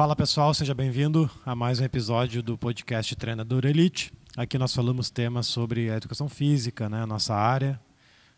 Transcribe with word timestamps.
Fala 0.00 0.16
pessoal, 0.16 0.54
seja 0.54 0.72
bem-vindo 0.72 1.30
a 1.44 1.54
mais 1.54 1.78
um 1.78 1.84
episódio 1.84 2.42
do 2.42 2.56
podcast 2.56 3.14
Treinador 3.16 3.66
Elite. 3.66 4.10
Aqui 4.34 4.56
nós 4.56 4.74
falamos 4.74 5.10
temas 5.10 5.46
sobre 5.46 5.90
a 5.90 5.96
educação 5.98 6.26
física, 6.26 6.88
né, 6.88 7.02
a 7.02 7.06
nossa 7.06 7.34
área 7.34 7.78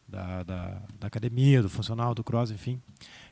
da, 0.08 0.42
da, 0.42 0.82
da 0.98 1.06
academia, 1.06 1.62
do 1.62 1.68
funcional, 1.68 2.16
do 2.16 2.24
cross, 2.24 2.50
enfim. 2.50 2.82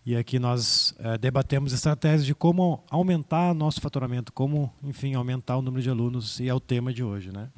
E 0.07 0.15
aqui 0.15 0.39
nós 0.39 0.95
é, 1.01 1.19
debatemos 1.19 1.73
estratégias 1.73 2.25
de 2.25 2.33
como 2.33 2.85
aumentar 2.89 3.53
nosso 3.53 3.81
faturamento, 3.81 4.33
como, 4.33 4.73
enfim, 4.81 5.15
aumentar 5.15 5.57
o 5.57 5.63
número 5.63 5.83
de 5.83 5.91
alunos, 5.91 6.39
e 6.39 6.49
é 6.49 6.55
o 6.55 6.61
tema 6.61 6.93
de 6.93 7.03
hoje, 7.03 7.33
né? 7.33 7.49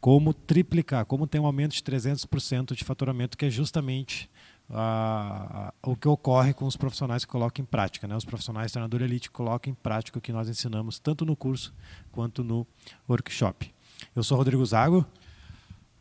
Como 0.00 0.34
triplicar, 0.34 1.04
como 1.06 1.28
ter 1.28 1.38
um 1.38 1.46
aumento 1.46 1.74
de 1.74 1.82
300% 1.84 2.74
de 2.74 2.82
faturamento, 2.82 3.38
que 3.38 3.46
é 3.46 3.50
justamente 3.50 4.28
a, 4.70 5.72
a, 5.82 5.90
o 5.90 5.96
que 5.96 6.08
ocorre 6.08 6.52
com 6.52 6.66
os 6.66 6.76
profissionais 6.76 7.24
que 7.24 7.30
colocam 7.30 7.62
em 7.62 7.66
prática. 7.66 8.06
Né? 8.06 8.16
Os 8.16 8.24
profissionais 8.24 8.72
treinador 8.72 9.02
elite 9.02 9.30
colocam 9.30 9.70
em 9.70 9.74
prática 9.74 10.18
o 10.18 10.20
que 10.20 10.32
nós 10.32 10.48
ensinamos 10.48 10.98
tanto 10.98 11.24
no 11.24 11.34
curso 11.36 11.74
quanto 12.12 12.44
no 12.44 12.66
workshop. 13.08 13.72
Eu 14.14 14.22
sou 14.22 14.36
Rodrigo 14.36 14.64
Zago. 14.64 15.06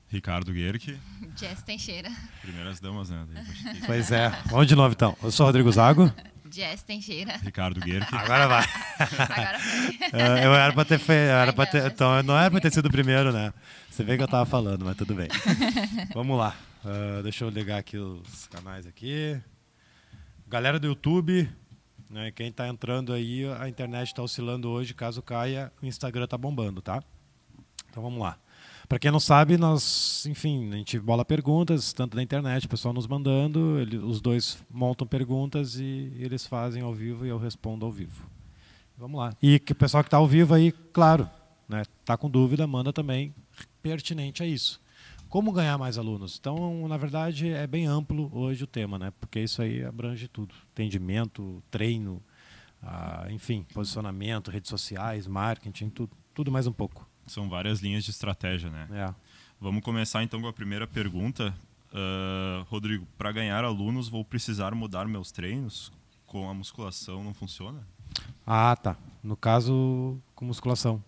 Ricardo 0.09 0.53
Guerque. 0.53 0.97
Jess 1.35 1.63
Teixeira. 1.63 2.09
Primeiras 2.41 2.79
damas, 2.79 3.09
né? 3.09 3.25
Pois 3.85 4.11
é. 4.11 4.29
Vamos 4.47 4.67
de 4.67 4.75
novo 4.75 4.93
então. 4.93 5.17
Eu 5.21 5.31
sou 5.31 5.45
Rodrigo 5.45 5.71
Zago. 5.71 6.11
Jess 6.49 6.81
Teixeira. 6.83 7.37
Ricardo 7.37 7.79
Guerque. 7.79 8.15
Agora 8.15 8.47
vai. 8.47 8.65
Agora 8.99 9.59
foi. 9.59 9.97
Eu 10.45 10.55
era 10.55 10.73
pra 10.73 10.85
ter 10.85 10.99
feito. 10.99 11.29
Era 11.29 11.65
ter, 11.65 11.91
então, 11.91 12.23
não 12.23 12.37
era 12.37 12.49
pra 12.49 12.61
ter 12.61 12.71
sido 12.71 12.85
o 12.85 12.91
primeiro, 12.91 13.33
né? 13.33 13.53
Você 13.89 14.03
vê 14.03 14.15
que 14.15 14.23
eu 14.23 14.27
tava 14.27 14.45
falando, 14.45 14.85
mas 14.85 14.95
tudo 14.95 15.15
bem. 15.15 15.27
Vamos 16.13 16.37
lá. 16.37 16.55
Uh, 16.87 17.21
deixa 17.21 17.43
eu 17.43 17.49
ligar 17.49 17.79
aqui 17.79 17.97
os 17.97 18.47
canais 18.47 18.87
aqui. 18.87 19.37
Galera 20.47 20.79
do 20.79 20.87
YouTube, 20.87 21.49
né, 22.09 22.31
quem 22.31 22.47
está 22.47 22.65
entrando 22.65 23.11
aí, 23.11 23.43
a 23.59 23.67
internet 23.67 24.07
está 24.07 24.23
oscilando 24.23 24.69
hoje. 24.69 24.93
Caso 24.93 25.21
caia, 25.21 25.69
o 25.81 25.85
Instagram 25.85 26.23
está 26.23 26.37
bombando, 26.37 26.81
tá? 26.81 27.03
Então 27.89 28.01
vamos 28.01 28.21
lá. 28.21 28.37
Para 28.87 28.99
quem 28.99 29.11
não 29.11 29.19
sabe, 29.19 29.57
nós, 29.57 30.25
enfim, 30.27 30.71
a 30.71 30.77
gente 30.77 30.97
bola 30.97 31.25
perguntas, 31.25 31.91
tanto 31.91 32.15
na 32.15 32.23
internet, 32.23 32.65
o 32.65 32.69
pessoal 32.69 32.93
nos 32.93 33.05
mandando, 33.05 33.77
ele, 33.81 33.97
os 33.97 34.21
dois 34.21 34.57
montam 34.71 35.05
perguntas 35.05 35.75
e 35.75 36.13
eles 36.17 36.47
fazem 36.47 36.81
ao 36.83 36.93
vivo 36.93 37.25
e 37.25 37.29
eu 37.29 37.37
respondo 37.37 37.85
ao 37.85 37.91
vivo. 37.91 38.25
Vamos 38.97 39.19
lá. 39.19 39.35
E 39.43 39.59
que 39.59 39.73
o 39.73 39.75
pessoal 39.75 40.03
que 40.03 40.07
está 40.07 40.15
ao 40.15 40.27
vivo 40.27 40.53
aí, 40.53 40.71
claro, 40.71 41.29
né, 41.67 41.83
tá 42.05 42.15
com 42.15 42.29
dúvida, 42.29 42.65
manda 42.65 42.93
também 42.93 43.35
pertinente 43.83 44.41
a 44.41 44.45
isso. 44.45 44.79
Como 45.37 45.51
ganhar 45.51 45.77
mais 45.77 45.99
alunos? 45.99 46.35
Então, 46.39 46.87
na 46.87 46.97
verdade, 46.97 47.51
é 47.51 47.67
bem 47.67 47.85
amplo 47.85 48.27
hoje 48.33 48.63
o 48.63 48.65
tema, 48.65 48.97
né? 48.97 49.13
Porque 49.19 49.39
isso 49.39 49.61
aí 49.61 49.85
abrange 49.85 50.27
tudo: 50.27 50.55
atendimento, 50.73 51.61
treino, 51.69 52.23
ah, 52.81 53.27
enfim, 53.29 53.63
posicionamento, 53.71 54.49
redes 54.49 54.67
sociais, 54.67 55.27
marketing, 55.27 55.89
tudo, 55.89 56.09
tudo 56.33 56.51
mais 56.51 56.65
um 56.65 56.71
pouco. 56.71 57.07
São 57.27 57.47
várias 57.47 57.81
linhas 57.81 58.03
de 58.03 58.09
estratégia, 58.09 58.71
né? 58.71 58.87
É. 58.91 59.13
Vamos 59.61 59.83
começar 59.83 60.23
então 60.23 60.41
com 60.41 60.47
a 60.47 60.53
primeira 60.53 60.87
pergunta. 60.87 61.53
Uh, 61.91 62.63
Rodrigo, 62.67 63.05
para 63.15 63.31
ganhar 63.31 63.63
alunos, 63.63 64.09
vou 64.09 64.25
precisar 64.25 64.73
mudar 64.73 65.07
meus 65.07 65.31
treinos? 65.31 65.91
Com 66.25 66.49
a 66.49 66.53
musculação 66.55 67.23
não 67.23 67.35
funciona? 67.35 67.87
Ah, 68.43 68.75
tá. 68.75 68.97
No 69.21 69.37
caso, 69.37 70.17
com 70.33 70.45
musculação. 70.45 71.03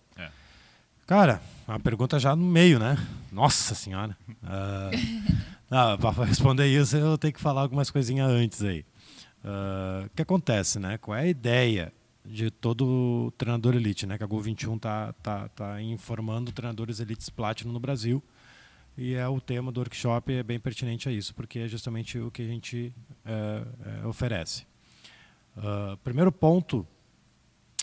Cara, 1.10 1.42
a 1.66 1.76
pergunta 1.76 2.20
já 2.20 2.36
no 2.36 2.44
meio, 2.44 2.78
né? 2.78 2.96
Nossa 3.32 3.74
senhora. 3.74 4.16
Uh, 5.70 5.96
para 6.00 6.24
responder 6.24 6.66
isso, 6.66 6.96
eu 6.96 7.16
tenho 7.16 7.32
que 7.32 7.40
falar 7.40 7.60
algumas 7.60 7.92
coisinhas 7.92 8.28
antes 8.28 8.60
aí. 8.60 8.84
Uh, 9.44 10.06
o 10.06 10.10
que 10.16 10.22
acontece, 10.22 10.80
né? 10.80 10.98
Qual 10.98 11.16
é 11.16 11.20
a 11.20 11.26
ideia 11.28 11.92
de 12.24 12.50
todo 12.50 13.32
treinador 13.38 13.76
elite, 13.76 14.04
né? 14.04 14.18
Que 14.18 14.24
a 14.24 14.26
Gol 14.26 14.40
21 14.40 14.76
tá, 14.80 15.12
tá, 15.22 15.48
tá 15.50 15.80
informando 15.80 16.50
treinadores 16.50 16.98
elites 16.98 17.30
Platinum 17.30 17.72
no 17.72 17.78
Brasil. 17.78 18.20
E 18.98 19.14
é 19.14 19.28
o 19.28 19.40
tema 19.40 19.70
do 19.70 19.78
workshop 19.78 20.32
é 20.32 20.42
bem 20.42 20.58
pertinente 20.58 21.08
a 21.08 21.12
isso, 21.12 21.32
porque 21.36 21.60
é 21.60 21.68
justamente 21.68 22.18
o 22.18 22.32
que 22.32 22.42
a 22.42 22.46
gente 22.46 22.92
é, 23.24 23.62
é, 24.02 24.06
oferece. 24.08 24.66
Uh, 25.56 25.96
primeiro 25.98 26.32
ponto 26.32 26.84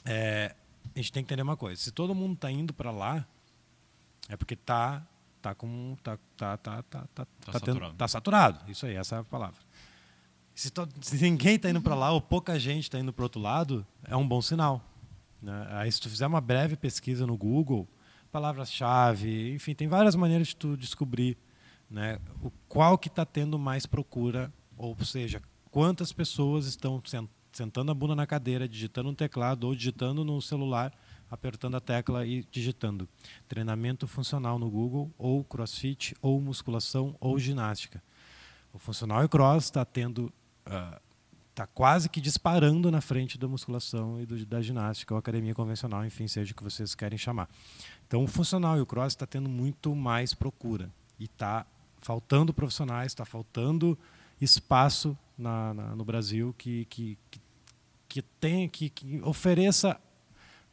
é 0.03 0.53
a 0.99 1.01
gente 1.01 1.11
tem 1.11 1.23
que 1.23 1.27
entender 1.27 1.41
uma 1.41 1.57
coisa. 1.57 1.81
Se 1.81 1.91
todo 1.91 2.15
mundo 2.15 2.33
está 2.33 2.51
indo 2.51 2.73
para 2.73 2.91
lá, 2.91 3.25
é 4.29 4.35
porque 4.35 4.53
está 4.53 5.05
tá 5.41 5.53
com 5.53 5.95
tá 6.03 6.17
tá 6.35 6.57
tá 6.57 6.81
tá 6.81 6.83
tá, 6.83 7.07
tá, 7.13 7.27
tá 7.45 7.51
saturado. 7.51 7.79
Tendo, 7.79 7.97
tá 7.97 8.07
saturado. 8.07 8.71
Isso 8.71 8.85
aí, 8.85 8.95
essa 8.95 9.17
é 9.17 9.19
a 9.19 9.23
palavra. 9.23 9.59
Se, 10.55 10.71
to, 10.71 10.87
se 11.01 11.17
ninguém 11.21 11.55
está 11.55 11.69
indo 11.69 11.81
para 11.81 11.93
lá 11.93 12.11
ou 12.11 12.19
pouca 12.19 12.59
gente 12.59 12.83
está 12.83 12.99
indo 12.99 13.13
para 13.13 13.23
outro 13.23 13.39
lado, 13.39 13.85
é 14.03 14.15
um 14.15 14.27
bom 14.27 14.41
sinal. 14.41 14.83
Né? 15.41 15.67
Aí 15.71 15.91
se 15.91 16.01
tu 16.01 16.09
fizer 16.09 16.25
uma 16.25 16.41
breve 16.41 16.75
pesquisa 16.75 17.27
no 17.27 17.37
Google, 17.37 17.87
palavras-chave, 18.31 19.53
enfim, 19.53 19.75
tem 19.75 19.87
várias 19.87 20.15
maneiras 20.15 20.47
de 20.47 20.55
tu 20.55 20.75
descobrir, 20.75 21.37
né, 21.89 22.19
o 22.41 22.51
qual 22.67 22.97
que 22.97 23.07
está 23.07 23.23
tendo 23.23 23.57
mais 23.57 23.85
procura, 23.85 24.51
ou 24.75 24.97
seja, 25.05 25.41
quantas 25.71 26.11
pessoas 26.11 26.65
estão 26.65 26.99
sentando 27.57 27.91
a 27.91 27.95
bunda 27.95 28.15
na 28.15 28.27
cadeira, 28.27 28.67
digitando 28.67 29.09
no 29.09 29.15
teclado 29.15 29.63
ou 29.65 29.73
digitando 29.73 30.23
no 30.23 30.39
celular, 30.39 30.93
apertando 31.29 31.75
a 31.75 31.79
tecla 31.79 32.25
e 32.25 32.45
digitando. 32.51 33.09
Treinamento 33.47 34.07
funcional 34.07 34.59
no 34.59 34.69
Google, 34.69 35.11
ou 35.17 35.43
crossfit, 35.43 36.15
ou 36.21 36.39
musculação, 36.39 37.15
ou 37.19 37.39
ginástica. 37.39 38.01
O 38.71 38.77
funcional 38.77 39.23
e 39.23 39.27
cross 39.27 39.65
está 39.65 39.83
tendo. 39.83 40.31
Está 41.49 41.63
uh, 41.63 41.69
quase 41.73 42.09
que 42.09 42.21
disparando 42.21 42.91
na 42.91 43.01
frente 43.01 43.39
da 43.39 43.47
musculação 43.47 44.21
e 44.21 44.25
do, 44.25 44.45
da 44.45 44.61
ginástica 44.61 45.15
ou 45.15 45.17
academia 45.17 45.55
convencional, 45.55 46.05
enfim, 46.05 46.27
seja 46.27 46.51
o 46.51 46.55
que 46.55 46.63
vocês 46.63 46.93
querem 46.93 47.17
chamar. 47.17 47.49
Então, 48.07 48.23
o 48.23 48.27
funcional 48.27 48.77
e 48.77 48.81
o 48.81 48.85
cross 48.85 49.13
está 49.13 49.25
tendo 49.25 49.49
muito 49.49 49.95
mais 49.95 50.33
procura. 50.33 50.91
E 51.19 51.25
está 51.25 51.65
faltando 52.01 52.53
profissionais, 52.53 53.11
está 53.11 53.25
faltando 53.25 53.97
espaço 54.39 55.17
na, 55.35 55.73
na, 55.73 55.95
no 55.95 56.05
Brasil 56.05 56.53
que, 56.55 56.85
que, 56.85 57.17
que 57.31 57.46
que 58.07 58.21
tem 58.21 58.67
que, 58.69 58.89
que 58.89 59.21
ofereça 59.23 59.99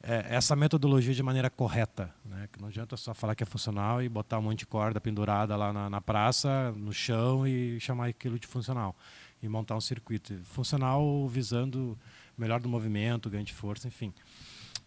é, 0.02 0.34
essa 0.36 0.54
metodologia 0.54 1.14
de 1.14 1.22
maneira 1.22 1.48
correta, 1.48 2.14
né? 2.24 2.48
Que 2.52 2.60
não 2.60 2.68
adianta 2.68 2.96
só 2.96 3.14
falar 3.14 3.34
que 3.34 3.42
é 3.42 3.46
funcional 3.46 4.02
e 4.02 4.08
botar 4.08 4.38
um 4.38 4.42
monte 4.42 4.60
de 4.60 4.66
corda 4.66 5.00
pendurada 5.00 5.56
lá 5.56 5.72
na, 5.72 5.88
na 5.88 6.00
praça, 6.00 6.72
no 6.72 6.92
chão 6.92 7.46
e 7.46 7.80
chamar 7.80 8.08
aquilo 8.08 8.38
de 8.38 8.46
funcional 8.46 8.94
e 9.42 9.48
montar 9.48 9.76
um 9.76 9.80
circuito 9.80 10.34
funcional 10.44 11.26
visando 11.28 11.98
melhor 12.36 12.60
do 12.60 12.68
movimento, 12.68 13.30
ganho 13.30 13.44
de 13.44 13.52
força, 13.52 13.88
enfim. 13.88 14.12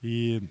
E 0.03 0.41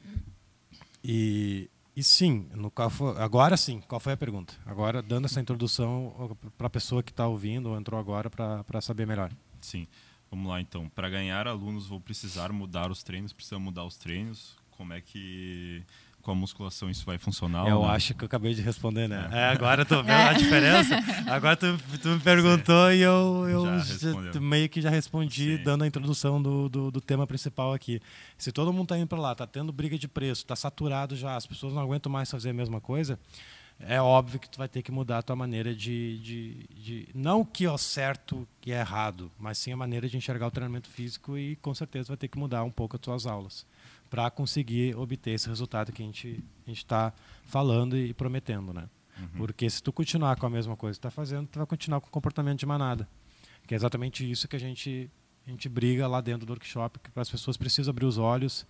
e, 1.09 1.71
e 1.95 2.03
sim, 2.03 2.49
no 2.53 2.73
foi, 2.91 3.17
agora 3.19 3.57
sim, 3.57 3.81
qual 3.87 4.01
foi 4.01 4.15
a 4.15 4.17
pergunta? 4.17 4.55
Agora, 4.67 5.01
dando 5.01 5.27
essa 5.27 5.41
introdução 5.41 6.37
para 6.59 6.67
a 6.67 6.71
pessoa 6.71 7.01
que 7.01 7.13
está 7.13 7.29
ouvindo 7.29 7.71
ou 7.71 7.79
entrou 7.79 8.01
agora 8.01 8.29
para 8.29 8.81
saber 8.81 9.07
melhor. 9.07 9.31
Sim. 9.61 9.87
Vamos 10.37 10.51
lá 10.51 10.61
então. 10.61 10.87
Para 10.91 11.09
ganhar 11.09 11.49
alunos, 11.49 11.87
vou 11.87 11.99
precisar 11.99 12.53
mudar 12.53 12.91
os 12.91 13.03
treinos, 13.03 13.33
precisa 13.33 13.59
mudar 13.59 13.85
os 13.87 13.97
treinos. 13.97 14.55
Como 14.73 14.93
é 14.93 15.01
que 15.01 15.83
com 16.21 16.31
a 16.31 16.35
musculação 16.35 16.91
isso 16.91 17.07
vai 17.07 17.17
funcionar? 17.17 17.67
Eu 17.67 17.83
acho 17.87 18.13
que 18.13 18.23
eu 18.23 18.27
acabei 18.27 18.53
de 18.53 18.61
responder, 18.61 19.09
né? 19.09 19.31
É. 19.33 19.39
É, 19.39 19.45
agora 19.47 19.81
eu 19.81 19.87
tô 19.87 20.03
vendo 20.03 20.29
a 20.29 20.35
diferença. 20.35 20.95
Agora 21.27 21.57
tu, 21.57 21.79
tu 22.03 22.09
me 22.11 22.21
perguntou 22.21 22.91
Sim. 22.91 22.97
e 22.97 23.01
eu, 23.01 23.47
eu 23.49 23.79
já, 23.79 24.39
meio 24.39 24.69
que 24.69 24.83
já 24.83 24.91
respondi 24.91 25.57
Sim. 25.57 25.63
dando 25.65 25.85
a 25.85 25.87
introdução 25.87 26.43
do, 26.43 26.69
do, 26.69 26.91
do, 26.91 27.01
tema 27.01 27.27
principal 27.27 27.73
aqui. 27.73 27.99
Se 28.37 28.53
todo 28.53 28.75
mundo 28.75 28.89
tá 28.89 28.99
indo 28.99 29.07
para 29.07 29.19
lá, 29.19 29.35
tá 29.35 29.47
tendo 29.47 29.73
briga 29.73 29.99
de 29.99 30.07
preço, 30.07 30.45
tá 30.45 30.55
saturado 30.55 31.17
já, 31.17 31.35
as 31.35 31.47
pessoas 31.47 31.73
não 31.73 31.81
aguentam 31.81 32.13
mais 32.13 32.31
fazer 32.31 32.51
a 32.51 32.53
mesma 32.53 32.79
coisa, 32.79 33.19
é 33.79 34.01
óbvio 34.01 34.41
que 34.41 34.49
tu 34.49 34.59
vai 34.59 34.69
ter 34.69 34.83
que 34.83 34.91
mudar 34.91 35.19
a 35.19 35.23
tua 35.23 35.37
maneira 35.37 35.75
de, 35.75 36.19
de, 36.19 36.67
de 36.75 37.09
não 37.15 37.41
o 37.41 37.47
que 37.47 37.67
é 37.67 37.79
certo 37.79 38.49
que 38.61 38.73
é 38.73 38.81
errado, 38.81 39.31
mas 39.39 39.59
sim 39.59 39.73
a 39.73 39.77
maneira 39.77 40.09
de 40.09 40.17
enxergar 40.17 40.47
o 40.47 40.51
treinamento 40.51 40.89
físico 40.89 41.37
e 41.37 41.57
com 41.57 41.75
certeza 41.75 42.09
vai 42.09 42.17
ter 42.17 42.29
que 42.29 42.39
mudar 42.39 42.65
um 42.65 42.71
pouco 42.71 42.97
as 42.97 43.01
tuas 43.01 43.27
aulas 43.27 43.67
para 44.09 44.31
conseguir 44.31 44.97
obter 44.97 45.33
esse 45.33 45.49
resultado 45.49 45.93
que 45.93 46.03
a 46.03 46.07
gente 46.07 46.43
a 46.67 46.71
está 46.71 47.13
falando 47.45 47.97
e 47.97 48.15
prometendo, 48.15 48.73
né? 48.73 48.89
Uhum. 49.19 49.29
Porque 49.39 49.69
se 49.69 49.83
tu 49.83 49.93
continuar 49.93 50.37
com 50.37 50.47
a 50.47 50.51
mesma 50.51 50.77
coisa 50.77 50.95
que 50.95 50.99
está 50.99 51.11
fazendo, 51.11 51.47
tu 51.49 51.59
vai 51.59 51.67
continuar 51.67 52.01
com 52.01 52.09
o 52.09 52.11
comportamento 52.11 52.59
de 52.59 52.67
manada, 52.67 53.09
que 53.67 53.75
é 53.75 53.77
exatamente 53.77 54.29
isso 54.29 54.49
que 54.49 54.57
a 54.57 54.61
gente 54.61 55.11
a 55.47 55.51
gente 55.51 55.69
briga 55.69 56.09
lá 56.09 56.21
dentro 56.21 56.45
do 56.45 56.51
workshop, 56.51 56.99
que 56.99 57.11
as 57.15 57.31
pessoas 57.31 57.57
precisam 57.57 57.93
abrir 57.93 58.05
os 58.05 58.19
olhos 58.19 58.67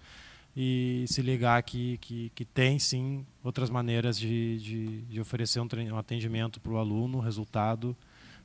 e 0.56 1.04
se 1.06 1.20
ligar 1.20 1.62
que, 1.62 1.98
que, 1.98 2.32
que 2.34 2.44
tem 2.44 2.78
sim 2.78 3.26
outras 3.44 3.68
maneiras 3.68 4.18
de, 4.18 4.58
de, 4.58 5.02
de 5.02 5.20
oferecer 5.20 5.60
um, 5.60 5.68
um 5.92 5.98
atendimento 5.98 6.58
para 6.58 6.72
o 6.72 6.78
aluno, 6.78 7.20
resultado, 7.20 7.94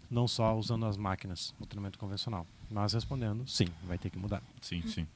não 0.10 0.28
só 0.28 0.58
usando 0.58 0.86
as 0.86 0.98
máquinas, 0.98 1.54
o 1.58 1.66
treinamento 1.66 1.98
convencional. 1.98 2.46
Mas 2.70 2.94
respondendo, 2.94 3.48
sim, 3.48 3.68
vai 3.86 3.98
ter 3.98 4.10
que 4.10 4.20
mudar. 4.20 4.44
Sim, 4.62 4.82
sim. 4.88 5.08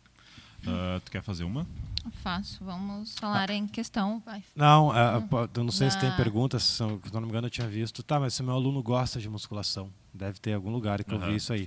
Uh, 0.65 0.99
tu 1.03 1.11
quer 1.11 1.21
fazer 1.21 1.43
uma? 1.43 1.67
Faço. 2.23 2.63
Vamos 2.63 3.17
falar 3.19 3.51
ah. 3.51 3.53
em 3.53 3.67
questão. 3.67 4.21
Vai. 4.25 4.43
Não, 4.55 4.89
uh, 4.89 5.49
eu 5.53 5.63
não 5.63 5.71
sei 5.71 5.91
se 5.91 5.99
tem 5.99 6.11
perguntas, 6.15 6.63
se 6.63 6.81
não 6.81 7.21
me 7.21 7.27
engano 7.27 7.47
eu 7.47 7.51
tinha 7.51 7.67
visto. 7.67 8.01
Tá, 8.01 8.19
mas 8.19 8.33
se 8.33 8.41
meu 8.41 8.53
aluno 8.53 8.81
gosta 8.81 9.19
de 9.19 9.29
musculação, 9.29 9.91
deve 10.13 10.39
ter 10.39 10.53
algum 10.53 10.71
lugar 10.71 11.03
que 11.03 11.13
eu 11.13 11.19
vi 11.19 11.35
isso 11.35 11.51
aí. 11.51 11.65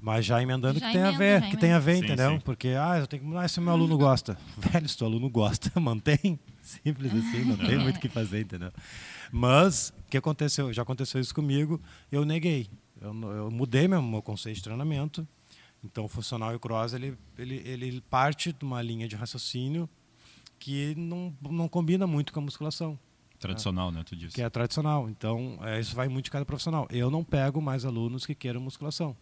Mas 0.00 0.24
já 0.24 0.40
emendando 0.40 0.78
já 0.78 0.86
que 0.86 0.92
tem 0.92 1.02
a 1.02 1.10
ver, 1.10 1.50
que 1.50 1.56
tem 1.56 1.72
a 1.72 1.78
ver, 1.78 1.96
sim, 1.96 2.04
entendeu? 2.04 2.30
Sim. 2.32 2.40
Porque, 2.40 2.68
ah, 2.68 2.98
eu 2.98 3.06
tenho 3.06 3.22
que 3.22 3.28
mudar 3.28 3.48
se 3.48 3.60
meu 3.60 3.72
aluno 3.72 3.98
gosta. 3.98 4.38
Velho, 4.56 4.88
se 4.88 4.96
teu 4.96 5.06
aluno 5.06 5.28
gosta, 5.28 5.72
mantém. 5.80 6.38
Simples 6.62 7.12
assim, 7.12 7.44
não 7.44 7.56
tem 7.56 7.78
muito 7.78 7.96
o 7.96 8.00
que 8.00 8.08
fazer, 8.08 8.42
entendeu? 8.42 8.72
Mas, 9.32 9.92
o 10.06 10.10
que 10.10 10.16
aconteceu? 10.16 10.72
Já 10.72 10.82
aconteceu 10.82 11.20
isso 11.20 11.34
comigo, 11.34 11.80
eu 12.12 12.24
neguei. 12.24 12.68
Eu, 13.00 13.12
eu 13.32 13.50
mudei 13.50 13.88
meu, 13.88 14.00
meu 14.00 14.22
conceito 14.22 14.56
de 14.56 14.62
treinamento 14.62 15.26
então, 15.82 16.04
o 16.04 16.08
funcional 16.08 16.52
e 16.52 16.56
o 16.56 16.60
cross 16.60 16.92
ele, 16.92 17.16
ele, 17.36 17.56
ele 17.64 18.00
parte 18.00 18.52
de 18.52 18.64
uma 18.64 18.82
linha 18.82 19.06
de 19.06 19.16
raciocínio 19.16 19.88
que 20.58 20.94
não, 20.96 21.34
não 21.42 21.68
combina 21.68 22.06
muito 22.06 22.32
com 22.32 22.40
a 22.40 22.42
musculação. 22.42 22.98
Tradicional, 23.38 23.92
né? 23.92 24.02
Tu 24.04 24.16
disse. 24.16 24.34
Que 24.34 24.42
é 24.42 24.50
tradicional. 24.50 25.08
Então, 25.08 25.58
é, 25.62 25.78
isso 25.78 25.94
vai 25.94 26.08
muito 26.08 26.24
de 26.24 26.30
cada 26.32 26.44
profissional. 26.44 26.88
Eu 26.90 27.10
não 27.10 27.22
pego 27.22 27.62
mais 27.62 27.84
alunos 27.84 28.26
que 28.26 28.34
queiram 28.34 28.60
musculação. 28.60 29.16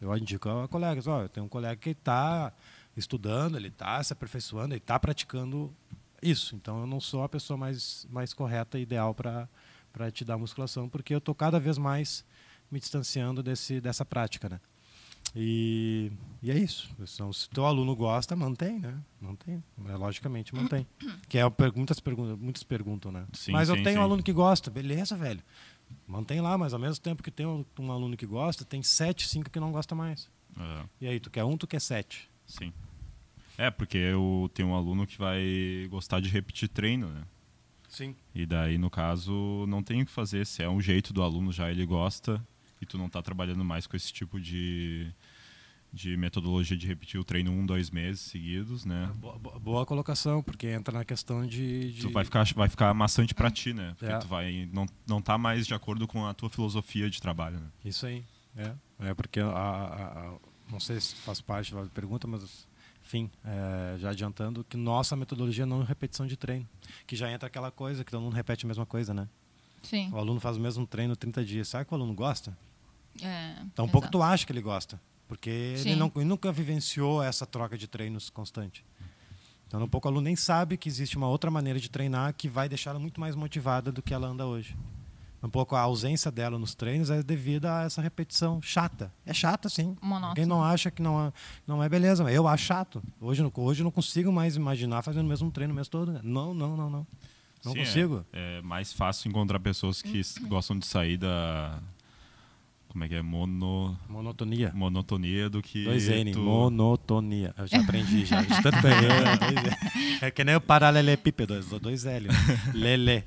Eu 0.00 0.16
indico 0.16 0.48
a 0.48 0.68
colegas. 0.68 1.06
Ó, 1.06 1.22
eu 1.22 1.28
tenho 1.28 1.46
um 1.46 1.48
colega 1.48 1.76
que 1.76 1.90
está 1.90 2.52
estudando, 2.96 3.56
ele 3.56 3.68
está 3.68 4.02
se 4.02 4.12
aperfeiçoando, 4.12 4.74
ele 4.74 4.78
está 4.78 4.98
praticando 4.98 5.74
isso. 6.22 6.54
Então, 6.56 6.80
eu 6.80 6.86
não 6.86 7.00
sou 7.00 7.22
a 7.22 7.28
pessoa 7.28 7.56
mais, 7.56 8.06
mais 8.10 8.32
correta 8.32 8.78
e 8.78 8.82
ideal 8.82 9.14
para 9.14 9.48
te 10.12 10.24
dar 10.24 10.38
musculação, 10.38 10.88
porque 10.88 11.14
eu 11.14 11.18
estou 11.18 11.34
cada 11.34 11.60
vez 11.60 11.78
mais 11.78 12.24
me 12.70 12.80
distanciando 12.80 13.42
desse, 13.42 13.80
dessa 13.80 14.04
prática, 14.04 14.48
né? 14.48 14.60
E, 15.36 16.12
e 16.42 16.50
é 16.50 16.56
isso. 16.56 16.90
Então, 16.98 17.32
se 17.32 17.48
teu 17.50 17.64
aluno 17.66 17.94
gosta, 17.96 18.36
mantém, 18.36 18.78
né? 18.78 18.96
Mantém. 19.20 19.62
É, 19.86 19.96
logicamente, 19.96 20.54
mantém. 20.54 20.86
Que 21.28 21.38
é 21.38 21.42
muitas 21.74 21.98
perguntas, 21.98 22.38
muitos 22.38 22.62
perguntam, 22.62 23.10
né? 23.10 23.26
Sim, 23.32 23.52
mas 23.52 23.68
eu 23.68 23.76
sim, 23.76 23.82
tenho 23.82 23.96
sim. 23.96 24.00
um 24.00 24.04
aluno 24.04 24.22
que 24.22 24.32
gosta, 24.32 24.70
beleza, 24.70 25.16
velho. 25.16 25.42
Mantém 26.06 26.40
lá, 26.40 26.56
mas 26.58 26.74
ao 26.74 26.80
mesmo 26.80 27.02
tempo 27.02 27.22
que 27.22 27.30
tem 27.30 27.46
um, 27.46 27.64
um 27.78 27.90
aluno 27.90 28.16
que 28.16 28.26
gosta, 28.26 28.64
tem 28.64 28.82
sete, 28.82 29.26
cinco 29.26 29.50
que 29.50 29.60
não 29.60 29.72
gosta 29.72 29.94
mais. 29.94 30.30
Uhum. 30.56 30.88
E 31.00 31.06
aí, 31.06 31.18
tu 31.18 31.30
quer 31.30 31.44
um, 31.44 31.56
tu 31.56 31.66
quer 31.66 31.80
sete. 31.80 32.30
Sim. 32.46 32.72
É, 33.56 33.70
porque 33.70 33.96
eu 33.96 34.50
tenho 34.52 34.68
um 34.68 34.74
aluno 34.74 35.06
que 35.06 35.16
vai 35.16 35.86
gostar 35.90 36.20
de 36.20 36.28
repetir 36.28 36.68
treino, 36.68 37.08
né? 37.08 37.24
Sim. 37.88 38.16
E 38.34 38.44
daí, 38.44 38.76
no 38.76 38.90
caso, 38.90 39.64
não 39.68 39.82
tem 39.82 40.02
o 40.02 40.06
que 40.06 40.10
fazer. 40.10 40.44
Se 40.44 40.62
é 40.62 40.68
um 40.68 40.80
jeito 40.80 41.12
do 41.12 41.22
aluno, 41.22 41.52
já 41.52 41.70
ele 41.70 41.86
gosta, 41.86 42.44
e 42.80 42.86
tu 42.86 42.98
não 42.98 43.06
está 43.06 43.22
trabalhando 43.22 43.64
mais 43.64 43.86
com 43.86 43.96
esse 43.96 44.12
tipo 44.12 44.40
de, 44.40 45.12
de 45.94 46.16
metodologia 46.16 46.76
de 46.76 46.86
repetir 46.86 47.20
o 47.20 47.24
treino 47.24 47.52
um, 47.52 47.64
dois 47.64 47.90
meses 47.90 48.20
seguidos, 48.20 48.84
né? 48.84 49.08
É, 49.10 49.14
boa, 49.14 49.38
boa, 49.38 49.86
colocação, 49.86 50.42
porque 50.42 50.66
entra 50.66 50.98
na 50.98 51.04
questão 51.04 51.46
de, 51.46 51.92
de... 51.92 52.02
Tu 52.02 52.10
vai 52.10 52.24
ficar, 52.24 52.44
vai 52.54 52.68
ficar 52.68 52.92
maçante 52.92 53.32
para 53.32 53.50
ti, 53.50 53.72
né? 53.72 53.94
Porque 53.96 54.12
é. 54.12 54.18
tu 54.18 54.26
vai 54.26 54.68
não 54.72 54.86
não 55.06 55.22
tá 55.22 55.38
mais 55.38 55.66
de 55.66 55.72
acordo 55.72 56.06
com 56.08 56.26
a 56.26 56.34
tua 56.34 56.50
filosofia 56.50 57.08
de 57.08 57.22
trabalho, 57.22 57.60
né? 57.60 57.68
Isso 57.84 58.04
aí, 58.04 58.24
é, 58.56 58.72
é 58.98 59.14
porque 59.14 59.38
a, 59.38 59.46
a, 59.46 60.18
a, 60.18 60.34
não 60.70 60.80
sei 60.80 61.00
se 61.00 61.14
faz 61.14 61.40
parte 61.40 61.72
da 61.72 61.86
pergunta, 61.86 62.26
mas 62.26 62.66
enfim, 63.04 63.30
é, 63.44 63.96
já 63.98 64.10
adiantando 64.10 64.64
que 64.64 64.76
nossa 64.76 65.14
metodologia 65.14 65.64
não 65.64 65.82
é 65.82 65.84
repetição 65.84 66.26
de 66.26 66.36
treino, 66.36 66.66
que 67.06 67.14
já 67.14 67.30
entra 67.30 67.46
aquela 67.46 67.70
coisa 67.70 68.02
que 68.02 68.10
todo 68.10 68.20
mundo 68.20 68.34
repete 68.34 68.64
a 68.64 68.68
mesma 68.68 68.84
coisa, 68.84 69.14
né? 69.14 69.28
Sim. 69.82 70.10
O 70.10 70.16
aluno 70.16 70.40
faz 70.40 70.56
o 70.56 70.60
mesmo 70.60 70.86
treino 70.86 71.14
30 71.14 71.44
dias. 71.44 71.68
Sabe 71.68 71.84
que 71.84 71.92
o 71.92 71.94
aluno 71.94 72.14
gosta? 72.14 72.56
É, 73.22 73.56
então, 73.62 73.84
um 73.84 73.88
pouco 73.88 74.10
tu 74.10 74.22
acha 74.22 74.44
que 74.44 74.50
ele 74.50 74.62
gosta. 74.62 75.00
Porque 75.26 75.74
Sim. 75.78 75.90
ele, 75.90 75.98
não, 75.98 76.12
ele 76.16 76.24
nunca 76.24 76.52
vivenciou 76.52 77.22
essa 77.22 77.46
troca 77.46 77.78
de 77.78 77.86
treinos 77.86 78.30
constante. 78.30 78.84
Então, 79.66 79.82
um 79.82 79.88
pouco 79.88 80.06
o 80.06 80.10
aluno 80.10 80.24
nem 80.24 80.36
sabe 80.36 80.76
que 80.76 80.88
existe 80.88 81.16
uma 81.16 81.28
outra 81.28 81.50
maneira 81.50 81.80
de 81.80 81.90
treinar 81.90 82.34
que 82.34 82.48
vai 82.48 82.68
deixá-la 82.68 82.98
muito 82.98 83.20
mais 83.20 83.34
motivada 83.34 83.90
do 83.90 84.02
que 84.02 84.14
ela 84.14 84.28
anda 84.28 84.46
hoje. 84.46 84.76
Um 85.42 85.50
pouco 85.50 85.76
a 85.76 85.80
ausência 85.80 86.30
dela 86.30 86.58
nos 86.58 86.74
treinos 86.74 87.10
é 87.10 87.22
devido 87.22 87.66
a 87.66 87.82
essa 87.82 88.00
repetição 88.00 88.62
chata. 88.62 89.12
É 89.26 89.34
chata, 89.34 89.68
sim. 89.68 89.94
Monótono. 90.00 90.34
Quem 90.34 90.46
não 90.46 90.64
acha 90.64 90.90
que 90.90 91.02
não 91.02 91.26
é, 91.26 91.32
não 91.66 91.82
é 91.82 91.88
beleza, 91.88 92.22
eu 92.30 92.48
acho 92.48 92.64
chato. 92.64 93.02
Hoje, 93.20 93.42
hoje 93.54 93.82
eu 93.82 93.84
não 93.84 93.90
consigo 93.90 94.32
mais 94.32 94.56
imaginar 94.56 95.02
fazendo 95.02 95.26
o 95.26 95.28
mesmo 95.28 95.50
treino 95.50 95.72
o 95.72 95.76
mês 95.76 95.86
todo. 95.86 96.18
Não, 96.22 96.54
não, 96.54 96.76
não, 96.76 96.88
não. 96.88 97.06
Não 97.62 97.72
sim, 97.72 97.78
consigo. 97.78 98.24
É, 98.32 98.58
é, 98.58 98.62
mais 98.62 98.92
fácil 98.92 99.28
encontrar 99.28 99.60
pessoas 99.60 100.00
que 100.00 100.22
gostam 100.48 100.78
de 100.78 100.86
sair 100.86 101.18
da 101.18 101.78
como 102.94 103.02
é 103.02 103.08
que 103.08 103.16
é? 103.16 103.22
Mono... 103.22 103.98
Monotonia. 104.08 104.70
Monotonia 104.72 105.50
do 105.50 105.60
que. 105.60 105.82
Dois 105.82 106.08
N, 106.08 106.30
tu... 106.30 106.38
monotonia. 106.38 107.52
Eu 107.58 107.66
já 107.66 107.80
aprendi 107.80 108.24
já. 108.24 108.40
De 108.40 108.62
tanto 108.62 108.86
é, 110.22 110.28
é 110.28 110.30
que 110.30 110.44
nem 110.44 110.54
o 110.54 110.60
paralelepípedo, 110.60 111.60
dois 111.80 112.06
L. 112.06 112.28
Lele. 112.72 113.24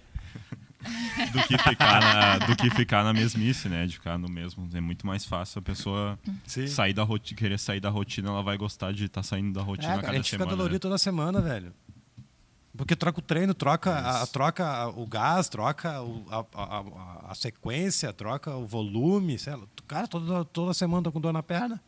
do 1.34 1.44
que 1.44 1.58
ficar 1.58 2.00
na, 2.00 2.38
do 2.38 2.56
que 2.56 2.70
ficar 2.70 3.04
na 3.04 3.12
mesmice, 3.12 3.68
né? 3.68 3.86
De 3.86 3.96
ficar 3.96 4.18
no 4.18 4.30
mesmo. 4.30 4.70
É 4.74 4.80
muito 4.80 5.06
mais 5.06 5.26
fácil 5.26 5.60
a 5.60 5.62
pessoa 5.62 6.18
Sim. 6.46 6.66
sair 6.68 6.94
da 6.94 7.04
rotina, 7.04 7.38
querer 7.38 7.60
sair 7.60 7.82
da 7.82 7.90
rotina, 7.90 8.30
ela 8.30 8.42
vai 8.42 8.56
gostar 8.56 8.94
de 8.94 9.04
estar 9.04 9.20
tá 9.20 9.24
saindo 9.24 9.52
da 9.52 9.62
rotina 9.62 9.88
é, 9.88 9.96
cada 9.96 10.02
semana. 10.02 10.14
A 10.14 10.22
gente 10.22 10.32
fica 10.32 10.46
dolorido 10.46 10.76
né? 10.76 10.80
toda 10.80 10.98
semana, 10.98 11.42
velho. 11.42 11.74
Porque 12.78 12.96
troca 12.96 13.20
o 13.20 13.22
treino, 13.22 13.54
troca, 13.56 13.98
a, 13.98 14.28
troca 14.28 14.88
o 14.90 15.06
gás, 15.08 15.50
troca 15.50 16.02
o, 16.04 16.24
a, 16.30 16.46
a, 16.54 17.32
a, 17.32 17.36
sequência, 17.36 18.14
troca 18.14 18.56
o 18.56 18.68
volume. 18.68 19.40
Sei 19.40 19.56
lá. 19.56 19.64
Cara, 19.88 20.08
toda, 20.08 20.46
toda 20.46 20.74
semana 20.74 21.04
tô 21.04 21.12
com 21.12 21.20
dor 21.20 21.34
na 21.34 21.42
perna. 21.42 21.82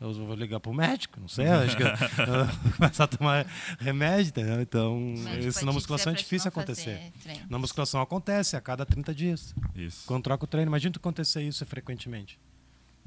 Eu 0.00 0.12
vou 0.12 0.34
ligar 0.34 0.60
pro 0.60 0.74
médico, 0.74 1.18
não 1.20 1.28
sei, 1.28 1.46
acho 1.46 1.76
que 1.76 1.84
vou 2.26 2.72
começar 2.76 3.04
a 3.04 3.06
tomar 3.06 3.46
remédio, 3.78 4.30
entendeu? 4.30 4.60
Então, 4.60 5.14
isso 5.40 5.64
na 5.64 5.72
musculação 5.72 6.12
é 6.12 6.16
difícil 6.16 6.48
acontecer. 6.48 7.12
Na 7.48 7.58
musculação 7.58 8.02
acontece 8.02 8.56
a 8.56 8.60
cada 8.60 8.84
30 8.84 9.14
dias. 9.14 9.54
Isso. 9.74 10.04
Quando 10.06 10.24
troca 10.24 10.44
o 10.44 10.46
treino, 10.46 10.68
imagina 10.68 10.92
tu 10.92 10.98
acontecer 10.98 11.42
isso 11.42 11.64
frequentemente. 11.64 12.38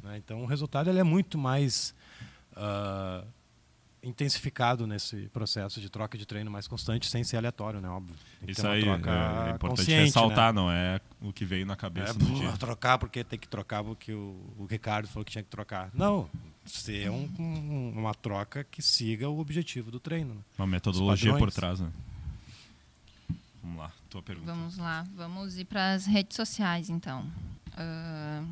Né? 0.01 0.18
Então, 0.18 0.42
o 0.42 0.45
resultado 0.45 0.90
ele 0.90 1.00
é 1.00 1.04
muito 1.04 1.38
mais 1.38 1.94
uh, 2.54 3.28
intensificado 4.18 4.88
nesse 4.88 5.30
processo 5.31 5.80
de 5.80 5.90
troca 5.90 6.18
de 6.18 6.25
treino 6.25 6.50
mais 6.50 6.68
constante, 6.68 7.08
sem 7.08 7.24
ser 7.24 7.38
aleatório, 7.38 7.80
né? 7.80 7.88
Óbvio. 7.88 8.16
Isso 8.48 8.68
aí 8.68 8.84
é, 8.84 9.50
é 9.50 9.52
importante 9.54 9.92
ressaltar, 9.92 10.52
né? 10.52 10.60
não 10.60 10.72
é 10.72 11.00
o 11.22 11.31
que 11.31 11.46
veio 11.46 11.66
na 11.68 11.75
cabeça 11.75 12.12
é, 12.12 12.14
do 12.14 12.25
dia. 12.25 12.52
Trocar 12.58 12.98
porque 12.98 13.24
tem 13.24 13.38
que 13.38 13.48
trocar 13.48 13.84
porque 13.84 14.12
o, 14.12 14.36
o 14.58 14.66
Ricardo 14.66 15.08
falou 15.08 15.24
que 15.24 15.31
tinha 15.31 15.44
que 15.44 15.50
trocar. 15.50 15.92
Não, 15.94 16.28
ser 16.66 17.12
um, 17.12 17.30
um, 17.40 17.94
uma 17.96 18.14
troca 18.16 18.64
que 18.64 18.81
siga 18.81 19.30
o 19.30 19.40
objetivo 19.40 19.92
do 19.92 20.00
treino. 20.00 20.34
Né? 20.34 20.42
Uma 20.58 20.68
metodologia 20.68 21.38
por 21.38 21.52
trás, 21.52 21.80
né? 21.80 21.92
Vamos 23.62 23.78
lá, 23.78 23.92
tua 24.10 24.24
pergunta. 24.24 24.52
Vamos 24.52 24.78
lá, 24.78 25.06
vamos 25.16 25.58
ir 25.58 25.66
para 25.66 25.94
as 25.94 26.06
redes 26.08 26.36
sociais, 26.36 26.90
então. 26.90 27.22
Uh, 27.74 28.48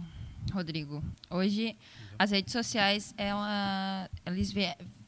Rodrigo, 0.54 1.04
hoje 1.30 1.76
as 2.18 2.32
redes 2.32 2.52
sociais, 2.52 3.14
ela, 3.18 4.10
eles 4.26 4.52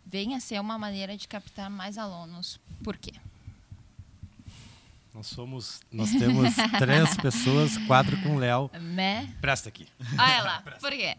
venha 0.09 0.37
a 0.37 0.39
ser 0.39 0.59
uma 0.59 0.77
maneira 0.77 1.17
de 1.17 1.27
captar 1.27 1.69
mais 1.69 1.97
alunos. 1.97 2.59
Por 2.83 2.97
quê? 2.97 3.11
Nós 5.13 5.27
somos, 5.27 5.81
nós 5.91 6.11
temos 6.11 6.53
três 6.77 7.17
pessoas, 7.17 7.77
quatro 7.79 8.15
com 8.21 8.35
o 8.35 8.39
Léo. 8.39 8.69
Me... 8.79 9.27
Presta 9.41 9.67
aqui. 9.67 9.87
É 10.13 10.41
lá. 10.41 10.61
Por 10.79 10.91
quê? 10.91 11.15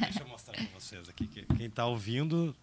Deixa 0.00 0.20
eu 0.20 0.28
mostrar 0.28 0.54
para 0.54 0.66
vocês 0.78 1.08
aqui. 1.08 1.26
Quem 1.26 1.66
está 1.66 1.86
ouvindo, 1.86 2.54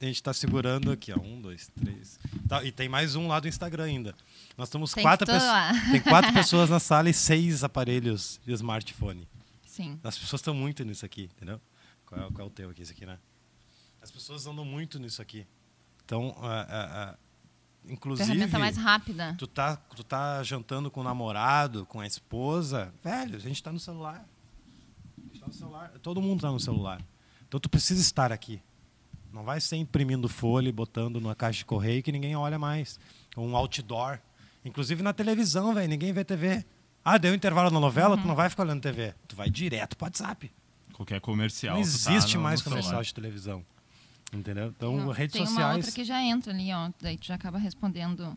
a 0.00 0.04
gente 0.04 0.16
está 0.16 0.32
segurando 0.32 0.92
aqui, 0.92 1.10
ó. 1.10 1.18
Um, 1.18 1.40
dois, 1.40 1.70
três. 1.80 2.20
Tá, 2.46 2.62
e 2.62 2.70
tem 2.70 2.88
mais 2.88 3.16
um 3.16 3.26
lá 3.26 3.40
do 3.40 3.48
Instagram 3.48 3.84
ainda. 3.84 4.14
Nós 4.58 4.68
temos 4.68 4.92
tem 4.92 5.02
quatro 5.02 5.26
pessoas. 5.26 5.90
Tem 5.90 6.00
quatro 6.02 6.32
pessoas 6.34 6.70
na 6.70 6.78
sala 6.78 7.08
e 7.08 7.14
seis 7.14 7.64
aparelhos 7.64 8.38
de 8.46 8.52
smartphone. 8.52 9.26
Sim. 9.66 9.98
As 10.04 10.18
pessoas 10.18 10.40
estão 10.40 10.54
muito 10.54 10.84
nisso 10.84 11.04
aqui, 11.04 11.30
entendeu? 11.34 11.60
Qual 12.04 12.20
é, 12.20 12.30
qual 12.30 12.46
é 12.46 12.50
o 12.50 12.50
teu 12.50 12.70
aqui, 12.70 12.82
esse 12.82 12.92
aqui, 12.92 13.06
né? 13.06 13.18
As 14.04 14.10
pessoas 14.10 14.46
andam 14.46 14.66
muito 14.66 14.98
nisso 14.98 15.22
aqui. 15.22 15.46
Então, 16.04 16.28
uh, 16.28 16.42
uh, 16.42 17.14
uh, 17.14 17.16
inclusive. 17.88 18.28
Ferramenta 18.28 18.58
mais 18.58 18.76
rápida. 18.76 19.34
Tu 19.38 19.46
tá, 19.46 19.76
tu 19.76 20.04
tá 20.04 20.42
jantando 20.42 20.90
com 20.90 21.00
o 21.00 21.02
namorado, 21.02 21.86
com 21.86 22.00
a 22.00 22.06
esposa. 22.06 22.92
Velho, 23.02 23.34
a 23.34 23.38
gente 23.38 23.54
está 23.56 23.72
no 23.72 23.80
celular. 23.80 24.22
A 25.16 25.26
gente 25.26 25.40
tá 25.40 25.46
no 25.46 25.54
celular. 25.54 25.90
Todo 26.02 26.20
mundo 26.20 26.36
está 26.36 26.50
no 26.50 26.60
celular. 26.60 27.00
Então 27.48 27.58
tu 27.58 27.70
precisa 27.70 27.98
estar 28.02 28.30
aqui. 28.30 28.60
Não 29.32 29.42
vai 29.42 29.58
ser 29.58 29.76
imprimindo 29.76 30.28
folha 30.28 30.68
e 30.68 30.72
botando 30.72 31.18
numa 31.18 31.34
caixa 31.34 31.60
de 31.60 31.64
correio 31.64 32.02
que 32.02 32.12
ninguém 32.12 32.36
olha 32.36 32.58
mais. 32.58 33.00
Um 33.34 33.56
outdoor. 33.56 34.18
Inclusive 34.66 35.02
na 35.02 35.14
televisão, 35.14 35.72
velho. 35.72 35.88
Ninguém 35.88 36.12
vê 36.12 36.22
TV. 36.26 36.62
Ah, 37.02 37.16
deu 37.16 37.32
um 37.32 37.34
intervalo 37.34 37.70
na 37.70 37.80
novela, 37.80 38.16
uhum. 38.16 38.20
tu 38.20 38.28
não 38.28 38.34
vai 38.34 38.50
ficar 38.50 38.64
olhando 38.64 38.82
TV. 38.82 39.14
Tu 39.26 39.34
vai 39.34 39.48
direto 39.48 39.96
pro 39.96 40.04
WhatsApp. 40.04 40.52
Qualquer 40.92 41.22
comercial. 41.22 41.76
Não 41.76 41.80
existe 41.80 42.34
tá 42.34 42.38
mais 42.38 42.60
no 42.60 42.64
comercial 42.64 42.90
celular. 42.90 43.04
de 43.04 43.14
televisão. 43.14 43.64
Entendeu? 44.32 44.68
Então, 44.68 44.96
não, 44.96 45.10
redes 45.10 45.34
tem 45.34 45.46
sociais. 45.46 45.56
Tem 45.56 45.64
uma 45.64 45.76
outra 45.76 45.92
que 45.92 46.04
já 46.04 46.22
entra 46.22 46.52
ali, 46.52 46.72
ó, 46.72 46.90
daí 47.00 47.16
tu 47.16 47.26
já 47.26 47.34
acaba 47.34 47.58
respondendo. 47.58 48.36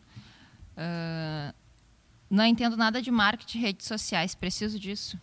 Uh, 0.77 1.53
não 2.29 2.45
entendo 2.45 2.77
nada 2.77 3.01
de 3.01 3.09
marketing 3.09 3.59
redes 3.59 3.87
sociais, 3.87 4.35
preciso 4.35 4.79
disso. 4.79 5.19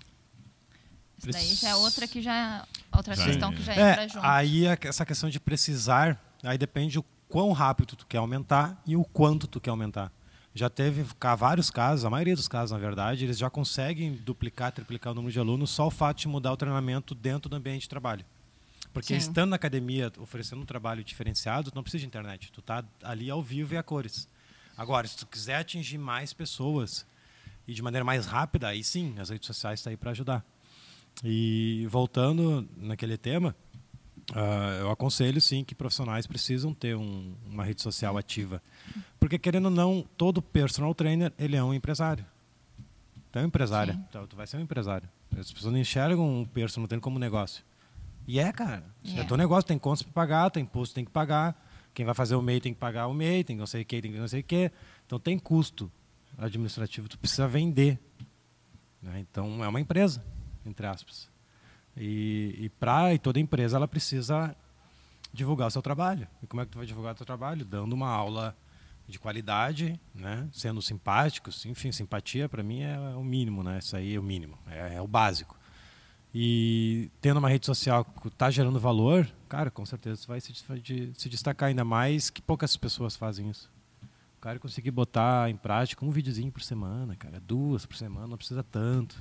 Isso 1.19 1.31
daí 1.31 1.55
já 1.55 1.69
é 1.71 1.75
outra 1.77 2.09
que 2.09 2.21
já 2.21 2.67
outra 2.93 3.15
já 3.15 3.25
questão 3.25 3.53
é. 3.53 3.55
que 3.55 3.63
já 3.63 3.73
entra 3.73 4.05
é, 4.05 4.09
junto. 4.09 4.27
Aí 4.27 4.67
essa 4.67 5.07
questão 5.07 5.31
de 5.31 5.39
precisar, 5.39 6.21
aí 6.43 6.59
depende 6.59 6.99
o 6.99 7.05
quão 7.29 7.53
rápido 7.53 7.97
tu 7.97 8.07
quer 8.07 8.19
aumentar 8.19 8.81
e 8.87 8.97
o 8.97 9.05
quanto 9.05 9.47
tu 9.47 9.61
quer 9.61 9.71
aumentar. 9.71 10.13
Já 10.55 10.71
teve 10.71 11.05
vários 11.37 11.69
casos, 11.69 12.05
a 12.05 12.11
maioria 12.11 12.37
dos 12.37 12.47
casos, 12.47 12.71
na 12.71 12.79
verdade, 12.79 13.25
eles 13.25 13.37
já 13.37 13.51
conseguem 13.51 14.13
duplicar, 14.15 14.71
triplicar 14.71 15.13
o 15.13 15.15
número 15.15 15.33
de 15.33 15.39
alunos 15.41 15.71
só 15.71 15.89
o 15.89 15.91
fato 15.91 16.19
de 16.19 16.29
mudar 16.29 16.53
o 16.53 16.57
treinamento 16.57 17.13
dentro 17.13 17.49
do 17.49 17.57
ambiente 17.57 17.83
de 17.83 17.89
trabalho. 17.89 18.25
Porque 18.93 19.09
Sim. 19.09 19.17
estando 19.17 19.51
na 19.51 19.57
academia, 19.57 20.13
oferecendo 20.19 20.63
um 20.63 20.67
trabalho 20.67 21.03
diferenciado, 21.03 21.71
tu 21.71 21.75
não 21.75 21.83
precisa 21.83 22.01
de 22.01 22.07
internet. 22.07 22.53
Tu 22.53 22.61
está 22.61 22.85
ali 23.03 23.31
ao 23.31 23.43
vivo 23.43 23.75
e 23.75 23.77
a 23.77 23.83
cores. 23.83 24.29
Agora, 24.77 25.07
se 25.07 25.17
tu 25.17 25.27
quiser 25.27 25.57
atingir 25.57 25.99
mais 25.99 26.33
pessoas 26.33 27.07
e 27.67 27.73
de 27.73 27.83
maneira 27.83 28.05
mais 28.05 28.27
rápida, 28.27 28.69
aí 28.69 28.83
sim, 28.83 29.15
as 29.19 29.31
redes 29.31 29.47
sociais 29.47 29.81
estão 29.81 29.91
tá 29.91 29.95
aí 29.95 29.97
para 29.97 30.11
ajudar. 30.11 30.45
E 31.23 31.87
voltando 31.89 32.69
naquele 32.77 33.17
tema, 33.17 33.55
uh, 34.33 34.81
eu 34.81 34.91
aconselho 34.91 35.41
sim 35.41 35.63
que 35.63 35.75
profissionais 35.75 36.27
precisam 36.27 36.75
ter 36.75 36.97
um, 36.97 37.35
uma 37.47 37.65
rede 37.65 37.83
social 37.83 38.19
ativa. 38.19 38.61
Porque 39.21 39.39
querendo 39.39 39.67
ou 39.67 39.71
não, 39.71 40.05
todo 40.17 40.43
personal 40.43 40.95
trainer, 40.95 41.33
ele 41.39 41.57
é 41.57 41.63
um 41.63 41.73
empresário. 41.73 42.27
Tu 43.31 43.39
é 43.39 43.43
um 43.43 43.47
empresário. 43.47 43.95
Então, 44.09 44.27
tu 44.27 44.37
vai 44.37 44.47
ser 44.47 44.57
um 44.57 44.61
empresário. 44.61 45.09
As 45.37 45.53
pessoas 45.53 45.73
não 45.73 45.81
enxergam 45.81 46.41
um 46.41 46.45
personal 46.45 46.87
trainer 46.87 47.03
como 47.03 47.17
um 47.17 47.21
negócio. 47.21 47.65
E 48.27 48.39
é, 48.39 48.53
cara. 48.53 48.85
Yeah. 49.05 49.23
É 49.23 49.27
teu 49.27 49.37
negócio, 49.37 49.67
tem 49.67 49.79
contas 49.79 50.03
para 50.03 50.13
pagar, 50.13 50.51
tem 50.51 50.63
imposto, 50.63 50.95
tem 50.95 51.05
que 51.05 51.11
pagar. 51.11 51.61
Quem 51.93 52.05
vai 52.05 52.15
fazer 52.15 52.35
o 52.35 52.43
MEI 52.43 52.61
tem 52.61 52.75
que 52.75 52.81
pagar 52.81 53.07
o 53.07 53.15
MEI, 53.15 53.45
tem 53.45 53.57
não 53.57 53.67
sei 53.67 53.83
o 53.83 53.85
que, 53.85 54.03
tem 54.03 54.11
não 54.11 54.27
sei 54.27 54.41
o 54.41 54.45
que. 54.45 54.71
Então 55.07 55.19
tem 55.19 55.39
custo 55.39 55.91
administrativo, 56.37 57.09
tu 57.09 57.19
precisa 57.19 57.47
vender. 57.47 57.99
Né? 59.01 59.21
Então 59.21 59.63
é 59.63 59.69
uma 59.69 59.81
empresa, 59.81 60.25
entre 60.67 60.87
aspas. 60.87 61.29
E, 61.97 62.57
e 62.59 62.69
para 62.69 63.15
e 63.15 63.19
toda 63.19 63.39
empresa 63.39 63.77
ela 63.77 63.87
precisa 63.87 64.57
divulgar 65.33 65.69
o 65.69 65.71
seu 65.71 65.83
trabalho. 65.83 66.27
E 66.43 66.47
como 66.47 66.63
é 66.63 66.65
que 66.65 66.73
tu 66.73 66.79
vai 66.79 66.87
divulgar 66.87 67.15
o 67.15 67.17
seu 67.17 67.27
trabalho? 67.27 67.65
Dando 67.65 67.93
uma 67.93 68.09
aula 68.09 68.57
de 69.07 69.19
qualidade, 69.19 70.01
né? 70.15 70.49
sendo 70.53 70.81
simpático, 70.81 71.51
enfim, 71.67 71.93
simpatia 71.93 72.49
para 72.49 72.63
mim 72.63 72.81
é 72.81 72.99
o 72.99 73.23
mínimo, 73.23 73.63
né? 73.63 73.79
Isso 73.79 73.95
aí 73.97 74.15
é 74.15 74.19
o 74.19 74.23
mínimo, 74.23 74.59
é, 74.67 74.95
é 74.95 75.03
o 75.03 75.07
básico. 75.07 75.57
E 76.35 77.11
tendo 77.21 77.39
uma 77.39 77.49
rede 77.49 77.65
social 77.65 78.05
que 78.05 78.27
está 78.27 78.51
gerando 78.51 78.81
valor, 78.81 79.31
cara, 79.49 79.71
com 79.71 79.87
certeza 79.87 80.17
você 80.17 80.27
vai 80.27 80.41
se, 80.41 80.53
se 81.15 81.29
destacar 81.29 81.69
ainda 81.69 81.85
mais 81.85 82.29
que 82.29 82.43
poucas 82.43 82.77
pessoas 82.77 83.15
fazem 83.15 83.49
isso. 83.49 83.71
O 84.37 84.41
cara 84.41 84.59
conseguir 84.59 84.91
botar 84.91 85.49
em 85.49 85.57
prática 85.57 86.05
um 86.05 86.11
videozinho 86.11 86.51
por 86.51 86.61
semana, 86.61 87.15
cara, 87.15 87.41
duas 87.41 87.87
por 87.87 87.97
semana, 87.97 88.27
não 88.27 88.37
precisa 88.37 88.65
tanto. 88.65 89.17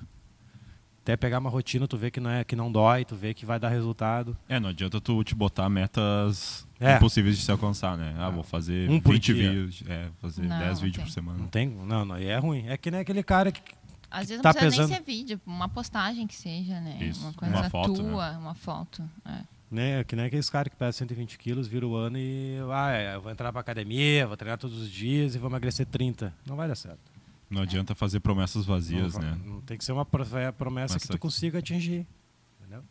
Até 1.04 1.16
pegar 1.16 1.38
uma 1.38 1.50
rotina, 1.50 1.86
tu 1.86 1.98
vê 1.98 2.10
que 2.10 2.20
não 2.20 2.30
é 2.30 2.44
que 2.46 2.56
não 2.56 2.72
dói, 2.72 3.06
tu 3.06 3.16
vê 3.16 3.34
que 3.34 3.46
vai 3.46 3.60
dar 3.60 3.68
resultado. 3.70 4.36
É, 4.48 4.60
não 4.60 4.70
adianta 4.70 5.00
tu 5.00 5.22
te 5.24 5.36
botar 5.36 5.70
metas 5.70 6.66
é. 6.80 6.96
impossíveis 6.96 7.38
de 7.38 7.44
se 7.44 7.52
alcançar, 7.52 7.98
né? 7.98 8.16
Ah, 8.18 8.30
vou 8.30 8.44
fazer 8.44 8.90
um 8.90 9.00
20 9.00 9.34
vídeos, 9.34 9.84
é, 9.86 10.08
fazer 10.20 10.44
não, 10.44 10.58
10 10.60 10.80
vídeos 10.80 10.96
tem. 10.96 11.06
por 11.06 11.12
semana. 11.12 11.38
Não 11.38 11.48
tem, 11.48 11.68
não, 11.68 12.06
não, 12.06 12.18
e 12.18 12.26
é 12.26 12.38
ruim. 12.38 12.68
É 12.68 12.78
que 12.78 12.90
nem 12.90 13.02
aquele 13.02 13.22
cara 13.22 13.52
que 13.52 13.62
às 14.14 14.30
vezes 14.30 14.44
tá 14.44 14.50
não 14.50 14.54
precisa 14.54 14.84
pesando... 14.84 14.90
nem 14.90 14.98
ser 14.98 15.04
vídeo, 15.04 15.42
uma 15.44 15.68
postagem 15.68 16.28
que 16.28 16.36
seja, 16.36 16.80
né? 16.80 17.00
Isso. 17.02 17.22
Uma 17.22 17.34
coisa 17.34 17.56
uma 17.56 17.70
foto, 17.70 17.94
tua, 17.96 18.32
né? 18.32 18.38
uma 18.38 18.54
foto. 18.54 19.10
É. 19.26 19.42
Né? 19.72 20.04
Que 20.04 20.16
nem 20.16 20.26
aqueles 20.26 20.52
caras 20.52 20.72
que 20.72 20.78
pesam 20.78 21.00
120 21.00 21.40
quilos, 21.40 21.68
vira 21.68 21.88
o 21.88 21.96
ano 21.96 22.20
e 22.20 22.58
ah, 22.72 22.92
é, 22.92 23.16
eu 23.16 23.22
vou 23.22 23.32
entrar 23.32 23.52
pra 23.52 23.60
academia, 23.60 24.28
vou 24.28 24.38
treinar 24.38 24.60
todos 24.60 24.80
os 24.80 24.92
dias 24.92 25.34
e 25.34 25.40
vou 25.40 25.50
emagrecer 25.50 25.88
30. 25.88 26.32
Não 26.46 26.56
vai 26.56 26.68
dar 26.68 26.76
certo. 26.76 27.12
Não 27.50 27.64
adianta 27.64 27.96
fazer 27.96 28.20
promessas 28.20 28.66
vazias, 28.66 29.16
não, 29.16 29.22
né? 29.22 29.38
Não 29.44 29.62
tem 29.62 29.80
que 29.80 29.84
ser 29.84 29.94
uma 29.94 30.08
é 30.36 30.52
promessa 30.52 30.94
Mas 30.94 31.04
que 31.04 31.10
tu 31.10 31.18
consiga 31.18 31.58
atingir. 31.58 32.06
Entendeu? 32.60 32.84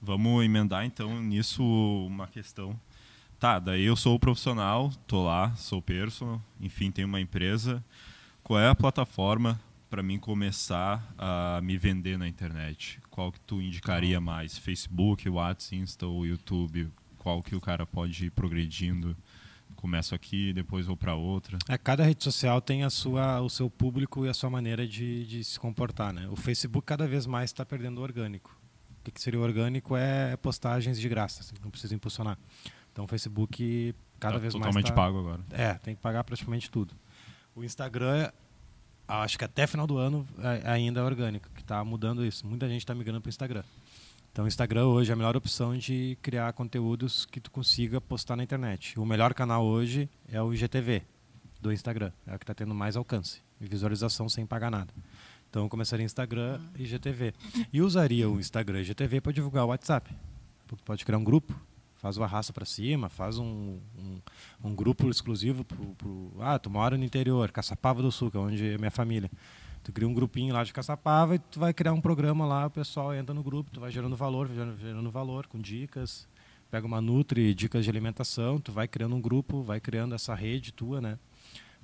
Vamos 0.00 0.42
emendar 0.42 0.86
então 0.86 1.20
nisso 1.20 1.62
uma 1.62 2.26
questão. 2.26 2.78
Tá, 3.38 3.58
daí 3.58 3.84
eu 3.84 3.96
sou 3.96 4.14
o 4.14 4.18
profissional, 4.18 4.90
tô 5.06 5.24
lá, 5.24 5.54
sou 5.56 5.82
personal, 5.82 6.42
enfim, 6.58 6.90
tenho 6.90 7.08
uma 7.08 7.20
empresa 7.20 7.84
qual 8.50 8.58
é 8.58 8.66
a 8.66 8.74
plataforma 8.74 9.60
para 9.88 10.02
mim 10.02 10.18
começar 10.18 11.14
a 11.16 11.60
me 11.62 11.78
vender 11.78 12.18
na 12.18 12.26
internet? 12.26 13.00
Qual 13.08 13.30
que 13.30 13.38
tu 13.38 13.62
indicaria 13.62 14.20
mais? 14.20 14.58
Facebook, 14.58 15.28
WhatsApp, 15.28 15.76
Insta 15.76 16.04
ou 16.04 16.26
YouTube? 16.26 16.90
Qual 17.16 17.44
que 17.44 17.54
o 17.54 17.60
cara 17.60 17.86
pode 17.86 18.26
ir 18.26 18.30
progredindo? 18.30 19.16
Começo 19.76 20.16
aqui, 20.16 20.52
depois 20.52 20.86
vou 20.86 20.96
para 20.96 21.14
outra. 21.14 21.58
É, 21.68 21.78
cada 21.78 22.02
rede 22.02 22.24
social 22.24 22.60
tem 22.60 22.82
a 22.82 22.90
sua, 22.90 23.40
o 23.40 23.48
seu 23.48 23.70
público 23.70 24.26
e 24.26 24.28
a 24.28 24.34
sua 24.34 24.50
maneira 24.50 24.84
de, 24.84 25.24
de 25.26 25.44
se 25.44 25.60
comportar. 25.60 26.12
Né? 26.12 26.26
O 26.28 26.34
Facebook 26.34 26.84
cada 26.84 27.06
vez 27.06 27.26
mais 27.26 27.50
está 27.50 27.64
perdendo 27.64 27.98
o 27.98 28.02
orgânico. 28.02 28.58
O 28.98 29.12
que, 29.12 29.22
seria 29.22 29.38
orgânico 29.38 29.96
é 29.96 30.36
postagens 30.36 30.98
de 30.98 31.08
graça, 31.08 31.42
assim, 31.42 31.54
não 31.62 31.70
precisa 31.70 31.94
impulsionar. 31.94 32.36
Então 32.90 33.04
o 33.04 33.08
Facebook 33.08 33.94
cada 34.18 34.34
tá 34.34 34.38
vez 34.40 34.54
mais. 34.54 34.66
Totalmente 34.66 34.88
tá... 34.88 34.92
pago 34.92 35.20
agora. 35.20 35.40
É, 35.50 35.74
tem 35.74 35.94
que 35.94 36.02
pagar 36.02 36.24
praticamente 36.24 36.68
tudo. 36.68 36.96
O 37.54 37.64
Instagram, 37.64 38.30
acho 39.06 39.38
que 39.38 39.44
até 39.44 39.66
final 39.66 39.86
do 39.86 39.98
ano 39.98 40.26
é, 40.38 40.70
ainda 40.70 41.00
é 41.00 41.02
orgânico, 41.02 41.48
que 41.54 41.60
está 41.60 41.84
mudando 41.84 42.24
isso. 42.24 42.46
Muita 42.46 42.68
gente 42.68 42.82
está 42.82 42.94
migrando 42.94 43.20
para 43.20 43.28
o 43.28 43.30
Instagram. 43.30 43.64
Então, 44.32 44.44
o 44.44 44.48
Instagram 44.48 44.86
hoje 44.86 45.10
é 45.10 45.12
a 45.12 45.16
melhor 45.16 45.36
opção 45.36 45.76
de 45.76 46.16
criar 46.22 46.52
conteúdos 46.52 47.26
que 47.26 47.40
tu 47.40 47.50
consiga 47.50 48.00
postar 48.00 48.36
na 48.36 48.44
internet. 48.44 48.98
O 48.98 49.04
melhor 49.04 49.34
canal 49.34 49.64
hoje 49.64 50.08
é 50.28 50.40
o 50.40 50.54
IGTV 50.54 51.02
do 51.60 51.72
Instagram, 51.72 52.12
é 52.26 52.36
o 52.36 52.38
que 52.38 52.44
está 52.44 52.54
tendo 52.54 52.74
mais 52.74 52.96
alcance 52.96 53.42
e 53.60 53.66
visualização 53.66 54.28
sem 54.28 54.46
pagar 54.46 54.70
nada. 54.70 54.94
Então, 55.50 55.64
eu 55.64 55.68
começaria 55.68 56.06
Instagram 56.06 56.60
e 56.78 56.84
IGTV. 56.84 57.34
E 57.72 57.82
usaria 57.82 58.30
o 58.30 58.38
Instagram 58.38 58.78
e 58.78 58.82
IGTV 58.82 59.20
para 59.20 59.32
divulgar 59.32 59.64
o 59.64 59.68
WhatsApp. 59.68 60.08
Tu 60.68 60.76
pode 60.84 61.04
criar 61.04 61.18
um 61.18 61.24
grupo 61.24 61.52
faz 62.00 62.16
o 62.16 62.24
arrasta 62.24 62.52
para 62.52 62.64
cima, 62.64 63.10
faz 63.10 63.38
um, 63.38 63.78
um, 63.98 64.20
um, 64.64 64.74
grupo 64.74 65.08
exclusivo 65.10 65.64
pro, 65.64 65.94
pro, 65.96 66.32
ah, 66.40 66.58
tu 66.58 66.70
mora 66.70 66.96
no 66.96 67.04
interior, 67.04 67.52
Caçapava 67.52 68.00
do 68.00 68.10
Sul, 68.10 68.30
que 68.30 68.38
é 68.38 68.40
onde 68.40 68.72
é 68.74 68.78
minha 68.78 68.90
família. 68.90 69.30
Tu 69.84 69.92
cria 69.92 70.08
um 70.08 70.14
grupinho 70.14 70.54
lá 70.54 70.64
de 70.64 70.72
Caçapava 70.72 71.34
e 71.34 71.38
tu 71.38 71.60
vai 71.60 71.74
criar 71.74 71.92
um 71.92 72.00
programa 72.00 72.46
lá, 72.46 72.66
o 72.66 72.70
pessoal 72.70 73.14
entra 73.14 73.34
no 73.34 73.42
grupo, 73.42 73.70
tu 73.70 73.80
vai 73.80 73.90
gerando 73.90 74.16
valor, 74.16 74.48
gerando, 74.48 74.78
gerando 74.78 75.10
valor 75.10 75.46
com 75.46 75.60
dicas, 75.60 76.26
pega 76.70 76.86
uma 76.86 77.02
Nutri, 77.02 77.52
dicas 77.52 77.84
de 77.84 77.90
alimentação, 77.90 78.58
tu 78.58 78.72
vai 78.72 78.88
criando 78.88 79.14
um 79.14 79.20
grupo, 79.20 79.62
vai 79.62 79.78
criando 79.78 80.14
essa 80.14 80.34
rede 80.34 80.72
tua, 80.72 81.02
né? 81.02 81.18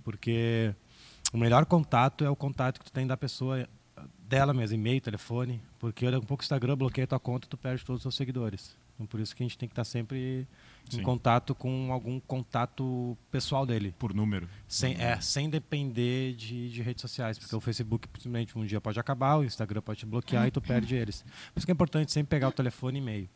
Porque 0.02 0.74
o 1.30 1.36
melhor 1.36 1.66
contato 1.66 2.24
é 2.24 2.30
o 2.30 2.36
contato 2.36 2.78
que 2.78 2.86
tu 2.86 2.92
tem 2.92 3.06
da 3.06 3.18
pessoa 3.18 3.68
dela 4.18 4.54
mesmo, 4.54 4.76
e-mail, 4.76 5.00
telefone, 5.00 5.60
porque 5.78 6.10
daqui 6.10 6.24
um 6.24 6.26
pouco 6.26 6.42
o 6.42 6.44
Instagram 6.44 6.76
bloqueia 6.76 7.06
tua 7.06 7.20
conta, 7.20 7.46
tu 7.46 7.56
perde 7.56 7.84
todos 7.84 7.98
os 7.98 8.02
seus 8.02 8.14
seguidores. 8.14 8.76
Então, 8.96 9.06
por 9.06 9.20
isso 9.20 9.36
que 9.36 9.42
a 9.42 9.46
gente 9.46 9.58
tem 9.58 9.68
que 9.68 9.74
estar 9.74 9.84
sempre 9.84 10.48
Sim. 10.88 11.00
em 11.00 11.02
contato 11.02 11.54
com 11.54 11.92
algum 11.92 12.18
contato 12.18 13.16
pessoal 13.30 13.66
dele. 13.66 13.94
Por 13.98 14.14
número. 14.14 14.48
Sem, 14.66 14.94
uhum. 14.94 15.02
é, 15.02 15.20
sem 15.20 15.50
depender 15.50 16.34
de, 16.34 16.70
de 16.70 16.82
redes 16.82 17.02
sociais, 17.02 17.38
porque 17.38 17.50
Sim. 17.50 17.56
o 17.56 17.60
Facebook 17.60 18.08
simplesmente 18.18 18.58
um 18.58 18.64
dia 18.64 18.80
pode 18.80 18.98
acabar, 18.98 19.36
o 19.36 19.44
Instagram 19.44 19.82
pode 19.82 20.00
te 20.00 20.06
bloquear 20.06 20.46
e 20.46 20.50
tu 20.50 20.60
perde 20.62 20.94
eles. 20.94 21.22
Por 21.52 21.58
isso 21.58 21.66
que 21.66 21.72
é 21.72 21.74
importante 21.74 22.10
sempre 22.10 22.30
pegar 22.30 22.48
o 22.48 22.52
telefone 22.52 22.98
e 22.98 23.02
e-mail. 23.02 23.28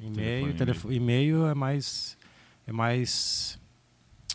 E-mail, 0.00 0.54
e-mail 0.90 1.46
é 1.46 1.54
mais 1.54 2.16
é 2.66 2.72
mais 2.72 3.60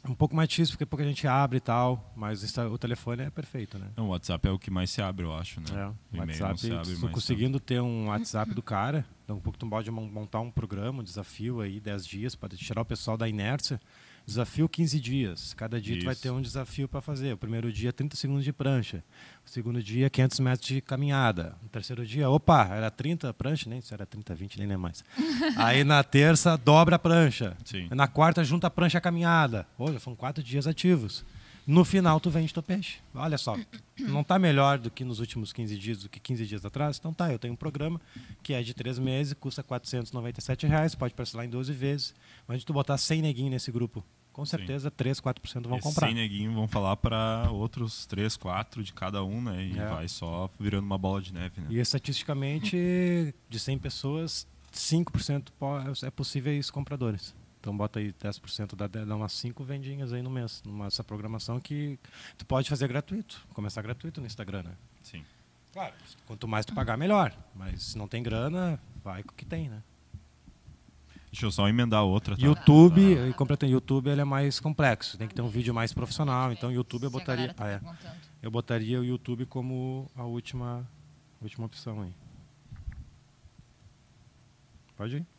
um 0.07 0.15
pouco 0.15 0.35
mais 0.35 0.49
difícil, 0.49 0.73
porque 0.73 0.85
pouca 0.85 1.03
gente 1.03 1.25
abre 1.27 1.57
e 1.57 1.61
tal, 1.61 2.13
mas 2.15 2.43
o 2.57 2.77
telefone 2.77 3.23
é 3.23 3.29
perfeito, 3.29 3.77
né? 3.77 3.87
o 3.97 4.07
WhatsApp 4.07 4.47
é 4.47 4.51
o 4.51 4.59
que 4.59 4.69
mais 4.69 4.89
se 4.89 5.01
abre, 5.01 5.25
eu 5.25 5.33
acho, 5.33 5.61
né? 5.61 5.67
É, 5.71 6.17
o 6.17 6.19
WhatsApp, 6.19 6.59
se 6.59 6.71
abre 6.73 6.95
mais 6.97 7.13
conseguindo 7.13 7.59
tanto. 7.59 7.67
ter 7.67 7.81
um 7.81 8.07
WhatsApp 8.07 8.53
do 8.53 8.61
cara, 8.61 9.05
então 9.23 9.37
um 9.37 9.39
pouco 9.39 9.57
tu 9.57 9.67
pode 9.67 9.89
montar 9.89 10.41
um 10.41 10.51
programa, 10.51 10.99
um 10.99 11.03
desafio 11.03 11.61
aí, 11.61 11.79
10 11.79 12.05
dias, 12.05 12.35
para 12.35 12.49
tirar 12.49 12.81
o 12.81 12.85
pessoal 12.85 13.17
da 13.17 13.29
inércia, 13.29 13.79
Desafio 14.25 14.69
15 14.69 14.99
dias. 14.99 15.53
Cada 15.53 15.81
dia 15.81 15.99
tu 15.99 16.05
vai 16.05 16.15
ter 16.15 16.29
um 16.29 16.41
desafio 16.41 16.87
para 16.87 17.01
fazer. 17.01 17.33
O 17.33 17.37
primeiro 17.37 17.71
dia, 17.71 17.91
30 17.91 18.15
segundos 18.15 18.43
de 18.43 18.53
prancha. 18.53 19.03
O 19.45 19.49
segundo 19.49 19.83
dia, 19.83 20.09
500 20.09 20.39
metros 20.39 20.67
de 20.67 20.81
caminhada. 20.81 21.55
O 21.65 21.67
terceiro 21.67 22.05
dia, 22.05 22.29
opa, 22.29 22.69
era 22.71 22.89
30 22.89 23.33
prancha, 23.33 23.69
nem 23.69 23.81
se 23.81 23.93
era 23.93 24.05
30, 24.05 24.33
20, 24.33 24.59
nem 24.59 24.71
é 24.71 24.77
mais. 24.77 25.03
Aí 25.57 25.83
na 25.83 26.01
terça, 26.03 26.57
dobra 26.57 26.95
a 26.95 26.99
prancha. 26.99 27.57
Sim. 27.65 27.89
Na 27.91 28.07
quarta, 28.07 28.43
junta 28.43 28.67
a 28.67 28.69
prancha 28.69 28.97
a 28.97 29.01
caminhada. 29.01 29.67
Olha, 29.77 29.99
são 29.99 30.15
quatro 30.15 30.41
dias 30.41 30.67
ativos. 30.67 31.25
No 31.65 31.85
final, 31.85 32.19
tu 32.19 32.29
vende 32.29 32.53
teu 32.53 32.61
peixe. 32.61 32.97
Olha 33.15 33.37
só, 33.37 33.57
não 33.99 34.21
está 34.21 34.37
melhor 34.37 34.77
do 34.77 34.91
que 34.91 35.03
nos 35.03 35.19
últimos 35.19 35.53
15 35.53 35.77
dias, 35.77 36.03
do 36.03 36.09
que 36.09 36.19
15 36.19 36.45
dias 36.45 36.65
atrás? 36.65 36.97
Então 36.99 37.13
tá, 37.13 37.31
eu 37.31 37.39
tenho 37.39 37.53
um 37.53 37.57
programa 37.57 38.01
que 38.41 38.53
é 38.53 38.61
de 38.61 38.73
três 38.73 38.99
meses, 38.99 39.33
custa 39.33 39.63
497 39.63 40.67
reais, 40.67 40.93
pode 40.95 41.13
parcelar 41.13 41.45
em 41.45 41.49
12 41.49 41.71
vezes. 41.71 42.13
Mas 42.47 42.61
se 42.61 42.65
tu 42.65 42.73
botar 42.73 42.97
100 42.97 43.21
neguinhos 43.21 43.51
nesse 43.51 43.71
grupo, 43.71 44.03
com 44.33 44.45
certeza 44.45 44.89
Sim. 44.89 44.95
3, 44.97 45.21
4% 45.21 45.67
vão 45.67 45.79
comprar. 45.79 46.07
100 46.07 46.15
neguinhos 46.15 46.55
vão 46.55 46.67
falar 46.67 46.97
para 46.97 47.49
outros 47.51 48.05
3, 48.07 48.35
4 48.35 48.83
de 48.83 48.91
cada 48.91 49.23
um, 49.23 49.41
né? 49.41 49.65
E 49.65 49.79
é. 49.79 49.87
vai 49.87 50.07
só 50.07 50.49
virando 50.59 50.85
uma 50.85 50.97
bola 50.97 51.21
de 51.21 51.31
neve, 51.31 51.61
né? 51.61 51.67
E 51.69 51.79
estatisticamente, 51.79 53.33
de 53.47 53.59
100 53.59 53.77
pessoas, 53.77 54.47
5% 54.73 55.51
é 56.03 56.09
possíveis 56.09 56.71
compradores. 56.71 57.35
Então 57.63 57.75
bota 57.77 57.99
aí 57.99 58.11
10% 58.11 58.75
dá, 58.75 58.87
dá 58.87 59.15
umas 59.15 59.31
5 59.31 59.63
vendinhas 59.63 60.11
aí 60.11 60.21
no 60.21 60.29
mês, 60.29 60.61
numa 60.65 60.87
essa 60.87 61.01
programação 61.01 61.61
que 61.61 61.97
tu 62.37 62.45
pode 62.45 62.69
fazer 62.69 62.89
gratuito, 62.89 63.47
começar 63.53 63.81
gratuito 63.81 64.19
no 64.19 64.27
Instagram, 64.27 64.63
né? 64.63 64.75
Sim. 65.01 65.23
Claro, 65.71 65.93
quanto 66.27 66.45
mais 66.45 66.65
tu 66.65 66.73
pagar 66.73 66.97
melhor, 66.97 67.33
mas 67.55 67.81
se 67.83 67.97
não 67.97 68.05
tem 68.05 68.21
grana, 68.21 68.77
vai 69.01 69.23
com 69.23 69.31
o 69.31 69.33
que 69.33 69.45
tem, 69.45 69.69
né? 69.69 69.81
Deixa 71.31 71.45
eu 71.45 71.51
só 71.53 71.65
emendar 71.69 72.03
outra. 72.03 72.35
Tá? 72.35 72.45
YouTube, 72.45 73.15
tá. 73.15 73.37
completando 73.37 73.71
YouTube, 73.71 74.09
ele 74.09 74.19
é 74.19 74.25
mais 74.25 74.59
complexo. 74.59 75.17
Tem 75.17 75.29
que 75.29 75.33
ter 75.33 75.41
um 75.41 75.47
vídeo 75.47 75.73
mais 75.73 75.93
profissional. 75.93 76.51
Então, 76.51 76.69
YouTube 76.69 77.05
eu 77.05 77.09
botaria, 77.09 77.53
tá 77.53 77.63
ah, 77.63 77.71
é. 77.71 77.81
eu 78.41 78.51
botaria 78.51 78.99
o 78.99 79.05
YouTube 79.05 79.45
como 79.45 80.11
a 80.17 80.25
última, 80.25 80.85
última 81.41 81.65
opção 81.65 82.01
aí. 82.01 82.13
Pode 84.97 85.15
ir. 85.15 85.32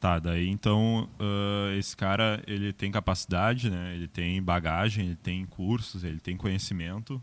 Tá, 0.00 0.20
daí 0.20 0.48
então 0.48 1.10
uh, 1.18 1.76
esse 1.76 1.96
cara 1.96 2.40
ele 2.46 2.72
tem 2.72 2.90
capacidade, 2.92 3.68
né? 3.68 3.94
Ele 3.94 4.06
tem 4.06 4.40
bagagem, 4.40 5.06
ele 5.06 5.16
tem 5.16 5.44
cursos, 5.44 6.04
ele 6.04 6.20
tem 6.20 6.36
conhecimento. 6.36 7.22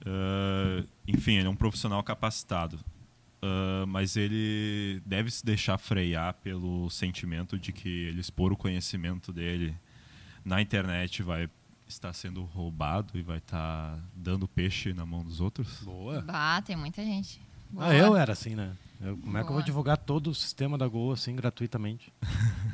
Uh, 0.00 0.86
enfim, 1.06 1.34
ele 1.34 1.46
é 1.46 1.50
um 1.50 1.56
profissional 1.56 2.02
capacitado. 2.02 2.76
Uh, 3.42 3.86
mas 3.86 4.16
ele 4.16 5.02
deve 5.04 5.30
se 5.30 5.44
deixar 5.44 5.76
frear 5.76 6.32
pelo 6.42 6.88
sentimento 6.88 7.58
de 7.58 7.70
que 7.70 8.06
ele 8.06 8.20
expor 8.20 8.50
o 8.50 8.56
conhecimento 8.56 9.30
dele 9.30 9.76
na 10.42 10.62
internet 10.62 11.22
vai 11.22 11.48
estar 11.86 12.12
sendo 12.12 12.42
roubado 12.42 13.18
e 13.18 13.22
vai 13.22 13.38
estar 13.38 13.98
dando 14.14 14.48
peixe 14.48 14.94
na 14.94 15.04
mão 15.04 15.22
dos 15.22 15.40
outros. 15.40 15.80
Boa. 15.82 16.22
Bah, 16.22 16.62
tem 16.62 16.76
muita 16.76 17.04
gente. 17.04 17.40
Boa. 17.70 17.88
Ah, 17.88 17.94
eu 17.94 18.16
era 18.16 18.32
assim, 18.32 18.54
né? 18.54 18.72
Eu, 19.04 19.18
como 19.18 19.32
Boa. 19.32 19.40
é 19.40 19.42
que 19.44 19.50
eu 19.50 19.54
vou 19.54 19.62
divulgar 19.62 19.98
todo 19.98 20.30
o 20.30 20.34
sistema 20.34 20.78
da 20.78 20.88
Gol 20.88 21.12
assim 21.12 21.36
gratuitamente? 21.36 22.10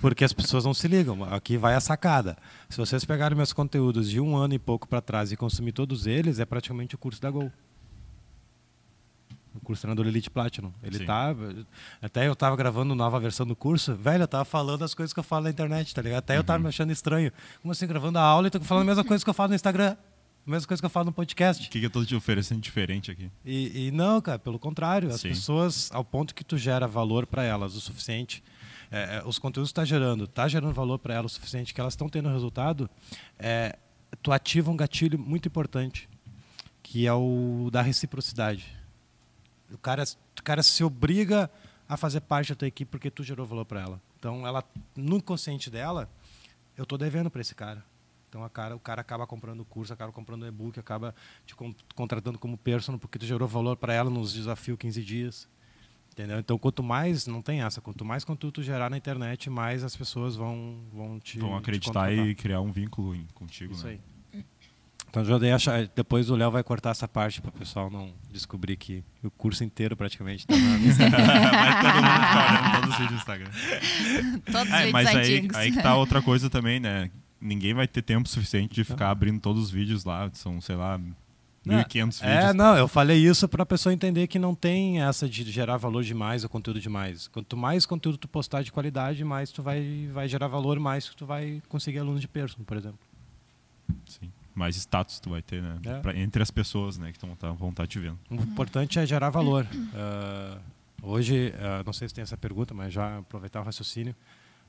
Porque 0.00 0.24
as 0.24 0.32
pessoas 0.32 0.64
não 0.64 0.72
se 0.72 0.86
ligam. 0.86 1.24
Aqui 1.24 1.56
vai 1.56 1.74
a 1.74 1.80
sacada. 1.80 2.38
Se 2.68 2.78
vocês 2.78 3.04
pegarem 3.04 3.36
meus 3.36 3.52
conteúdos 3.52 4.08
de 4.08 4.20
um 4.20 4.36
ano 4.36 4.54
e 4.54 4.58
pouco 4.58 4.86
para 4.86 5.00
trás 5.00 5.32
e 5.32 5.36
consumir 5.36 5.72
todos 5.72 6.06
eles, 6.06 6.38
é 6.38 6.44
praticamente 6.44 6.94
o 6.94 6.98
curso 6.98 7.20
da 7.20 7.30
Gol 7.30 7.50
o 9.54 9.60
curso 9.60 9.82
treinador 9.82 10.06
Elite 10.06 10.30
Platinum. 10.30 10.72
Ele 10.82 10.98
Sim. 10.98 11.06
tá. 11.06 11.34
Até 12.00 12.26
eu 12.26 12.36
tava 12.36 12.56
gravando 12.56 12.94
nova 12.94 13.18
versão 13.18 13.46
do 13.46 13.56
curso, 13.56 13.94
velho, 13.94 14.22
eu 14.22 14.28
tava 14.28 14.44
falando 14.44 14.84
as 14.84 14.94
coisas 14.94 15.12
que 15.12 15.18
eu 15.18 15.24
falo 15.24 15.44
na 15.44 15.50
internet, 15.50 15.94
tá 15.94 16.02
ligado? 16.02 16.18
Até 16.18 16.34
uhum. 16.34 16.38
eu 16.38 16.44
tava 16.44 16.58
uhum. 16.58 16.62
me 16.64 16.68
achando 16.68 16.92
estranho. 16.92 17.32
Como 17.60 17.72
assim, 17.72 17.86
gravando 17.86 18.18
a 18.18 18.22
aula 18.22 18.46
e 18.46 18.50
tô 18.50 18.60
falando 18.60 18.84
a 18.84 18.86
mesma 18.86 19.04
coisa 19.04 19.24
que 19.24 19.30
eu 19.30 19.34
falo 19.34 19.50
no 19.50 19.54
Instagram. 19.54 19.96
Mesma 20.46 20.66
coisa 20.66 20.82
que 20.82 20.86
eu 20.86 20.90
falo 20.90 21.06
no 21.06 21.12
podcast. 21.12 21.66
O 21.66 21.70
que, 21.70 21.80
que 21.80 21.86
eu 21.86 21.90
tô 21.90 22.04
te 22.04 22.14
oferecendo 22.14 22.60
diferente 22.60 23.10
aqui? 23.10 23.30
E, 23.44 23.88
e 23.88 23.90
não, 23.90 24.20
cara, 24.20 24.38
pelo 24.38 24.58
contrário. 24.58 25.10
As 25.10 25.20
Sim. 25.20 25.28
pessoas, 25.28 25.90
ao 25.92 26.04
ponto 26.04 26.34
que 26.34 26.42
tu 26.42 26.58
gera 26.58 26.86
valor 26.88 27.26
para 27.26 27.44
elas 27.44 27.76
o 27.76 27.80
suficiente, 27.80 28.42
é, 28.90 29.18
é 29.18 29.22
os 29.24 29.38
conteúdos 29.38 29.70
que 29.70 29.74
tá 29.74 29.84
gerando, 29.84 30.26
tá 30.26 30.48
gerando 30.48 30.72
valor 30.72 30.98
para 30.98 31.14
elas 31.14 31.32
o 31.32 31.34
suficiente, 31.34 31.72
que 31.72 31.80
elas 31.80 31.92
estão 31.92 32.08
tendo 32.08 32.28
resultado, 32.28 32.90
é, 33.38 33.78
tu 34.22 34.32
ativa 34.32 34.70
um 34.70 34.76
gatilho 34.76 35.18
muito 35.18 35.46
importante, 35.46 36.08
que 36.82 37.06
é 37.06 37.12
o 37.12 37.68
da 37.70 37.82
reciprocidade 37.82 38.80
o 39.72 39.78
cara, 39.78 40.04
o 40.38 40.42
cara 40.42 40.62
se 40.62 40.82
obriga 40.82 41.50
a 41.88 41.96
fazer 41.96 42.20
parte 42.20 42.50
da 42.50 42.56
tua 42.56 42.68
equipe 42.68 42.90
porque 42.90 43.10
tu 43.10 43.22
gerou 43.22 43.46
valor 43.46 43.64
para 43.64 43.80
ela. 43.80 44.00
Então, 44.18 44.46
ela 44.46 44.64
no 44.96 45.16
inconsciente 45.16 45.70
dela, 45.70 46.08
eu 46.76 46.82
estou 46.82 46.98
devendo 46.98 47.30
para 47.30 47.40
esse 47.40 47.54
cara. 47.54 47.84
Então, 48.30 48.44
a 48.44 48.48
cara, 48.48 48.76
o 48.76 48.78
cara 48.78 49.00
acaba 49.00 49.26
comprando 49.26 49.60
o 49.60 49.64
curso, 49.64 49.92
acaba 49.92 50.12
comprando 50.12 50.44
o 50.44 50.46
e-book, 50.46 50.78
acaba 50.78 51.12
te 51.44 51.56
contratando 51.96 52.38
como 52.38 52.56
personal 52.56 52.96
porque 52.96 53.18
tu 53.18 53.26
gerou 53.26 53.48
valor 53.48 53.76
para 53.76 53.92
ela 53.92 54.08
nos 54.08 54.32
desafios 54.32 54.78
15 54.78 55.04
dias. 55.04 55.48
Entendeu? 56.12 56.38
Então, 56.38 56.56
quanto 56.56 56.80
mais, 56.80 57.26
não 57.26 57.42
tem 57.42 57.62
essa, 57.62 57.80
quanto 57.80 58.04
mais 58.04 58.24
conteúdo 58.24 58.54
tu 58.54 58.62
gerar 58.62 58.88
na 58.88 58.96
internet, 58.96 59.50
mais 59.50 59.82
as 59.82 59.96
pessoas 59.96 60.36
vão, 60.36 60.80
vão 60.92 61.18
te. 61.18 61.40
Vão 61.40 61.56
acreditar 61.56 62.08
te 62.10 62.20
e 62.20 62.34
criar 62.36 62.60
um 62.60 62.70
vínculo 62.70 63.16
contigo. 63.34 63.72
Isso 63.72 63.84
né? 63.84 63.92
aí. 63.92 64.00
Então 65.08 65.24
já 65.24 65.38
dei 65.38 65.50
achar, 65.50 65.88
depois 65.88 66.30
o 66.30 66.36
Léo 66.36 66.52
vai 66.52 66.62
cortar 66.62 66.90
essa 66.90 67.08
parte 67.08 67.42
para 67.42 67.48
o 67.48 67.52
pessoal 67.52 67.90
não 67.90 68.14
descobrir 68.30 68.76
que 68.76 69.02
o 69.24 69.30
curso 69.30 69.64
inteiro 69.64 69.96
praticamente 69.96 70.46
está 70.48 70.56
na 70.56 70.76
Vai 71.50 71.82
todo 71.82 71.94
mundo 71.94 72.26
ficar 72.28 72.46
olhando 72.48 72.80
todos 72.80 72.90
os 72.90 72.96
vídeos 72.96 73.10
do 73.10 73.16
Instagram. 73.16 73.50
Todos 74.52 74.72
é, 74.72 74.92
mas 74.92 75.08
aí, 75.08 75.48
aí 75.54 75.72
que 75.72 75.82
tá 75.82 75.96
outra 75.96 76.22
coisa 76.22 76.48
também, 76.48 76.78
né? 76.78 77.10
Ninguém 77.40 77.74
vai 77.74 77.88
ter 77.88 78.02
tempo 78.02 78.28
suficiente 78.28 78.74
de 78.74 78.84
ficar 78.84 79.10
abrindo 79.10 79.40
todos 79.40 79.64
os 79.64 79.70
vídeos 79.70 80.04
lá, 80.04 80.30
são, 80.34 80.60
sei 80.60 80.76
lá, 80.76 80.98
1.500 81.66 81.88
vídeos. 81.94 82.22
É, 82.22 82.52
não, 82.52 82.76
eu 82.76 82.86
falei 82.86 83.18
isso 83.18 83.48
para 83.48 83.62
a 83.62 83.66
pessoa 83.66 83.92
entender 83.92 84.26
que 84.26 84.38
não 84.38 84.54
tem 84.54 85.02
essa 85.02 85.28
de 85.28 85.50
gerar 85.50 85.76
valor 85.76 86.02
demais 86.04 86.44
ou 86.44 86.50
conteúdo 86.50 86.80
demais. 86.80 87.28
Quanto 87.28 87.56
mais 87.56 87.86
conteúdo 87.86 88.18
tu 88.18 88.28
postar 88.28 88.62
de 88.62 88.70
qualidade, 88.70 89.24
mais 89.24 89.50
tu 89.50 89.62
vai, 89.62 90.08
vai 90.12 90.28
gerar 90.28 90.48
valor, 90.48 90.78
mais 90.78 91.06
tu 91.06 91.24
vai 91.24 91.62
conseguir 91.68 91.98
aluno 91.98 92.18
de 92.18 92.28
person, 92.28 92.62
por 92.62 92.76
exemplo. 92.76 93.00
Sim 94.06 94.30
mais 94.54 94.76
status 94.76 95.18
tu 95.20 95.30
vai 95.30 95.40
ter, 95.40 95.62
né? 95.62 95.78
É. 95.84 96.00
Pra, 96.00 96.16
entre 96.16 96.42
as 96.42 96.50
pessoas, 96.50 96.98
né, 96.98 97.12
que 97.12 97.18
tão, 97.18 97.34
tá, 97.34 97.50
vão 97.52 97.70
estar 97.70 97.84
tá 97.84 97.86
te 97.86 97.98
vendo. 97.98 98.18
O 98.30 98.34
importante 98.34 98.98
é 98.98 99.06
gerar 99.06 99.30
valor. 99.30 99.66
Uh, 99.72 100.60
hoje, 101.02 101.54
uh, 101.56 101.82
não 101.84 101.92
sei 101.92 102.08
se 102.08 102.14
tem 102.14 102.22
essa 102.22 102.36
pergunta, 102.36 102.74
mas 102.74 102.92
já 102.92 103.18
aproveitar 103.18 103.60
o 103.60 103.64
raciocínio. 103.64 104.14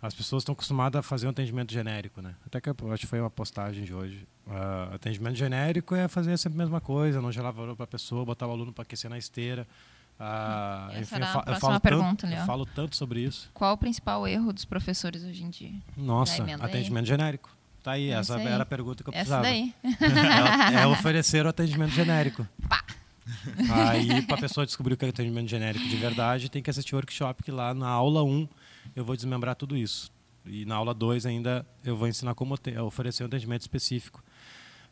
As 0.01 0.15
pessoas 0.15 0.41
estão 0.41 0.53
acostumadas 0.53 0.99
a 0.99 1.03
fazer 1.03 1.27
um 1.27 1.29
atendimento 1.29 1.71
genérico, 1.71 2.21
né? 2.21 2.33
Até 2.45 2.59
que 2.59 2.69
eu 2.69 2.91
acho 2.91 3.01
que 3.01 3.07
foi 3.07 3.19
uma 3.19 3.29
postagem 3.29 3.83
de 3.83 3.93
hoje. 3.93 4.27
Uh, 4.47 4.95
atendimento 4.95 5.35
genérico 5.35 5.93
é 5.93 6.07
fazer 6.07 6.35
sempre 6.37 6.57
a 6.57 6.63
mesma 6.63 6.81
coisa, 6.81 7.21
não 7.21 7.31
gerar 7.31 7.51
valor 7.51 7.75
para 7.75 7.83
a 7.83 7.87
pessoa, 7.87 8.25
botar 8.25 8.47
o 8.47 8.51
aluno 8.51 8.73
para 8.73 8.81
aquecer 8.81 9.09
na 9.09 9.17
esteira. 9.17 9.67
Uh, 10.19 10.99
enfim, 10.99 11.15
eu, 11.15 11.27
fa 11.27 11.43
eu, 11.45 11.55
falo 11.55 11.79
pergunta, 11.79 12.27
tanto, 12.27 12.39
eu, 12.39 12.45
falo 12.45 12.65
tanto, 12.65 12.95
sobre 12.95 13.21
isso. 13.21 13.49
Qual 13.53 13.73
o 13.73 13.77
principal 13.77 14.27
erro 14.27 14.51
dos 14.51 14.65
professores 14.65 15.23
hoje 15.23 15.43
em 15.43 15.49
dia? 15.49 15.73
Nossa, 15.95 16.43
atendimento 16.59 17.05
genérico. 17.05 17.49
Tá 17.83 17.91
aí, 17.91 18.09
é 18.09 18.13
essa 18.13 18.35
aí. 18.35 18.45
era 18.45 18.63
a 18.63 18.65
pergunta 18.65 19.03
que 19.03 19.09
eu 19.09 19.13
precisava. 19.13 19.47
Essa 19.47 19.51
daí. 19.51 19.73
É, 20.75 20.81
é 20.83 20.87
oferecer 20.87 21.45
o 21.45 21.49
atendimento 21.49 21.91
genérico. 21.91 22.47
Pá. 22.67 22.83
Aí, 23.71 24.21
para 24.23 24.37
a 24.37 24.39
pessoa 24.39 24.65
descobrir 24.65 24.95
o 24.95 24.97
que 24.97 25.05
é 25.05 25.09
atendimento 25.09 25.47
genérico 25.47 25.87
de 25.87 25.95
verdade, 25.95 26.49
tem 26.49 26.61
que 26.61 26.69
assistir 26.69 26.93
o 26.93 26.97
workshop, 26.97 27.43
que 27.43 27.51
lá 27.51 27.73
na 27.73 27.87
aula 27.87 28.23
1 28.23 28.47
eu 28.95 29.03
vou 29.03 29.15
desmembrar 29.15 29.55
tudo 29.55 29.75
isso. 29.75 30.11
E 30.45 30.65
na 30.65 30.75
aula 30.75 30.93
2 30.93 31.25
ainda 31.25 31.65
eu 31.83 31.95
vou 31.95 32.07
ensinar 32.07 32.33
como 32.33 32.55
oferecer 32.85 33.23
um 33.23 33.27
atendimento 33.27 33.61
específico. 33.61 34.23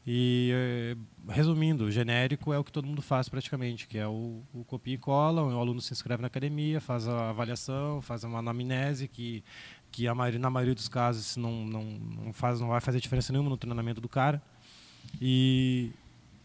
E, 0.08 0.52
eh, 0.54 0.98
resumindo, 1.28 1.92
genérico 1.92 2.54
é 2.54 2.58
o 2.58 2.64
que 2.64 2.72
todo 2.72 2.88
mundo 2.88 3.02
faz 3.02 3.28
praticamente, 3.28 3.86
que 3.86 3.98
é 3.98 4.08
o, 4.08 4.42
o 4.54 4.64
copia 4.64 4.96
e 4.96 4.98
cola, 4.98 5.44
o 5.44 5.60
aluno 5.60 5.82
se 5.82 5.92
inscreve 5.92 6.22
na 6.22 6.28
academia, 6.28 6.80
faz 6.80 7.08
a 7.08 7.30
avaliação, 7.30 8.02
faz 8.02 8.24
uma 8.24 8.40
anamnese, 8.40 9.08
que 9.08 9.44
que 9.92 10.08
a 10.08 10.16
maioria, 10.16 10.40
na 10.40 10.50
maioria 10.50 10.76
dos 10.76 10.88
casos 10.88 11.36
não, 11.36 11.66
não, 11.66 11.84
não, 11.84 12.34
faz, 12.34 12.60
não 12.60 12.70
vai 12.70 12.82
fazer 12.82 13.00
diferença 13.00 13.32
nenhuma 13.32 13.50
no 13.50 13.58
treinamento 13.58 14.00
do 14.00 14.08
cara. 14.08 14.42
E 15.20 15.92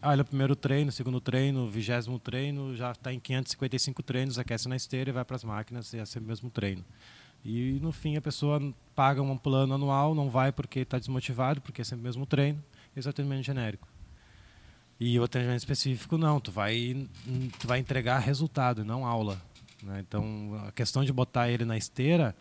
olha, 0.01 0.21
o 0.21 0.25
primeiro 0.25 0.55
treino, 0.55 0.91
segundo 0.91 1.21
treino, 1.21 1.69
vigésimo 1.69 2.19
treino, 2.19 2.75
já 2.75 2.91
está 2.91 3.13
em 3.13 3.19
555 3.19 4.03
treinos, 4.03 4.39
aquece 4.39 4.67
na 4.67 4.75
esteira 4.75 5.09
e 5.09 5.13
vai 5.13 5.23
para 5.23 5.35
as 5.35 5.43
máquinas 5.43 5.93
e 5.93 5.97
é 5.99 6.05
sempre 6.05 6.25
o 6.25 6.29
mesmo 6.29 6.49
treino. 6.49 6.83
E 7.45 7.79
no 7.81 7.91
fim 7.91 8.17
a 8.17 8.21
pessoa 8.21 8.59
paga 8.95 9.21
um 9.21 9.37
plano 9.37 9.75
anual, 9.75 10.15
não 10.15 10.29
vai 10.29 10.51
porque 10.51 10.79
está 10.79 10.97
desmotivado, 10.97 11.61
porque 11.61 11.81
é 11.81 11.85
sempre 11.85 12.01
o 12.01 12.03
mesmo 12.03 12.25
treino, 12.25 12.61
esse 12.97 13.07
é 13.07 13.09
o 13.09 13.11
atendimento 13.11 13.43
genérico. 13.43 13.87
E 14.99 15.19
o 15.19 15.23
atendimento 15.23 15.59
específico 15.59 16.17
não, 16.17 16.39
tu 16.39 16.51
vai, 16.51 17.07
tu 17.59 17.67
vai 17.67 17.79
entregar 17.79 18.19
resultado, 18.19 18.83
não 18.83 19.05
aula. 19.05 19.39
Né? 19.83 19.99
Então 19.99 20.59
a 20.67 20.71
questão 20.71 21.05
de 21.05 21.13
botar 21.13 21.49
ele 21.49 21.65
na 21.65 21.77
esteira 21.77 22.35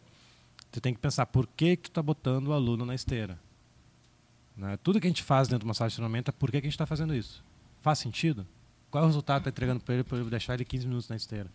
tu 0.75 0.81
tem 0.81 0.93
que 0.93 0.99
pensar 0.99 1.27
por 1.27 1.47
que, 1.47 1.77
que 1.77 1.85
tu 1.85 1.91
está 1.91 2.03
botando 2.03 2.49
o 2.49 2.53
aluno 2.53 2.85
na 2.85 2.97
esteira. 2.97 3.39
Né? 4.57 4.77
Tudo 4.83 5.01
que 5.01 5.07
a 5.07 5.11
gente 5.11 5.23
faz 5.23 5.47
dentro 5.47 5.61
de 5.61 5.67
uma 5.67 5.75
sala 5.75 5.89
de 5.89 5.95
treinamento 5.95 6.31
é 6.31 6.33
por 6.33 6.51
que, 6.51 6.61
que 6.61 6.67
a 6.67 6.69
gente 6.69 6.75
está 6.75 6.85
fazendo 6.85 7.15
isso. 7.15 7.45
Faz 7.81 8.01
sentido? 8.01 8.45
Qual 8.91 9.03
é 9.03 9.05
o 9.05 9.09
resultado 9.09 9.43
que 9.43 9.49
está 9.49 9.51
entregando 9.51 9.85
para 9.85 9.95
ele 9.95 10.03
para 10.03 10.19
deixar 10.25 10.55
ele 10.55 10.65
15 10.65 10.87
minutos 10.89 11.09
na 11.09 11.15
esteira? 11.15 11.49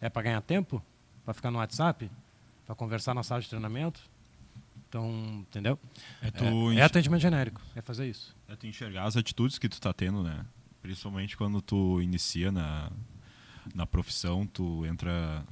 É 0.00 0.08
para 0.08 0.22
ganhar 0.22 0.40
tempo? 0.40 0.80
Para 1.24 1.34
ficar 1.34 1.50
no 1.50 1.58
WhatsApp? 1.58 2.08
Para 2.70 2.76
conversar 2.76 3.14
na 3.16 3.24
sala 3.24 3.40
de 3.40 3.48
treinamento? 3.48 4.00
Então, 4.88 5.44
entendeu? 5.48 5.76
É, 6.22 6.30
tu 6.30 6.70
é, 6.70 6.76
é 6.76 6.82
atendimento 6.82 7.20
genérico, 7.20 7.60
é 7.74 7.82
fazer 7.82 8.06
isso. 8.08 8.32
É 8.46 8.54
tu 8.54 8.64
enxergar 8.64 9.06
as 9.06 9.16
atitudes 9.16 9.58
que 9.58 9.68
tu 9.68 9.72
está 9.72 9.92
tendo, 9.92 10.22
né? 10.22 10.46
Principalmente 10.80 11.36
quando 11.36 11.60
tu 11.60 12.00
inicia 12.00 12.52
na, 12.52 12.88
na 13.74 13.86
profissão, 13.86 14.46
tu 14.46 14.86
entra... 14.86 15.44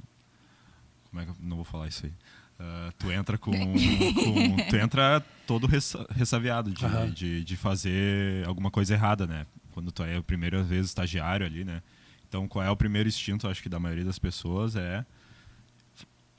Como 1.09 1.21
é 1.21 1.25
que 1.25 1.31
eu 1.31 1.35
não 1.41 1.57
vou 1.57 1.65
falar 1.65 1.89
isso 1.89 2.05
aí? 2.05 2.11
Uh, 2.11 2.93
tu 2.97 3.11
entra 3.11 3.37
com, 3.37 3.51
com, 3.51 4.69
tu 4.69 4.77
entra 4.77 5.19
todo 5.45 5.67
ressa, 5.67 6.07
ressaviado 6.11 6.71
de, 6.71 6.85
uhum. 6.85 7.11
de, 7.11 7.43
de, 7.43 7.57
fazer 7.57 8.47
alguma 8.47 8.71
coisa 8.71 8.93
errada, 8.93 9.27
né? 9.27 9.45
Quando 9.73 9.91
tu 9.91 10.03
é 10.03 10.15
a 10.15 10.23
primeira 10.23 10.63
vez 10.63 10.85
estagiário 10.85 11.45
ali, 11.45 11.65
né? 11.65 11.83
Então, 12.29 12.47
qual 12.47 12.63
é 12.63 12.71
o 12.71 12.77
primeiro 12.77 13.09
instinto, 13.09 13.45
acho 13.45 13.61
que 13.61 13.67
da 13.67 13.77
maioria 13.77 14.05
das 14.05 14.19
pessoas 14.19 14.77
é 14.77 15.05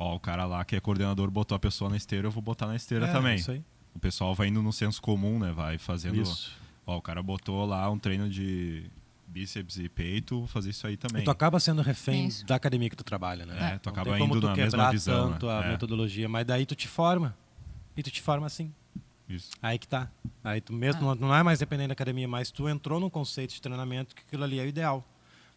ó, 0.01 0.17
o 0.17 0.21
cara 0.21 0.47
lá 0.47 0.65
que 0.65 0.75
é 0.75 0.81
coordenador 0.81 1.31
botou 1.31 1.55
a 1.55 1.59
pessoa 1.59 1.91
na 1.91 1.97
esteira, 1.97 2.27
eu 2.27 2.31
vou 2.31 2.43
botar 2.43 2.67
na 2.67 2.75
esteira 2.75 3.07
é, 3.07 3.13
também. 3.13 3.37
Isso 3.37 3.51
aí. 3.51 3.63
O 3.95 3.99
pessoal 3.99 4.35
vai 4.35 4.49
indo 4.49 4.63
no 4.63 4.73
senso 4.73 5.01
comum, 5.03 5.39
né? 5.39 5.53
Vai 5.53 5.77
fazendo, 5.77 6.21
isso. 6.21 6.53
ó, 6.87 6.97
o 6.97 7.03
cara 7.03 7.23
botou 7.23 7.67
lá 7.67 7.89
um 7.91 7.99
treino 7.99 8.29
de 8.31 8.85
bíceps 9.27 9.79
e 9.79 9.89
peito, 9.89 10.47
fazer 10.47 10.71
isso 10.71 10.87
aí 10.87 10.97
também. 10.97 11.23
E 11.23 11.25
tu 11.25 11.31
acaba 11.31 11.61
sendo 11.61 11.83
refém 11.83 12.27
isso. 12.27 12.47
da 12.47 12.55
academia 12.55 12.89
que 12.89 12.97
tu 12.97 13.05
trabalha, 13.05 13.45
né? 13.45 13.75
É, 13.75 13.79
tu 13.79 13.91
acaba 13.91 14.19
indo 14.19 14.41
tu 14.41 14.47
na 14.47 14.57
mesma 14.57 14.91
visão. 14.91 15.33
tanto 15.33 15.47
né? 15.47 15.53
a 15.53 15.65
é. 15.65 15.69
metodologia, 15.71 16.29
mas 16.29 16.47
daí 16.47 16.65
tu 16.65 16.75
te 16.75 16.89
forma. 16.89 17.37
E 17.97 18.03
tu 18.03 18.11
te 18.11 18.23
forma 18.23 18.47
assim. 18.47 18.73
Isso. 19.29 19.51
Aí 19.63 19.79
que 19.79 19.87
tá. 19.87 20.11
Aí 20.43 20.61
tu 20.61 20.73
mesmo 20.73 21.03
ah. 21.03 21.15
não, 21.15 21.29
não 21.29 21.35
é 21.35 21.43
mais 21.43 21.59
dependendo 21.59 21.89
da 21.89 21.93
academia, 21.93 22.27
mas 22.27 22.51
tu 22.51 22.69
entrou 22.69 22.99
num 22.99 23.11
conceito 23.11 23.53
de 23.53 23.61
treinamento 23.61 24.15
que 24.15 24.23
aquilo 24.23 24.43
ali 24.45 24.59
é 24.59 24.63
o 24.63 24.67
ideal. 24.67 25.07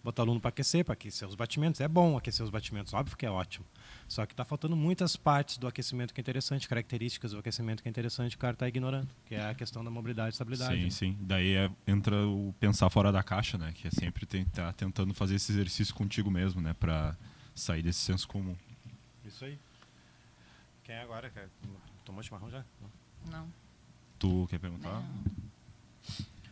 Botar 0.04 0.24
aluno 0.24 0.40
para 0.40 0.50
aquecer, 0.50 0.84
para 0.84 0.94
aquecer 0.94 1.28
os 1.28 1.34
batimentos. 1.34 1.80
É 1.80 1.88
bom 1.88 2.18
aquecer 2.18 2.44
os 2.44 2.50
batimentos, 2.50 2.94
óbvio 2.94 3.16
que 3.16 3.26
é 3.26 3.32
ótimo. 3.32 3.66
Só 4.08 4.26
que 4.26 4.34
está 4.34 4.44
faltando 4.44 4.76
muitas 4.76 5.16
partes 5.16 5.58
do 5.58 5.66
aquecimento 5.66 6.14
que 6.14 6.20
é 6.20 6.22
interessante, 6.22 6.68
características 6.68 7.32
do 7.32 7.40
aquecimento 7.40 7.82
que 7.82 7.88
é 7.88 7.92
interessante, 7.92 8.36
o 8.36 8.40
cara 8.40 8.54
está 8.54 8.68
ignorando, 8.68 9.08
que 9.26 9.36
é 9.36 9.50
a 9.50 9.56
questão 9.56 9.84
da 9.84 9.90
mobilidade 9.90 10.30
e 10.30 10.32
estabilidade. 10.32 10.76
Sim, 10.76 10.84
né? 10.84 10.90
sim. 10.90 11.18
Daí 11.22 11.56
é, 11.56 11.72
entra 11.88 12.28
o 12.28 12.54
pensar 12.60 12.90
fora 12.90 13.12
da 13.12 13.24
caixa, 13.24 13.58
né? 13.58 13.72
Que 13.74 13.88
é 13.88 13.92
sempre 13.92 14.26
estar 14.26 14.46
tá 14.66 14.74
tentando 14.74 15.14
fazer 15.14 15.36
esse 15.36 15.52
exercício 15.54 15.96
contigo 15.96 16.30
mesmo, 16.30 16.62
né? 16.62 16.74
Para 16.74 17.16
sair 17.56 17.82
desse 17.82 18.00
senso 18.00 18.28
comum. 18.28 18.56
Isso 19.24 19.46
aí. 19.46 19.58
Quem 20.84 20.96
é 20.96 21.02
agora? 21.02 21.32
Tomou 22.04 22.22
chimarrão 22.22 22.50
já? 22.50 22.66
Não. 23.32 23.48
Tu 24.20 24.48
quer 24.50 24.60
perguntar? 24.60 24.90
Não. 24.90 25.44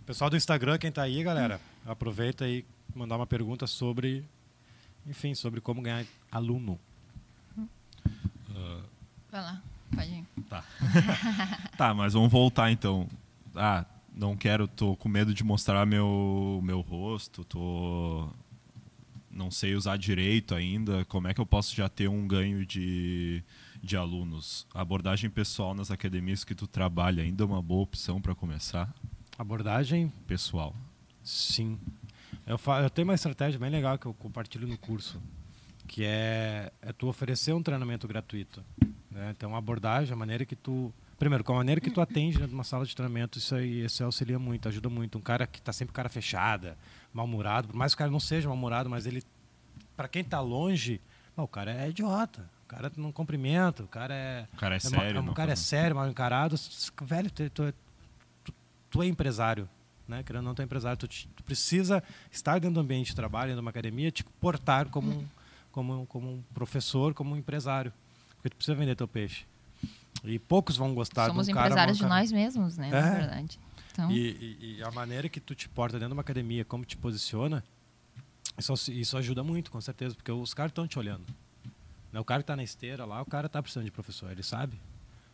Pessoal 0.06 0.30
do 0.30 0.38
Instagram, 0.38 0.78
quem 0.78 0.90
está 0.90 1.04
aí, 1.04 1.22
galera, 1.24 1.60
aproveita 1.86 2.46
aí 2.46 2.66
mandar 2.96 3.18
uma 3.18 3.28
pergunta 3.28 3.68
sobre, 3.68 4.24
enfim, 5.06 5.34
sobre 5.36 5.62
como 5.62 5.82
ganhar 5.82 6.06
aluno. 6.32 6.80
Uh, 7.58 8.84
Vai 9.32 9.42
lá, 9.42 9.62
pode 9.96 10.12
ir. 10.12 10.26
Tá. 10.50 10.64
tá, 11.78 11.94
mas 11.94 12.14
vamos 12.14 12.32
voltar 12.32 12.72
então. 12.72 13.08
Ah, 13.56 13.86
não 14.14 14.36
quero, 14.36 14.68
tô 14.68 14.96
com 14.96 15.08
medo 15.08 15.34
de 15.34 15.44
mostrar 15.44 15.86
meu, 15.86 16.60
meu 16.64 16.82
rosto, 16.82 17.44
tô 17.46 18.30
não 19.32 19.50
sei 19.50 19.76
usar 19.76 19.98
direito 19.98 20.54
ainda. 20.54 21.06
Como 21.06 21.28
é 21.28 21.34
que 21.34 21.40
eu 21.42 21.46
posso 21.46 21.76
já 21.76 21.88
ter 21.88 22.08
um 22.08 22.28
ganho 22.28 22.66
de, 22.66 23.44
de 23.82 23.96
alunos? 23.96 24.68
A 24.74 24.82
abordagem 24.82 25.30
pessoal 25.30 25.74
nas 25.74 25.90
academias 25.90 26.44
que 26.44 26.54
tu 26.54 26.68
trabalha 26.68 27.24
ainda 27.24 27.44
é 27.44 27.48
uma 27.48 27.62
boa 27.62 27.84
opção 27.84 28.22
para 28.22 28.36
começar? 28.36 28.94
Abordagem 29.38 30.12
pessoal. 30.28 30.76
Sim. 31.24 31.80
Eu, 32.46 32.60
eu 32.82 32.90
tenho 32.90 33.08
uma 33.08 33.14
estratégia 33.14 33.60
bem 33.60 33.70
legal 33.70 33.98
que 33.98 34.06
eu 34.06 34.14
compartilho 34.14 34.68
no 34.68 34.78
curso, 34.78 35.22
que 35.88 36.04
é, 36.04 36.72
é 36.82 36.92
tu 36.92 37.08
oferecer 37.08 37.54
um 37.54 37.62
treinamento 37.62 38.08
gratuito. 38.08 38.64
Né? 39.10 39.34
Então, 39.36 39.56
a 39.56 39.58
abordagem, 39.58 40.14
a 40.14 40.16
maneira 40.16 40.46
que 40.46 40.56
tu... 40.56 40.94
Primeiro, 41.20 41.44
com 41.44 41.54
a 41.54 41.58
maneira 41.58 41.80
que 41.80 41.92
tu 41.92 42.02
atende 42.02 42.38
dentro 42.38 42.48
de 42.50 42.56
uma 42.56 42.64
sala 42.64 42.84
de 42.84 42.96
treinamento, 42.96 43.38
isso 43.38 43.54
aí 43.54 43.86
isso 43.86 44.04
auxilia 44.04 44.40
muito, 44.40 44.68
ajuda 44.68 44.90
muito. 44.90 45.20
Um 45.20 45.22
cara 45.22 45.46
que 45.46 45.60
está 45.60 45.72
sempre 45.72 45.94
cara 45.94 46.10
fechada, 46.10 46.76
mal-humorado, 47.14 47.68
por 47.68 47.78
mais 47.78 47.94
que 47.94 47.98
o 47.98 48.00
cara 48.00 48.10
não 48.10 48.20
seja 48.20 48.48
mal-humorado, 48.48 48.90
mas 48.90 49.06
ele, 49.06 49.22
para 49.96 50.08
quem 50.08 50.24
está 50.24 50.40
longe, 50.40 51.00
não, 51.38 51.44
o 51.44 51.48
cara 51.48 51.72
é 51.72 51.90
idiota. 51.90 52.50
O 52.64 52.68
cara 52.68 52.92
não 52.98 53.12
cumprimenta, 53.12 53.84
o 53.84 53.88
cara 53.88 54.16
é. 54.16 54.48
O 54.54 54.58
cara 54.58 54.76
é, 54.76 54.78
é 54.78 54.80
sério. 54.80 55.22
o 55.22 55.34
cara 55.34 55.52
é 55.52 55.56
sério, 55.56 55.96
mal 55.96 56.10
encarado. 56.10 56.56
Velho, 57.04 57.30
tu, 57.30 57.50
tu, 57.52 57.74
tu, 58.44 58.54
tu 58.90 59.04
é 59.04 59.06
empresário 59.06 59.70
né? 60.12 60.22
Querendo 60.24 60.44
não 60.44 60.54
ter 60.54 60.64
empresário, 60.64 60.98
tu, 60.98 61.08
te, 61.08 61.28
tu, 61.30 61.44
precisa 61.44 62.04
estar 62.32 62.60
dentro 62.60 62.76
do 62.76 62.80
ambiente 62.82 63.08
de 63.08 63.16
trabalho, 63.16 63.48
dentro 63.48 63.62
de 63.62 63.66
uma 63.66 63.72
academia, 63.72 64.12
te 64.12 64.24
portar 64.24 64.90
como, 64.90 65.12
um, 65.12 65.26
como, 65.72 66.06
como 66.06 66.32
um 66.34 66.44
professor, 66.54 67.14
como 67.14 67.34
um 67.34 67.38
empresário. 67.38 67.92
Porque 68.36 68.50
tu 68.50 68.56
precisa 68.56 68.76
vender 68.76 68.96
teu 68.96 69.08
peixe. 69.08 69.46
E 70.24 70.38
poucos 70.38 70.78
vão 70.78 70.94
gostar 70.94 71.28
Somos 71.28 71.48
de 71.48 71.54
um 71.54 71.58
empresários 71.58 71.98
de 71.98 72.06
nós 72.06 72.32
mesmos, 72.32 72.78
né? 72.78 72.90
É. 72.90 72.92
Na 72.92 73.12
verdade. 73.12 73.60
Então... 73.92 74.12
E, 74.12 74.18
e, 74.62 74.76
e, 74.78 74.84
a 74.84 74.92
maneira 74.92 75.28
que 75.28 75.40
tu 75.40 75.56
te 75.56 75.68
porta 75.68 75.98
dentro 75.98 76.10
de 76.10 76.14
uma 76.14 76.22
academia, 76.22 76.64
como 76.64 76.86
te 76.86 76.96
posiciona, 76.96 77.64
isso, 78.58 78.92
isso 78.92 79.18
ajuda 79.18 79.44
muito, 79.44 79.72
com 79.72 79.82
certeza, 79.82 80.14
porque 80.14 80.32
os 80.32 80.54
caras 80.54 80.72
estão 80.72 80.88
te 80.88 81.00
olhando. 81.00 81.26
Né? 82.12 82.20
O 82.20 82.26
cara 82.26 82.42
que 82.42 82.44
está 82.44 82.56
na 82.56 82.64
esteira 82.64 83.06
lá, 83.06 83.22
o 83.22 83.26
cara 83.26 83.48
está 83.48 83.62
precisando 83.62 83.86
de 83.86 83.92
professor, 83.92 84.32
ele 84.32 84.44
sabe. 84.44 84.80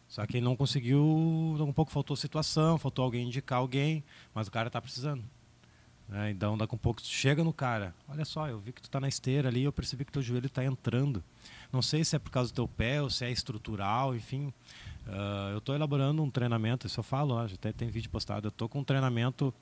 Só 0.08 0.26
que 0.26 0.38
ele 0.38 0.46
não 0.46 0.56
conseguiu, 0.56 1.04
um 1.04 1.74
pouco 1.74 1.92
faltou 1.92 2.16
situação, 2.16 2.78
faltou 2.78 3.04
alguém 3.04 3.28
indicar 3.28 3.60
alguém, 3.60 4.04
mas 4.34 4.48
o 4.48 4.52
cara 4.52 4.68
está 4.68 4.82
precisando. 4.82 5.24
Né? 6.08 6.32
Então, 6.32 6.58
daqui 6.58 6.74
a 6.74 6.76
um 6.76 6.80
pouco, 6.80 7.02
chega 7.04 7.44
no 7.44 7.52
cara, 7.52 7.94
olha 8.08 8.24
só, 8.24 8.48
eu 8.48 8.60
vi 8.60 8.72
que 8.72 8.82
tu 8.82 8.86
está 8.86 9.00
na 9.00 9.10
esteira 9.10 9.50
ali, 9.50 9.64
eu 9.64 9.74
percebi 9.74 10.06
que 10.06 10.12
teu 10.12 10.22
joelho 10.22 10.48
está 10.48 10.64
entrando. 10.64 11.22
Não 11.72 11.82
sei 11.82 12.06
se 12.06 12.16
é 12.16 12.20
por 12.20 12.32
causa 12.32 12.52
do 12.52 12.56
teu 12.56 12.68
pé 12.68 13.02
ou 13.02 13.10
se 13.10 13.26
é 13.26 13.32
estrutural, 13.32 14.16
enfim. 14.16 14.54
Uh, 15.06 15.52
eu 15.52 15.58
estou 15.58 15.76
elaborando 15.76 16.24
um 16.24 16.30
treinamento, 16.30 16.88
isso 16.88 17.00
eu 17.00 17.04
falo, 17.04 17.36
ó, 17.36 17.46
até 17.46 17.74
tem 17.74 17.90
vídeo 17.90 18.10
postado, 18.10 18.48
eu 18.48 18.50
estou 18.50 18.70
com 18.70 18.80
um 18.80 18.84
treinamento 18.84 19.54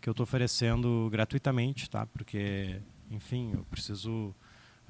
que 0.00 0.08
eu 0.08 0.12
estou 0.12 0.24
oferecendo 0.24 1.08
gratuitamente, 1.10 1.88
tá? 1.90 2.06
Porque, 2.06 2.80
enfim, 3.10 3.52
eu 3.52 3.64
preciso 3.64 4.34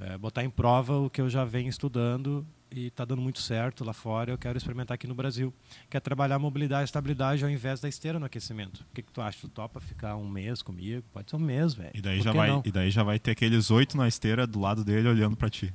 é, 0.00 0.16
botar 0.16 0.42
em 0.42 0.50
prova 0.50 0.96
o 0.96 1.10
que 1.10 1.20
eu 1.20 1.28
já 1.28 1.44
venho 1.44 1.68
estudando 1.68 2.46
e 2.70 2.86
está 2.86 3.04
dando 3.04 3.20
muito 3.20 3.40
certo 3.40 3.84
lá 3.84 3.92
fora. 3.92 4.30
Eu 4.30 4.38
quero 4.38 4.56
experimentar 4.56 4.94
aqui 4.94 5.06
no 5.06 5.14
Brasil, 5.14 5.52
que 5.88 5.96
é 5.96 6.00
trabalhar 6.00 6.38
mobilidade 6.38 6.82
e 6.82 6.84
estabilidade 6.84 7.44
ao 7.44 7.50
invés 7.50 7.80
da 7.80 7.88
esteira 7.88 8.18
no 8.18 8.26
aquecimento. 8.26 8.80
O 8.90 8.94
que, 8.94 9.02
que 9.02 9.12
tu 9.12 9.20
acha? 9.20 9.38
Tu 9.40 9.48
topa 9.48 9.80
ficar 9.80 10.16
um 10.16 10.28
mês 10.28 10.62
comigo? 10.62 11.04
Pode 11.12 11.30
ser 11.30 11.36
um 11.36 11.40
mês, 11.40 11.74
velho. 11.74 11.90
E 11.94 12.00
daí 12.00 12.20
já 12.20 12.32
vai, 12.32 12.62
e 12.64 12.72
daí 12.72 12.90
já 12.90 13.02
vai 13.02 13.18
ter 13.18 13.32
aqueles 13.32 13.70
oito 13.70 13.96
na 13.96 14.08
esteira 14.08 14.46
do 14.46 14.58
lado 14.58 14.84
dele 14.84 15.08
olhando 15.08 15.36
para 15.36 15.50
ti. 15.50 15.72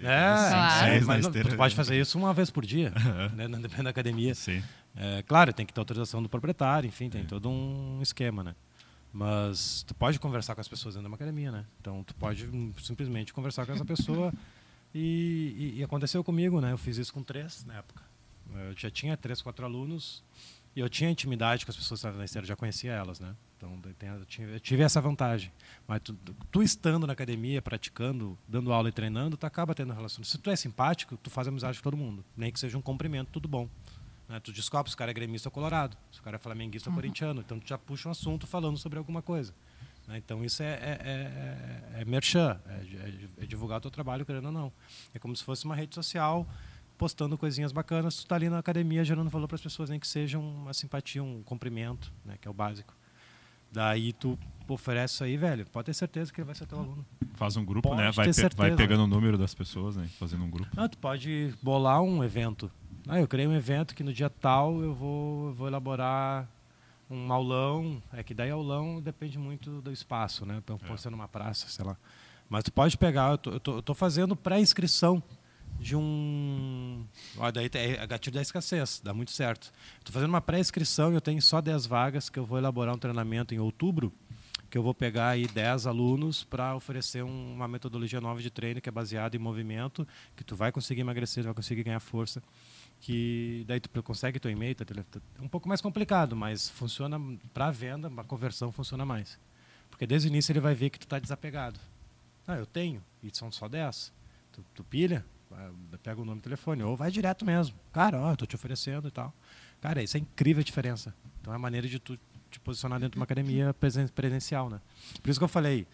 É, 0.00 0.04
claro. 0.04 1.06
mas 1.06 1.24
não, 1.24 1.32
tu 1.32 1.56
pode 1.56 1.74
fazer 1.74 2.00
isso 2.00 2.16
uma 2.16 2.32
vez 2.32 2.50
por 2.50 2.64
dia, 2.64 2.92
né, 3.34 3.48
depende 3.48 3.82
da 3.82 3.90
academia. 3.90 4.32
Sim. 4.32 4.62
É, 4.96 5.22
claro, 5.22 5.52
tem 5.52 5.66
que 5.66 5.72
ter 5.72 5.80
autorização 5.80 6.22
do 6.22 6.28
proprietário, 6.28 6.86
enfim, 6.86 7.10
tem 7.10 7.22
é. 7.22 7.24
todo 7.24 7.48
um 7.48 7.98
esquema, 8.00 8.44
né? 8.44 8.54
Mas 9.12 9.82
tu 9.82 9.94
pode 9.94 10.18
conversar 10.18 10.54
com 10.54 10.60
as 10.60 10.68
pessoas 10.68 10.94
dentro 10.94 11.06
de 11.06 11.10
uma 11.10 11.16
academia, 11.16 11.50
né? 11.50 11.64
Então 11.80 12.04
tu 12.04 12.14
pode 12.14 12.48
simplesmente 12.82 13.32
conversar 13.32 13.64
com 13.66 13.72
essa 13.72 13.84
pessoa 13.84 14.32
e, 14.94 15.54
e, 15.74 15.78
e, 15.80 15.84
aconteceu 15.84 16.22
comigo, 16.22 16.60
né? 16.60 16.72
Eu 16.72 16.78
fiz 16.78 16.96
isso 16.98 17.12
com 17.12 17.22
três 17.22 17.64
na 17.64 17.78
época. 17.78 18.02
Eu 18.54 18.76
já 18.76 18.90
tinha 18.90 19.16
três, 19.16 19.42
quatro 19.42 19.64
alunos 19.64 20.22
e 20.76 20.80
eu 20.80 20.88
tinha 20.88 21.10
intimidade 21.10 21.64
com 21.64 21.70
as 21.70 21.76
pessoas 21.76 22.02
na 22.02 22.24
esteira, 22.24 22.46
já 22.46 22.56
conhecia 22.56 22.92
elas, 22.92 23.18
né? 23.18 23.34
Então 23.56 23.76
eu 24.14 24.60
tive 24.60 24.82
essa 24.82 25.00
vantagem. 25.00 25.50
Mas 25.86 26.00
tu, 26.00 26.16
tu, 26.50 26.62
estando 26.62 27.06
na 27.06 27.12
academia, 27.12 27.60
praticando, 27.60 28.38
dando 28.46 28.72
aula 28.72 28.88
e 28.88 28.92
treinando, 28.92 29.36
tu 29.36 29.44
acaba 29.44 29.74
tendo 29.74 29.92
relação. 29.92 30.22
Se 30.22 30.38
tu 30.38 30.48
é 30.48 30.54
simpático, 30.54 31.16
tu 31.16 31.28
faz 31.28 31.48
amizade 31.48 31.78
com 31.78 31.82
todo 31.82 31.96
mundo, 31.96 32.24
nem 32.36 32.52
que 32.52 32.60
seja 32.60 32.78
um 32.78 32.82
cumprimento, 32.82 33.30
tudo 33.32 33.48
bom. 33.48 33.68
Né? 34.28 34.38
Tu 34.40 34.52
descobre 34.52 34.90
se 34.90 34.94
o 34.94 34.98
cara 34.98 35.10
é 35.10 35.14
gremista 35.14 35.48
ou 35.48 35.52
colorado, 35.52 35.96
se 36.12 36.20
o 36.20 36.22
cara 36.22 36.36
é 36.36 36.38
flamenguista 36.38 36.88
uhum. 36.88 36.94
ou 36.94 37.00
corintiano, 37.00 37.40
então 37.40 37.58
tu 37.58 37.68
já 37.68 37.78
puxa 37.78 38.08
um 38.08 38.12
assunto 38.12 38.46
falando 38.46 38.76
sobre 38.76 38.98
alguma 38.98 39.22
coisa. 39.22 39.54
Né? 40.06 40.18
Então 40.18 40.44
isso 40.44 40.62
é, 40.62 40.72
é, 40.72 40.98
é, 41.96 42.00
é 42.02 42.04
merchan, 42.04 42.60
é, 42.66 43.42
é, 43.42 43.46
divulgar 43.46 43.78
o 43.78 43.80
teu 43.80 43.90
trabalho, 43.90 44.26
querendo 44.26 44.46
ou 44.46 44.52
não. 44.52 44.72
É 45.14 45.18
como 45.18 45.34
se 45.34 45.42
fosse 45.42 45.64
uma 45.64 45.74
rede 45.74 45.94
social 45.94 46.46
postando 46.96 47.38
coisinhas 47.38 47.70
bacanas, 47.70 48.16
tu 48.16 48.18
está 48.20 48.34
ali 48.34 48.50
na 48.50 48.58
academia 48.58 49.04
gerando 49.04 49.30
valor 49.30 49.46
para 49.46 49.54
as 49.54 49.62
pessoas, 49.62 49.88
nem 49.88 50.00
que 50.00 50.08
seja 50.08 50.36
uma 50.36 50.74
simpatia, 50.74 51.22
um 51.22 51.44
cumprimento, 51.44 52.12
né, 52.24 52.36
que 52.40 52.48
é 52.48 52.50
o 52.50 52.54
básico. 52.54 52.92
Daí 53.70 54.12
tu 54.12 54.36
oferece 54.66 55.14
isso 55.14 55.24
aí, 55.24 55.36
velho, 55.36 55.64
pode 55.66 55.86
ter 55.86 55.94
certeza 55.94 56.32
que 56.32 56.40
ele 56.40 56.46
vai 56.46 56.54
ser 56.54 56.66
teu 56.66 56.78
aluno. 56.78 57.06
Faz 57.34 57.56
um 57.56 57.64
grupo, 57.64 57.88
pode 57.90 58.02
né? 58.02 58.10
Vai, 58.10 58.32
pe 58.32 58.48
vai 58.56 58.74
pegando 58.74 59.04
o 59.04 59.06
número 59.06 59.38
das 59.38 59.54
pessoas, 59.54 59.94
né? 59.94 60.08
Fazendo 60.18 60.42
um 60.44 60.50
grupo. 60.50 60.68
Ah, 60.76 60.88
tu 60.88 60.98
pode 60.98 61.54
bolar 61.62 62.02
um 62.02 62.24
evento. 62.24 62.70
Ah, 63.10 63.18
eu 63.18 63.26
criei 63.26 63.46
um 63.46 63.54
evento 63.54 63.94
que 63.94 64.04
no 64.04 64.12
dia 64.12 64.28
tal 64.28 64.82
eu 64.82 64.92
vou, 64.92 65.54
vou 65.54 65.66
elaborar 65.66 66.46
um 67.10 67.32
aulão, 67.32 68.02
é 68.12 68.22
que 68.22 68.34
daí 68.34 68.50
aulão 68.50 69.00
depende 69.00 69.38
muito 69.38 69.80
do 69.80 69.90
espaço, 69.90 70.44
né? 70.44 70.56
Então, 70.58 70.76
pode 70.76 71.00
ser 71.00 71.08
numa 71.08 71.26
praça, 71.26 71.66
sei 71.68 71.86
lá. 71.86 71.96
Mas 72.50 72.64
tu 72.64 72.70
pode 72.70 72.98
pegar, 72.98 73.30
eu 73.30 73.38
tô, 73.38 73.50
eu 73.52 73.60
tô, 73.60 73.76
eu 73.76 73.82
tô 73.82 73.94
fazendo 73.94 74.36
pré-inscrição 74.36 75.22
de 75.80 75.96
um. 75.96 77.02
Ó, 77.38 77.50
daí 77.50 77.70
é 77.72 78.06
gatilho 78.06 78.34
da 78.34 78.42
escassez, 78.42 79.00
dá 79.02 79.14
muito 79.14 79.30
certo. 79.30 79.72
Estou 80.00 80.12
fazendo 80.12 80.28
uma 80.28 80.42
pré-inscrição 80.42 81.10
e 81.10 81.14
eu 81.14 81.20
tenho 81.22 81.40
só 81.40 81.62
10 81.62 81.86
vagas 81.86 82.28
que 82.28 82.38
eu 82.38 82.44
vou 82.44 82.58
elaborar 82.58 82.94
um 82.94 82.98
treinamento 82.98 83.54
em 83.54 83.58
outubro, 83.58 84.12
que 84.68 84.76
eu 84.76 84.82
vou 84.82 84.92
pegar 84.92 85.28
aí 85.28 85.46
10 85.46 85.86
alunos 85.86 86.44
para 86.44 86.76
oferecer 86.76 87.24
um, 87.24 87.54
uma 87.54 87.66
metodologia 87.66 88.20
nova 88.20 88.42
de 88.42 88.50
treino 88.50 88.82
que 88.82 88.88
é 88.90 88.92
baseada 88.92 89.34
em 89.34 89.38
movimento, 89.38 90.06
que 90.36 90.44
tu 90.44 90.54
vai 90.54 90.70
conseguir 90.70 91.00
emagrecer, 91.00 91.42
vai 91.42 91.54
conseguir 91.54 91.84
ganhar 91.84 92.00
força 92.00 92.42
que 93.00 93.64
daí 93.66 93.80
tu 93.80 94.02
consegue 94.02 94.40
teu 94.40 94.50
e-mail, 94.50 94.74
é 95.38 95.42
um 95.42 95.48
pouco 95.48 95.68
mais 95.68 95.80
complicado, 95.80 96.34
mas 96.34 96.68
funciona 96.68 97.20
para 97.54 97.70
venda, 97.70 98.10
a 98.16 98.24
conversão 98.24 98.72
funciona 98.72 99.04
mais. 99.04 99.38
Porque 99.90 100.06
desde 100.06 100.28
o 100.28 100.30
início 100.30 100.52
ele 100.52 100.60
vai 100.60 100.74
ver 100.74 100.90
que 100.90 100.98
tu 100.98 101.04
está 101.04 101.18
desapegado. 101.18 101.78
Ah, 102.46 102.56
eu 102.56 102.66
tenho, 102.66 103.02
e 103.22 103.30
são 103.32 103.52
só 103.52 103.68
10. 103.68 104.12
Tu, 104.52 104.64
tu 104.74 104.84
pilha, 104.84 105.24
pega 106.02 106.20
o 106.20 106.24
nome 106.24 106.40
do 106.40 106.44
telefone, 106.44 106.82
ou 106.82 106.96
vai 106.96 107.10
direto 107.10 107.44
mesmo. 107.44 107.76
Cara, 107.92 108.20
ó, 108.20 108.32
eu 108.32 108.36
tô 108.36 108.46
te 108.46 108.54
oferecendo 108.54 109.08
e 109.08 109.10
tal. 109.10 109.32
Cara, 109.80 110.02
isso 110.02 110.16
é 110.16 110.20
incrível 110.20 110.60
a 110.60 110.64
diferença. 110.64 111.14
Então 111.40 111.52
é 111.52 111.56
a 111.56 111.58
maneira 111.58 111.86
de 111.86 111.98
tu 111.98 112.18
te 112.50 112.58
posicionar 112.60 112.98
dentro 112.98 113.12
de 113.12 113.18
uma 113.18 113.24
academia 113.24 113.74
presencial, 114.14 114.70
né? 114.70 114.80
Por 115.22 115.30
isso 115.30 115.38
que 115.38 115.44
eu 115.44 115.48
falei, 115.48 115.86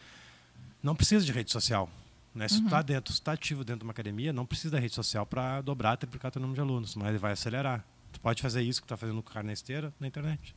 não 0.83 0.95
precisa 0.95 1.25
de 1.25 1.33
rede 1.33 1.51
social. 1.51 1.91
Né? 2.35 2.49
Se 2.49 2.57
uhum. 2.57 2.63
tu 2.63 2.67
está 2.67 2.83
dentro, 2.83 3.13
está 3.13 3.33
ativo 3.33 3.63
dentro 3.63 3.81
de 3.81 3.85
uma 3.85 3.93
academia, 3.93 4.33
não 4.33 4.45
precisa 4.45 4.73
da 4.73 4.81
rede 4.81 4.95
social 4.95 5.25
para 5.25 5.61
dobrar, 5.61 5.97
triplicar 5.97 6.33
teu 6.33 6.43
número 6.43 6.57
de 6.57 6.61
alunos, 6.61 6.97
mas 6.97 7.09
ele 7.09 7.19
vai 7.19 7.33
acelerar. 7.33 7.87
Tu 8.13 8.21
pode 8.21 8.43
fazer 8.43 8.63
isso 8.63 8.81
que 8.81 8.87
está 8.87 8.97
fazendo 8.97 9.19
o 9.19 9.23
cara 9.23 9.47
na 9.47 9.53
esteira 9.53 9.93
na 10.01 10.07
internet. 10.07 10.55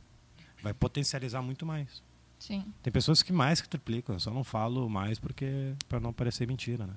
Vai 0.63 0.73
potencializar 0.73 1.41
muito 1.41 1.65
mais. 1.65 2.01
Sim. 2.39 2.65
Tem 2.81 2.91
pessoas 2.91 3.21
que 3.21 3.31
mais 3.31 3.61
que 3.61 3.69
triplicam, 3.69 4.15
eu 4.15 4.19
só 4.19 4.31
não 4.31 4.43
falo 4.43 4.89
mais 4.89 5.19
porque 5.19 5.73
para 5.87 5.99
não 5.99 6.13
parecer 6.13 6.47
mentira, 6.47 6.85
né? 6.85 6.93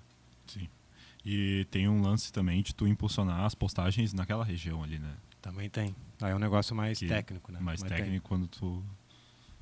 Sim. 0.47 0.69
E 1.25 1.67
tem 1.71 1.89
um 1.89 2.01
lance 2.01 2.33
também 2.33 2.63
de 2.63 2.75
tu 2.75 2.87
impulsionar 2.87 3.45
as 3.45 3.55
postagens 3.55 4.13
naquela 4.13 4.45
região 4.45 4.83
ali, 4.83 4.99
né? 4.99 5.15
Também 5.41 5.69
tem. 5.69 5.95
Aí 6.21 6.33
é 6.33 6.35
um 6.35 6.39
negócio 6.39 6.75
mais 6.75 6.99
que 6.99 7.07
técnico, 7.07 7.53
né? 7.53 7.59
Mais 7.61 7.83
Mas 7.83 7.91
técnico 7.91 8.11
tem. 8.11 8.21
quando 8.21 8.47
tu 8.47 8.83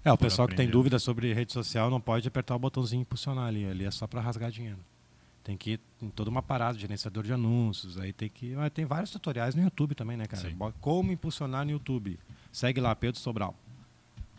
É, 0.04 0.12
o 0.12 0.18
pessoal 0.18 0.46
que 0.46 0.54
tem 0.54 0.68
dúvida 0.68 0.98
sobre 0.98 1.33
rede 1.33 1.52
social 1.52 1.90
não 1.90 2.00
pode 2.00 2.26
apertar 2.26 2.54
o 2.54 2.59
botãozinho 2.59 3.00
e 3.00 3.02
impulsionar 3.02 3.46
ali. 3.46 3.64
Ali 3.64 3.85
é 3.85 3.90
só 3.90 4.07
para 4.07 4.20
rasgar 4.20 4.50
dinheiro. 4.50 4.78
Tem 5.48 5.56
que 5.56 5.70
ir 5.70 5.80
em 6.02 6.11
toda 6.11 6.28
uma 6.28 6.42
parada 6.42 6.78
gerenciador 6.78 7.24
de 7.24 7.32
anúncios. 7.32 7.96
Aí 7.96 8.12
tem 8.12 8.28
que. 8.28 8.54
Tem 8.74 8.84
vários 8.84 9.11
tutoriais 9.11 9.54
no 9.54 9.62
YouTube 9.62 9.94
também, 9.94 10.14
né, 10.14 10.26
cara? 10.26 10.46
Sim. 10.46 10.58
Como 10.78 11.11
impulsionar 11.11 11.64
no 11.64 11.70
YouTube. 11.70 12.20
Segue 12.52 12.82
lá, 12.82 12.94
Pedro 12.94 13.18
Sobral. 13.18 13.54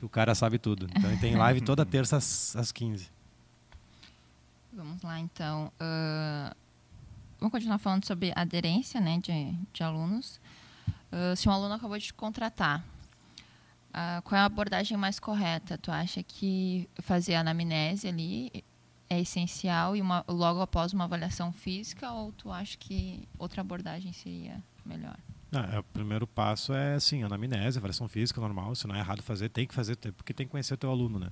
O 0.04 0.08
cara 0.08 0.36
sabe 0.36 0.60
tudo. 0.60 0.88
Então 0.96 1.18
tem 1.18 1.36
live 1.36 1.62
toda 1.62 1.84
terça 1.84 2.18
às, 2.18 2.56
às 2.56 2.72
15. 2.72 3.10
Vamos 4.72 5.02
lá, 5.02 5.20
então. 5.20 5.72
Uh, 5.82 6.56
vamos 7.40 7.54
continuar 7.54 7.80
falando 7.80 8.06
sobre 8.06 8.32
aderência 8.36 9.02
né, 9.02 9.18
de, 9.18 9.52
de 9.74 9.82
alunos. 9.82 10.40
Uh, 11.12 11.36
se 11.36 11.50
um 11.50 11.52
aluno 11.52 11.74
acabou 11.74 11.98
de 11.98 12.06
te 12.06 12.14
contratar, 12.14 12.86
uh, 13.90 14.22
qual 14.22 14.38
é 14.38 14.42
a 14.44 14.46
abordagem 14.46 14.96
mais 14.96 15.20
correta? 15.20 15.76
Tu 15.76 15.90
acha 15.90 16.22
que 16.22 16.88
fazer 17.02 17.34
a 17.34 17.40
anamnese 17.40 18.08
ali 18.08 18.64
é 19.10 19.20
essencial 19.20 19.96
e 19.96 20.02
uma, 20.02 20.24
logo 20.28 20.62
após 20.62 20.94
uma 20.94 21.06
avaliação 21.06 21.52
física 21.52 22.12
ou 22.12 22.32
tu 22.32 22.52
acha 22.52 22.78
que 22.78 23.28
outra 23.38 23.62
abordagem 23.62 24.14
seria 24.14 24.62
melhor? 24.86 25.18
Ah, 25.52 25.68
é, 25.74 25.80
o 25.80 25.84
primeiro 25.84 26.28
passo 26.28 26.74
é 26.74 26.94
assim, 26.94 27.24
anamnese, 27.24 27.80
avaliação 27.80 28.08
física 28.08 28.40
normal, 28.40 28.76
se 28.76 28.88
não 28.88 28.96
é 28.96 29.00
errado 29.00 29.24
fazer, 29.24 29.50
tem 29.50 29.66
que 29.66 29.74
fazer, 29.74 29.96
porque 29.96 30.34
tem 30.34 30.46
que 30.46 30.52
conhecer 30.52 30.76
o 30.76 30.78
teu 30.78 30.92
aluno, 30.92 31.18
né? 31.18 31.32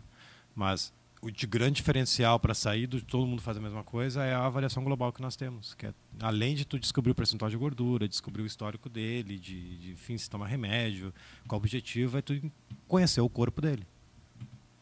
Mas 0.55 0.91
o 1.21 1.29
de 1.29 1.45
grande 1.45 1.75
diferencial 1.75 2.39
para 2.39 2.53
sair 2.53 2.87
de 2.87 3.01
todo 3.01 3.27
mundo 3.27 3.41
fazer 3.41 3.59
a 3.59 3.61
mesma 3.61 3.83
coisa 3.83 4.23
é 4.23 4.33
a 4.33 4.45
avaliação 4.45 4.83
global 4.83 5.13
que 5.13 5.21
nós 5.21 5.35
temos, 5.35 5.75
que 5.75 5.85
é, 5.85 5.93
além 6.19 6.55
de 6.55 6.65
tu 6.65 6.79
descobrir 6.79 7.11
o 7.11 7.15
percentual 7.15 7.49
de 7.49 7.57
gordura, 7.57 8.07
descobrir 8.07 8.41
o 8.41 8.45
histórico 8.45 8.89
dele, 8.89 9.37
de, 9.37 9.77
de 9.77 9.91
enfim, 9.91 10.17
se 10.17 10.27
toma 10.27 10.47
remédio, 10.47 11.13
qual 11.47 11.59
o 11.59 11.61
objetivo 11.61 12.17
é 12.17 12.21
tu 12.23 12.51
conhecer 12.87 13.21
o 13.21 13.29
corpo 13.29 13.61
dele. 13.61 13.85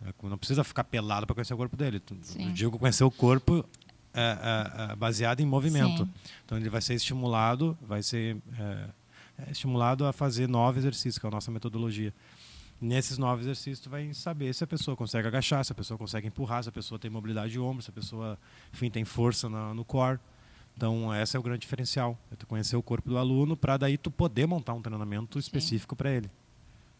É, 0.05 0.27
não 0.27 0.37
precisa 0.37 0.63
ficar 0.63 0.83
pelado 0.83 1.25
para 1.25 1.33
conhecer 1.33 1.53
o 1.53 1.57
corpo 1.57 1.75
dele. 1.75 2.01
Eu 2.37 2.51
digo 2.51 2.77
conhecer 2.77 3.03
o 3.03 3.11
corpo 3.11 3.65
é, 4.13 4.21
é, 4.21 4.91
é, 4.91 4.95
baseado 4.95 5.41
em 5.41 5.45
movimento. 5.45 6.05
Sim. 6.05 6.13
Então 6.45 6.57
ele 6.57 6.69
vai 6.69 6.81
ser 6.81 6.93
estimulado, 6.93 7.77
vai 7.81 8.01
ser 8.01 8.37
é, 8.57 8.89
é, 9.47 9.51
estimulado 9.51 10.05
a 10.05 10.13
fazer 10.13 10.47
nove 10.47 10.79
exercícios, 10.79 11.17
que 11.17 11.25
é 11.25 11.29
a 11.29 11.31
nossa 11.31 11.51
metodologia. 11.51 12.13
Nesses 12.79 13.17
nove 13.17 13.41
exercícios, 13.41 13.79
tu 13.79 13.89
vai 13.89 14.13
saber 14.13 14.53
se 14.53 14.63
a 14.63 14.67
pessoa 14.67 14.95
consegue 14.95 15.27
agachar, 15.27 15.63
se 15.65 15.71
a 15.71 15.75
pessoa 15.75 15.97
consegue 15.97 16.27
empurrar, 16.27 16.61
se 16.63 16.69
a 16.69 16.71
pessoa 16.71 16.99
tem 16.99 17.09
mobilidade 17.09 17.51
de 17.51 17.59
ombro, 17.59 17.81
se 17.81 17.89
a 17.89 17.93
pessoa, 17.93 18.37
enfim, 18.73 18.89
tem 18.89 19.03
força 19.03 19.49
no, 19.49 19.73
no 19.73 19.83
core. 19.83 20.19
Então, 20.77 21.13
esse 21.15 21.37
é 21.37 21.39
o 21.39 21.43
grande 21.43 21.61
diferencial. 21.61 22.17
É 22.31 22.35
tu 22.35 22.45
conhecer 22.45 22.75
o 22.75 22.83
corpo 22.83 23.09
do 23.09 23.17
aluno 23.17 23.55
para 23.55 23.77
daí 23.77 23.97
tu 23.97 24.11
poder 24.11 24.45
montar 24.45 24.73
um 24.73 24.81
treinamento 24.81 25.39
específico 25.39 25.95
para 25.95 26.11
ele. 26.11 26.29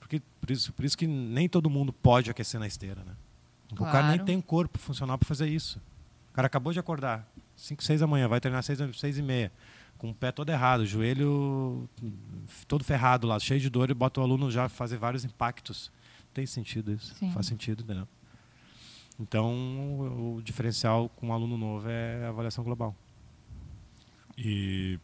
Porque 0.05 0.21
por 0.39 0.51
isso, 0.51 0.71
por 0.71 0.85
isso 0.85 0.95
que 0.95 1.07
nem 1.07 1.49
todo 1.49 1.67
mundo 1.67 1.91
pode 1.91 2.29
aquecer 2.29 2.59
na 2.59 2.67
esteira, 2.67 3.03
né? 3.03 3.13
Claro. 3.75 3.89
O 3.89 3.91
cara 3.91 4.07
nem 4.09 4.23
tem 4.23 4.39
corpo 4.39 4.77
funcional 4.77 5.17
para 5.17 5.27
fazer 5.27 5.49
isso. 5.49 5.81
O 6.29 6.33
cara 6.33 6.45
acabou 6.45 6.71
de 6.71 6.77
acordar, 6.77 7.27
5, 7.55 7.83
6 7.83 8.01
da 8.01 8.05
manhã, 8.05 8.27
vai 8.27 8.39
treinar 8.39 8.61
6, 8.61 8.95
6 8.95 9.17
e 9.17 9.21
meia, 9.23 9.51
com 9.97 10.11
o 10.11 10.13
pé 10.13 10.31
todo 10.31 10.51
errado, 10.51 10.81
o 10.81 10.85
joelho 10.85 11.89
todo 12.67 12.83
ferrado 12.83 13.25
lá, 13.25 13.39
cheio 13.39 13.59
de 13.59 13.67
dor, 13.67 13.89
e 13.89 13.95
bota 13.95 14.21
o 14.21 14.23
aluno 14.23 14.51
já 14.51 14.69
fazer 14.69 14.97
vários 14.97 15.25
impactos. 15.25 15.91
Tem 16.35 16.45
sentido 16.45 16.91
isso? 16.91 17.15
Sim. 17.15 17.31
Faz 17.31 17.47
sentido, 17.47 17.83
né? 17.91 18.05
Então, 19.19 19.55
o, 19.55 20.35
o 20.35 20.41
diferencial 20.43 21.09
com 21.09 21.29
um 21.29 21.33
aluno 21.33 21.57
novo 21.57 21.89
é 21.89 22.25
a 22.25 22.29
avaliação 22.29 22.63
global. 22.63 22.95
E 24.37 24.99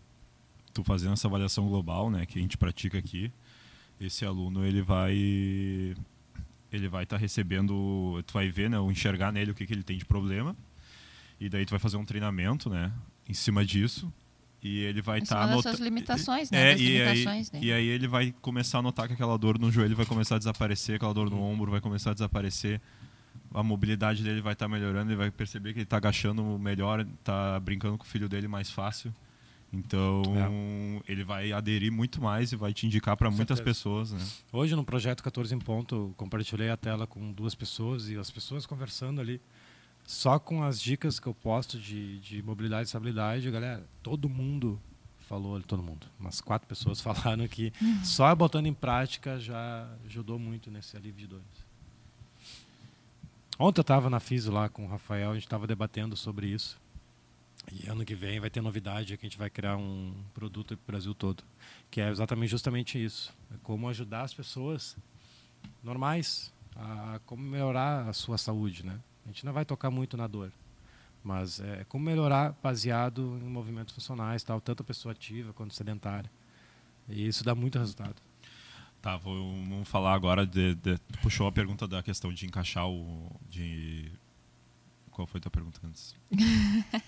tu 0.71 0.83
fazendo 0.83 1.13
essa 1.13 1.27
avaliação 1.27 1.67
global, 1.67 2.11
né, 2.11 2.23
que 2.27 2.37
a 2.37 2.41
gente 2.41 2.55
pratica 2.55 2.99
aqui, 2.99 3.31
esse 4.05 4.25
aluno 4.25 4.65
ele 4.65 4.81
vai 4.81 5.15
ele 6.71 6.87
vai 6.87 7.03
estar 7.03 7.17
tá 7.17 7.21
recebendo, 7.21 8.23
tu 8.25 8.33
vai 8.33 8.49
ver, 8.49 8.69
né, 8.69 8.79
ou 8.79 8.91
enxergar 8.91 9.31
nele 9.31 9.51
o 9.51 9.55
que, 9.55 9.65
que 9.65 9.73
ele 9.73 9.83
tem 9.83 9.97
de 9.97 10.05
problema. 10.05 10.55
E 11.39 11.49
daí 11.49 11.65
tu 11.65 11.71
vai 11.71 11.79
fazer 11.79 11.97
um 11.97 12.05
treinamento, 12.05 12.69
né, 12.69 12.91
em 13.27 13.33
cima 13.33 13.65
disso. 13.65 14.11
E 14.63 14.79
ele 14.83 15.01
vai 15.01 15.19
estar 15.19 15.37
tá 15.37 15.43
anotando. 15.43 15.83
limitações, 15.83 16.51
né? 16.51 16.73
É, 16.73 16.77
e, 16.77 16.99
limitações 16.99 17.51
aí, 17.51 17.63
e 17.63 17.73
aí 17.73 17.87
ele 17.87 18.07
vai 18.07 18.31
começar 18.41 18.77
a 18.77 18.81
notar 18.81 19.07
que 19.07 19.13
aquela 19.13 19.35
dor 19.35 19.57
no 19.57 19.71
joelho 19.71 19.95
vai 19.95 20.05
começar 20.05 20.35
a 20.35 20.37
desaparecer, 20.37 20.97
aquela 20.97 21.13
dor 21.13 21.31
no 21.31 21.37
uhum. 21.37 21.53
ombro 21.53 21.71
vai 21.71 21.81
começar 21.81 22.11
a 22.11 22.13
desaparecer. 22.13 22.79
A 23.53 23.63
mobilidade 23.63 24.23
dele 24.23 24.39
vai 24.39 24.53
estar 24.53 24.65
tá 24.65 24.69
melhorando, 24.69 25.09
ele 25.09 25.17
vai 25.17 25.31
perceber 25.31 25.73
que 25.73 25.79
ele 25.79 25.83
está 25.83 25.97
agachando 25.97 26.43
melhor, 26.59 27.01
está 27.01 27.59
brincando 27.59 27.97
com 27.97 28.03
o 28.03 28.07
filho 28.07 28.29
dele 28.29 28.47
mais 28.47 28.69
fácil. 28.69 29.13
Então, 29.73 30.21
é. 31.07 31.11
ele 31.11 31.23
vai 31.23 31.53
aderir 31.53 31.91
muito 31.91 32.21
mais 32.21 32.51
e 32.51 32.57
vai 32.57 32.73
te 32.73 32.85
indicar 32.85 33.15
para 33.15 33.31
muitas 33.31 33.61
pessoas. 33.61 34.11
Né? 34.11 34.19
Hoje, 34.51 34.75
no 34.75 34.83
projeto 34.83 35.23
14 35.23 35.55
em 35.55 35.59
Ponto, 35.59 36.13
compartilhei 36.17 36.69
a 36.69 36.75
tela 36.75 37.07
com 37.07 37.31
duas 37.31 37.55
pessoas 37.55 38.09
e 38.09 38.17
as 38.17 38.29
pessoas 38.29 38.65
conversando 38.65 39.21
ali. 39.21 39.39
Só 40.03 40.37
com 40.39 40.63
as 40.63 40.81
dicas 40.81 41.19
que 41.19 41.27
eu 41.27 41.33
posto 41.33 41.79
de, 41.79 42.19
de 42.19 42.43
mobilidade 42.43 42.83
e 42.83 42.85
estabilidade, 42.87 43.49
galera, 43.49 43.87
todo 44.03 44.27
mundo 44.27 44.81
falou, 45.31 45.61
todo 45.61 45.81
mundo, 45.81 46.05
umas 46.19 46.41
quatro 46.41 46.67
pessoas 46.67 46.99
falaram 47.01 47.47
que 47.47 47.71
só 48.03 48.35
botando 48.35 48.65
em 48.65 48.73
prática 48.73 49.39
já 49.39 49.87
ajudou 50.05 50.37
muito 50.37 50.69
nesse 50.69 50.97
alívio 50.97 51.21
de 51.21 51.27
dores. 51.27 51.71
Ontem 53.57 53.79
eu 53.79 53.83
estava 53.83 54.09
na 54.09 54.19
FISO 54.19 54.51
lá 54.51 54.67
com 54.67 54.85
o 54.85 54.87
Rafael, 54.89 55.31
a 55.31 55.33
gente 55.35 55.45
estava 55.45 55.65
debatendo 55.65 56.17
sobre 56.17 56.47
isso. 56.47 56.77
E 57.69 57.87
ano 57.89 58.03
que 58.03 58.15
vem 58.15 58.39
vai 58.39 58.49
ter 58.49 58.61
novidade, 58.61 59.17
que 59.17 59.25
a 59.25 59.29
gente 59.29 59.37
vai 59.37 59.49
criar 59.49 59.77
um 59.77 60.13
produto 60.33 60.75
para 60.77 60.83
o 60.83 60.87
Brasil 60.87 61.13
todo, 61.13 61.43
que 61.89 62.01
é 62.01 62.09
exatamente 62.09 62.49
justamente 62.49 63.03
isso, 63.03 63.33
é 63.53 63.57
como 63.61 63.87
ajudar 63.89 64.23
as 64.23 64.33
pessoas 64.33 64.97
normais 65.83 66.51
a 66.75 67.19
como 67.25 67.43
melhorar 67.43 68.07
a 68.07 68.13
sua 68.13 68.37
saúde, 68.37 68.85
né? 68.85 68.99
A 69.25 69.27
gente 69.27 69.45
não 69.45 69.53
vai 69.53 69.65
tocar 69.65 69.91
muito 69.91 70.17
na 70.17 70.25
dor, 70.25 70.51
mas 71.23 71.59
é 71.59 71.83
como 71.87 72.03
melhorar 72.03 72.55
baseado 72.63 73.39
em 73.41 73.47
movimentos 73.47 73.93
funcionais, 73.93 74.43
tal, 74.43 74.59
tanto 74.59 74.81
a 74.81 74.85
pessoa 74.85 75.11
ativa 75.11 75.53
quanto 75.53 75.75
sedentária. 75.75 76.31
E 77.07 77.27
isso 77.27 77.43
dá 77.43 77.53
muito 77.53 77.77
resultado. 77.77 78.15
Tá, 79.01 79.17
vou, 79.17 79.35
vamos 79.35 79.87
falar 79.87 80.13
agora 80.13 80.45
de, 80.45 80.75
de, 80.75 80.97
puxou 81.21 81.47
a 81.47 81.51
pergunta 81.51 81.87
da 81.87 82.03
questão 82.03 82.31
de 82.31 82.45
encaixar 82.45 82.87
o 82.87 83.31
de 83.49 84.11
qual 85.11 85.27
foi 85.27 85.37
a 85.37 85.41
tua 85.41 85.51
pergunta 85.51 85.79
antes? 85.85 86.15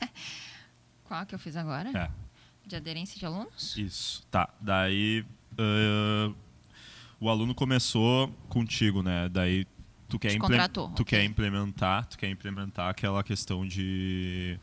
Qual 1.03 1.25
que 1.25 1.35
eu 1.35 1.39
fiz 1.39 1.55
agora? 1.55 1.89
É. 1.95 2.09
De 2.65 2.75
aderência 2.75 3.19
de 3.19 3.25
alunos? 3.25 3.77
Isso. 3.77 4.25
Tá. 4.31 4.49
Daí 4.59 5.25
uh, 5.53 6.33
o 7.19 7.29
aluno 7.29 7.53
começou 7.53 8.29
contigo, 8.49 9.03
né? 9.03 9.29
Daí 9.29 9.65
tu 10.07 10.17
quer, 10.17 10.37
tu 10.37 10.85
okay. 10.85 11.05
quer 11.05 11.23
implementar, 11.23 12.05
tu 12.07 12.17
quer 12.17 12.29
implementar 12.29 12.89
aquela 12.89 13.23
questão 13.23 13.67
de 13.67 14.57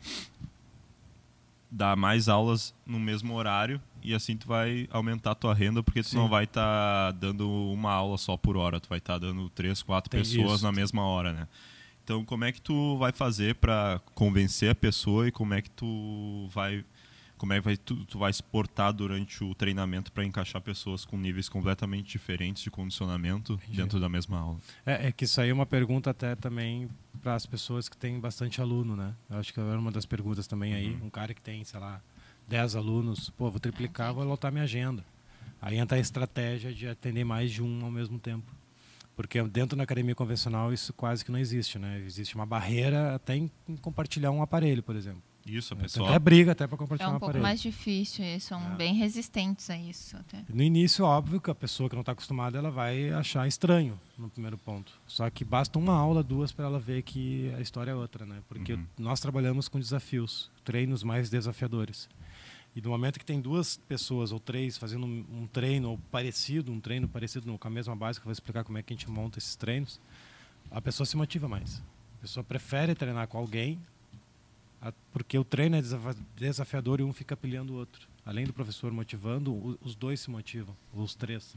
dar 1.70 1.94
mais 1.96 2.28
aulas 2.28 2.74
no 2.84 2.98
mesmo 2.98 3.34
horário 3.34 3.80
e 4.02 4.12
assim 4.12 4.36
tu 4.36 4.48
vai 4.48 4.88
aumentar 4.90 5.32
a 5.32 5.34
tua 5.34 5.54
renda 5.54 5.82
porque 5.82 6.02
tu 6.02 6.08
Sim. 6.08 6.16
não 6.16 6.28
vai 6.28 6.44
estar 6.44 7.12
tá 7.12 7.18
dando 7.18 7.48
uma 7.48 7.92
aula 7.92 8.18
só 8.18 8.36
por 8.36 8.56
hora, 8.56 8.80
tu 8.80 8.88
vai 8.88 8.98
estar 8.98 9.14
tá 9.14 9.18
dando 9.20 9.48
três, 9.50 9.82
quatro 9.82 10.10
Tem 10.10 10.20
pessoas 10.20 10.56
isso. 10.56 10.64
na 10.64 10.72
mesma 10.72 11.02
hora, 11.02 11.32
né? 11.32 11.48
Então, 12.10 12.24
como 12.24 12.44
é 12.44 12.50
que 12.50 12.60
tu 12.60 12.96
vai 12.98 13.12
fazer 13.12 13.54
para 13.54 14.00
convencer 14.16 14.68
a 14.68 14.74
pessoa 14.74 15.28
e 15.28 15.30
como 15.30 15.54
é 15.54 15.62
que 15.62 15.70
tu 15.70 16.48
vai 16.52 16.84
como 17.38 17.52
é 17.52 17.60
que 17.60 17.64
vai, 17.64 17.76
tu, 17.76 18.04
tu 18.04 18.18
vai 18.18 18.32
exportar 18.32 18.92
durante 18.92 19.44
o 19.44 19.54
treinamento 19.54 20.10
para 20.10 20.24
encaixar 20.24 20.60
pessoas 20.60 21.04
com 21.04 21.16
níveis 21.16 21.48
completamente 21.48 22.10
diferentes 22.10 22.64
de 22.64 22.70
condicionamento 22.70 23.52
Entendi. 23.52 23.76
dentro 23.76 24.00
da 24.00 24.08
mesma 24.08 24.40
aula? 24.40 24.58
É, 24.84 25.06
é, 25.06 25.12
que 25.12 25.24
isso 25.24 25.40
aí 25.40 25.50
é 25.50 25.54
uma 25.54 25.64
pergunta 25.64 26.10
até 26.10 26.34
também 26.34 26.90
para 27.22 27.36
as 27.36 27.46
pessoas 27.46 27.88
que 27.88 27.96
têm 27.96 28.18
bastante 28.18 28.60
aluno, 28.60 28.96
né? 28.96 29.14
Eu 29.30 29.38
acho 29.38 29.54
que 29.54 29.60
era 29.60 29.78
uma 29.78 29.92
das 29.92 30.04
perguntas 30.04 30.48
também 30.48 30.74
aí. 30.74 30.90
Uhum. 30.90 31.06
Um 31.06 31.10
cara 31.10 31.32
que 31.32 31.40
tem, 31.40 31.62
sei 31.62 31.78
lá, 31.78 32.02
10 32.48 32.74
alunos, 32.74 33.30
pô, 33.30 33.48
vou 33.48 33.60
triplicar, 33.60 34.12
vou 34.12 34.24
lotar 34.24 34.50
minha 34.50 34.64
agenda. 34.64 35.04
Aí 35.62 35.78
entra 35.78 35.96
a 35.96 36.00
estratégia 36.00 36.74
de 36.74 36.88
atender 36.88 37.22
mais 37.22 37.52
de 37.52 37.62
um 37.62 37.84
ao 37.84 37.90
mesmo 37.90 38.18
tempo. 38.18 38.59
Porque 39.20 39.42
dentro 39.42 39.76
da 39.76 39.82
academia 39.82 40.14
convencional 40.14 40.72
isso 40.72 40.94
quase 40.94 41.22
que 41.22 41.30
não 41.30 41.38
existe, 41.38 41.78
né? 41.78 42.02
Existe 42.06 42.34
uma 42.34 42.46
barreira 42.46 43.14
até 43.14 43.36
em 43.36 43.50
compartilhar 43.82 44.30
um 44.30 44.40
aparelho, 44.40 44.82
por 44.82 44.96
exemplo. 44.96 45.22
Isso, 45.44 45.74
a 45.74 45.76
é, 45.76 45.80
pessoa. 45.82 46.08
Até 46.08 46.18
briga 46.18 46.52
até 46.52 46.66
para 46.66 46.78
compartilhar 46.78 47.10
um, 47.10 47.12
um 47.12 47.16
aparelho. 47.16 47.36
É 47.36 47.38
um 47.38 47.42
pouco 47.42 47.48
mais 47.50 47.60
difícil, 47.60 48.24
eles 48.24 48.44
são 48.44 48.72
é. 48.72 48.76
bem 48.76 48.94
resistentes 48.94 49.68
a 49.68 49.76
isso. 49.76 50.16
Até. 50.16 50.42
No 50.48 50.62
início, 50.62 51.04
óbvio 51.04 51.38
que 51.38 51.50
a 51.50 51.54
pessoa 51.54 51.90
que 51.90 51.94
não 51.94 52.00
está 52.00 52.12
acostumada 52.12 52.56
ela 52.56 52.70
vai 52.70 53.10
achar 53.10 53.46
estranho 53.46 54.00
no 54.16 54.30
primeiro 54.30 54.56
ponto. 54.56 54.98
Só 55.06 55.28
que 55.28 55.44
basta 55.44 55.78
uma 55.78 55.92
aula, 55.92 56.22
duas 56.22 56.50
para 56.50 56.64
ela 56.64 56.80
ver 56.80 57.02
que 57.02 57.52
a 57.58 57.60
história 57.60 57.90
é 57.90 57.94
outra, 57.94 58.24
né? 58.24 58.38
Porque 58.48 58.72
uhum. 58.72 58.86
nós 58.98 59.20
trabalhamos 59.20 59.68
com 59.68 59.78
desafios, 59.78 60.50
treinos 60.64 61.02
mais 61.02 61.28
desafiadores. 61.28 62.08
E 62.74 62.80
no 62.80 62.90
momento 62.90 63.18
que 63.18 63.24
tem 63.24 63.40
duas 63.40 63.76
pessoas 63.76 64.30
ou 64.30 64.38
três 64.38 64.78
fazendo 64.78 65.04
um, 65.04 65.46
treino 65.46 65.98
parecido, 66.10 66.70
um 66.70 66.78
treino 66.78 67.08
parecido 67.08 67.58
com 67.58 67.68
a 67.68 67.70
mesma 67.70 67.96
base, 67.96 68.20
que 68.20 68.22
eu 68.22 68.26
vou 68.26 68.32
explicar 68.32 68.62
como 68.62 68.78
é 68.78 68.82
que 68.82 68.92
a 68.92 68.96
gente 68.96 69.10
monta 69.10 69.38
esses 69.38 69.56
treinos, 69.56 70.00
a 70.70 70.80
pessoa 70.80 71.04
se 71.04 71.16
motiva 71.16 71.48
mais. 71.48 71.82
A 72.18 72.20
pessoa 72.20 72.44
prefere 72.44 72.94
treinar 72.94 73.26
com 73.26 73.38
alguém, 73.38 73.80
porque 75.12 75.36
o 75.36 75.44
treino 75.44 75.76
é 75.76 75.82
desafiador 76.36 77.00
e 77.00 77.02
um 77.02 77.12
fica 77.12 77.36
pilhando 77.36 77.72
o 77.72 77.76
outro. 77.76 78.08
Além 78.24 78.44
do 78.44 78.52
professor 78.52 78.92
motivando, 78.92 79.78
os 79.82 79.96
dois 79.96 80.20
se 80.20 80.30
motivam, 80.30 80.76
os 80.94 81.14
três. 81.14 81.56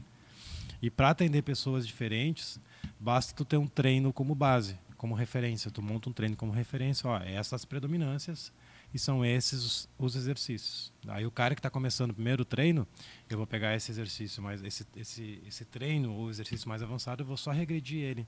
E 0.82 0.90
para 0.90 1.10
atender 1.10 1.42
pessoas 1.42 1.86
diferentes, 1.86 2.58
basta 2.98 3.32
tu 3.34 3.44
ter 3.44 3.56
um 3.56 3.66
treino 3.66 4.12
como 4.12 4.34
base, 4.34 4.76
como 4.96 5.14
referência. 5.14 5.70
Tu 5.70 5.80
monta 5.80 6.08
um 6.10 6.12
treino 6.12 6.34
como 6.34 6.50
referência, 6.50 7.08
ó, 7.08 7.18
essas 7.18 7.64
predominâncias 7.64 8.52
e 8.94 8.98
são 8.98 9.24
esses 9.24 9.64
os, 9.64 9.88
os 9.98 10.16
exercícios. 10.16 10.92
Aí 11.08 11.26
o 11.26 11.30
cara 11.30 11.54
que 11.54 11.58
está 11.58 11.68
começando 11.68 12.12
o 12.12 12.14
primeiro 12.14 12.44
treino, 12.44 12.86
eu 13.28 13.36
vou 13.36 13.46
pegar 13.46 13.74
esse 13.74 13.90
exercício 13.90 14.40
mais 14.40 14.62
esse, 14.62 14.86
esse, 14.96 15.42
esse 15.46 15.64
treino 15.64 16.14
ou 16.14 16.30
exercício 16.30 16.68
mais 16.68 16.82
avançado, 16.82 17.22
eu 17.22 17.26
vou 17.26 17.36
só 17.36 17.50
regredir 17.50 18.00
ele 18.00 18.26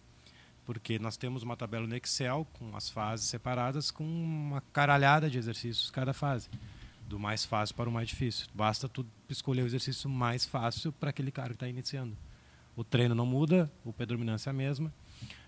porque 0.66 0.98
nós 0.98 1.16
temos 1.16 1.44
uma 1.44 1.56
tabela 1.56 1.86
no 1.86 1.94
Excel 1.94 2.44
com 2.54 2.76
as 2.76 2.90
fases 2.90 3.26
separadas 3.26 3.92
com 3.92 4.04
uma 4.04 4.60
caralhada 4.72 5.30
de 5.30 5.38
exercícios 5.38 5.92
cada 5.92 6.12
fase, 6.12 6.50
do 7.08 7.20
mais 7.20 7.44
fácil 7.44 7.76
para 7.76 7.88
o 7.88 7.92
mais 7.92 8.08
difícil. 8.08 8.48
Basta 8.52 8.88
tu 8.88 9.06
escolher 9.28 9.62
o 9.62 9.66
exercício 9.66 10.10
mais 10.10 10.44
fácil 10.44 10.90
para 10.92 11.10
aquele 11.10 11.30
cara 11.30 11.50
que 11.50 11.54
está 11.54 11.68
iniciando. 11.68 12.16
O 12.74 12.82
treino 12.82 13.14
não 13.14 13.24
muda, 13.24 13.70
o 13.84 13.92
predominância 13.92 14.50
é 14.50 14.52
a 14.52 14.52
mesma. 14.52 14.92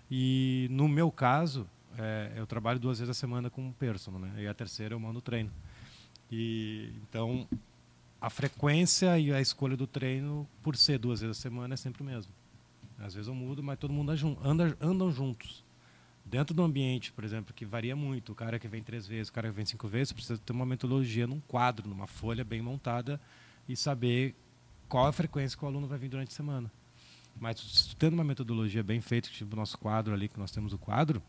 E 0.09 0.67
no 0.71 0.87
meu 0.87 1.11
caso, 1.11 1.69
é, 1.97 2.33
eu 2.35 2.45
trabalho 2.45 2.79
duas 2.79 2.99
vezes 2.99 3.09
a 3.09 3.13
semana 3.13 3.49
com 3.49 3.61
um 3.67 3.71
personal, 3.71 4.19
né? 4.19 4.43
E 4.43 4.47
a 4.47 4.53
terceira 4.53 4.93
eu 4.93 4.99
mando 4.99 5.21
treino. 5.21 5.51
E 6.31 6.93
então 7.03 7.47
a 8.21 8.29
frequência 8.29 9.17
e 9.17 9.33
a 9.33 9.39
escolha 9.39 9.77
do 9.77 9.87
treino, 9.87 10.47
por 10.61 10.75
ser 10.75 10.99
duas 10.99 11.21
vezes 11.21 11.37
a 11.37 11.41
semana, 11.41 11.73
é 11.73 11.77
sempre 11.77 12.03
o 12.03 12.05
mesmo. 12.05 12.31
Às 12.99 13.13
vezes 13.13 13.27
eu 13.27 13.33
mudo, 13.33 13.63
mas 13.63 13.79
todo 13.79 13.93
mundo 13.93 14.11
anda, 14.43 14.77
andam 14.81 15.11
juntos. 15.11 15.63
Dentro 16.25 16.53
do 16.53 16.61
ambiente, 16.61 17.11
por 17.11 17.23
exemplo, 17.23 17.53
que 17.53 17.65
varia 17.65 17.95
muito, 17.95 18.33
o 18.33 18.35
cara 18.35 18.59
que 18.59 18.67
vem 18.67 18.83
três 18.83 19.07
vezes, 19.07 19.29
o 19.29 19.33
cara 19.33 19.49
que 19.49 19.55
vem 19.55 19.65
cinco 19.65 19.87
vezes, 19.87 20.11
precisa 20.11 20.37
ter 20.37 20.51
uma 20.51 20.65
metodologia 20.65 21.25
num 21.25 21.39
quadro, 21.39 21.87
numa 21.87 22.05
folha 22.05 22.43
bem 22.43 22.61
montada 22.61 23.19
e 23.67 23.75
saber 23.75 24.35
qual 24.87 25.07
a 25.07 25.13
frequência 25.13 25.57
que 25.57 25.63
o 25.63 25.67
aluno 25.67 25.87
vai 25.87 25.97
vir 25.97 26.09
durante 26.09 26.29
a 26.29 26.35
semana. 26.35 26.71
Mas 27.39 27.95
tendo 27.97 28.13
uma 28.13 28.23
metodologia 28.23 28.83
bem 28.83 28.99
feita, 28.99 29.29
tipo 29.29 29.53
o 29.53 29.55
nosso 29.55 29.77
quadro 29.77 30.13
ali, 30.13 30.27
que 30.27 30.37
nós 30.37 30.51
temos 30.51 30.73
o 30.73 30.77
quadro, 30.77 31.21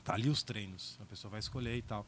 tá 0.00 0.14
ali 0.14 0.28
os 0.28 0.42
treinos, 0.42 0.98
a 1.00 1.04
pessoa 1.06 1.30
vai 1.30 1.40
escolher 1.40 1.76
e 1.76 1.82
tal. 1.82 2.06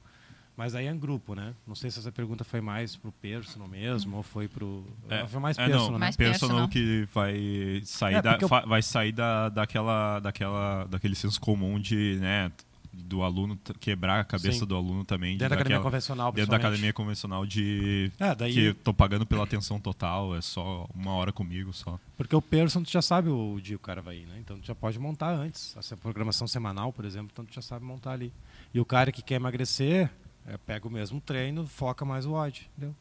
Mas 0.55 0.75
aí 0.75 0.87
é 0.87 0.91
em 0.91 0.99
grupo, 0.99 1.35
né? 1.35 1.55
Não 1.67 1.75
sei 1.75 1.91
se 1.91 1.99
essa 1.99 2.13
pergunta 2.13 2.45
foi 2.45 2.61
mais 2.61 2.95
pro 2.95 3.11
personal 3.11 3.67
mesmo 3.67 4.19
ou 4.19 4.23
foi 4.23 4.49
pro. 4.49 4.85
É, 5.09 5.27
foi 5.27 5.41
mais 5.41 5.57
é, 5.57 5.65
personal, 5.65 5.87
não, 5.87 5.93
né? 5.93 5.99
Mais 5.99 6.17
personal 6.17 6.69
personal. 6.69 6.69
que 6.69 7.09
vai 7.15 7.83
sair, 7.87 8.15
É, 8.17 8.23
da, 8.23 8.39
eu- 8.39 8.49
vai 8.69 8.83
sair 8.83 9.13
da, 9.13 9.49
daquela, 9.49 10.21
daquela, 10.21 10.85
daquele 10.85 11.15
senso 11.15 11.41
comum 11.41 11.81
de, 11.81 12.19
né, 12.21 12.53
do 12.93 13.23
aluno 13.23 13.59
quebrar 13.81 14.21
a 14.21 14.25
cabeça 14.25 14.61
Sim. 14.61 14.67
do 14.67 14.77
aluno 14.77 15.05
também. 15.05 15.33
de 15.33 15.39
Dentro 15.39 15.51
da 15.51 15.55
academia 15.57 15.77
daquela- 15.79 15.91
convencional, 15.91 16.33
Dentro 16.33 16.51
da 16.51 16.57
academia 16.59 16.93
convencional 16.93 17.47
de 17.47 18.13
É, 18.21 18.35
daí. 18.35 18.53
que 18.53 18.75
tô 18.75 18.93
pagando 18.93 19.25
pela 19.25 19.45
atenção 19.45 19.81
total, 19.81 20.37
é 20.37 20.41
só 20.43 20.87
uma 20.95 21.13
hora 21.13 21.33
comigo 21.33 21.73
só. 21.73 21.99
Porque 22.17 22.37
o 22.37 22.43
personal, 22.43 22.85
tu 22.85 22.91
já 22.93 23.01
sabe 23.01 23.31
o 23.31 23.59
dia 23.61 23.77
que 23.77 23.83
o 23.83 23.87
cara 23.87 24.03
vai 24.03 24.19
ir, 24.19 24.27
né? 24.27 24.37
Então 24.39 24.59
tu 24.59 24.67
já 24.67 24.75
pode 24.75 24.99
montar 24.99 25.31
antes. 25.35 25.75
Essa 25.77 25.97
programação 25.97 26.47
semanal, 26.47 26.93
por 26.93 27.05
exemplo, 27.07 27.31
então 27.33 27.45
tu 27.45 27.55
já 27.55 27.63
sabe 27.63 27.85
montar 27.85 28.13
ali. 28.13 28.33
E 28.75 28.79
o 28.81 28.85
cara 28.85 29.11
que 29.11 29.23
quer 29.23 29.37
emagrecer, 29.37 30.11
é, 30.47 30.59
pega 30.59 30.87
o 30.87 30.91
mesmo 30.91 31.21
treino, 31.21 31.67
foca 31.67 32.05
mais 32.05 32.27
o 32.27 32.33
odd, 32.33 32.69
entendeu? 32.77 32.95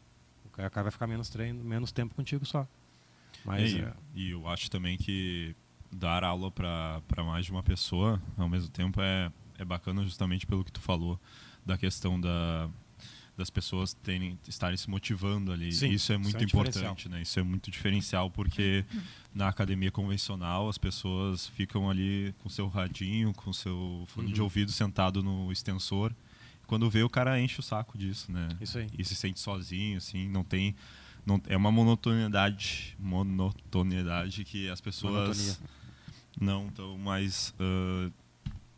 O 0.45 0.49
cara 0.49 0.69
cara 0.69 0.83
vai 0.83 0.91
ficar 0.91 1.07
menos 1.07 1.27
treino, 1.29 1.63
menos 1.63 1.91
tempo 1.91 2.13
contigo 2.15 2.45
só. 2.45 2.65
Mas 3.43 3.71
e, 3.73 3.81
é, 3.81 3.93
e 4.15 4.31
eu 4.31 4.47
acho 4.47 4.69
também 4.69 4.97
que 4.97 5.55
dar 5.91 6.23
aula 6.23 6.49
para 6.51 7.01
mais 7.25 7.45
de 7.45 7.51
uma 7.51 7.63
pessoa 7.63 8.21
ao 8.37 8.47
mesmo 8.47 8.69
tempo 8.69 9.01
é, 9.01 9.29
é 9.61 9.65
bacana 9.65 10.03
justamente 10.03 10.45
pelo 10.45 10.63
que 10.63 10.71
tu 10.71 10.81
falou 10.81 11.19
da 11.65 11.77
questão 11.77 12.19
da, 12.19 12.69
das 13.37 13.49
pessoas 13.49 13.93
terem, 13.93 14.37
estarem 14.47 14.75
se 14.77 14.89
motivando 14.89 15.51
ali. 15.51 15.71
Sim, 15.71 15.89
isso 15.91 16.11
é 16.11 16.15
isso 16.15 16.23
muito 16.23 16.37
é 16.37 16.41
um 16.41 16.43
importante, 16.43 17.07
né? 17.07 17.21
Isso 17.21 17.39
é 17.39 17.43
muito 17.43 17.69
diferencial 17.69 18.29
porque 18.31 18.83
na 19.33 19.47
academia 19.47 19.91
convencional 19.91 20.67
as 20.67 20.77
pessoas 20.77 21.47
ficam 21.47 21.89
ali 21.89 22.33
com 22.39 22.49
seu 22.49 22.67
radinho, 22.67 23.33
com 23.33 23.53
seu 23.53 24.03
fone 24.07 24.31
de 24.33 24.39
Uhum. 24.39 24.45
ouvido 24.45 24.71
sentado 24.71 25.21
no 25.23 25.51
extensor. 25.51 26.13
Quando 26.65 26.89
vê 26.89 27.03
o 27.03 27.09
cara 27.09 27.39
enche 27.39 27.59
o 27.59 27.63
saco 27.63 27.97
disso, 27.97 28.31
né? 28.31 28.47
isso 28.61 28.77
aí. 28.77 28.87
e 28.97 29.03
se 29.05 29.13
sente 29.13 29.39
sozinho, 29.39 29.97
assim, 29.97 30.27
não 30.29 30.43
tem. 30.43 30.73
Não, 31.25 31.39
é 31.47 31.55
uma 31.55 31.71
monotonidade, 31.71 32.95
monotonidade 32.97 34.43
que 34.43 34.69
as 34.69 34.81
pessoas 34.81 35.13
Monotonia. 35.37 35.57
não 36.39 36.67
estão 36.67 36.97
mais. 36.97 37.53
ah, 37.59 38.09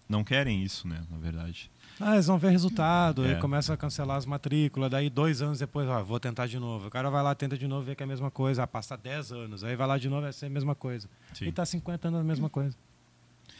não 0.07 0.23
querem 0.23 0.61
isso, 0.63 0.87
né? 0.87 1.01
Na 1.09 1.17
verdade. 1.17 1.71
Ah, 1.99 2.13
eles 2.13 2.25
vão 2.27 2.37
ver 2.37 2.49
resultado, 2.49 3.23
É. 3.25 3.35
aí 3.35 3.39
começa 3.39 3.73
a 3.73 3.77
cancelar 3.77 4.17
as 4.17 4.25
matrículas, 4.25 4.89
daí 4.89 5.09
dois 5.09 5.41
anos 5.41 5.59
depois, 5.59 5.87
ó, 5.87 6.03
vou 6.03 6.19
tentar 6.19 6.47
de 6.47 6.57
novo. 6.59 6.87
O 6.87 6.89
cara 6.91 7.09
vai 7.09 7.21
lá, 7.23 7.33
tenta 7.35 7.57
de 7.57 7.67
novo, 7.67 7.85
vê 7.85 7.95
que 7.95 8.03
é 8.03 8.05
a 8.05 8.07
mesma 8.07 8.31
coisa, 8.31 8.63
ah, 8.63 8.67
passa 8.67 8.97
10 8.97 9.31
anos, 9.31 9.63
aí 9.63 9.75
vai 9.75 9.87
lá 9.87 9.97
de 9.97 10.09
novo, 10.09 10.23
vai 10.23 10.33
ser 10.33 10.47
a 10.47 10.49
mesma 10.49 10.73
coisa. 10.75 11.07
Sim. 11.33 11.45
E 11.45 11.51
tá 11.51 11.65
50 11.65 12.07
anos 12.07 12.19
a 12.19 12.23
mesma 12.23 12.49
coisa. 12.49 12.75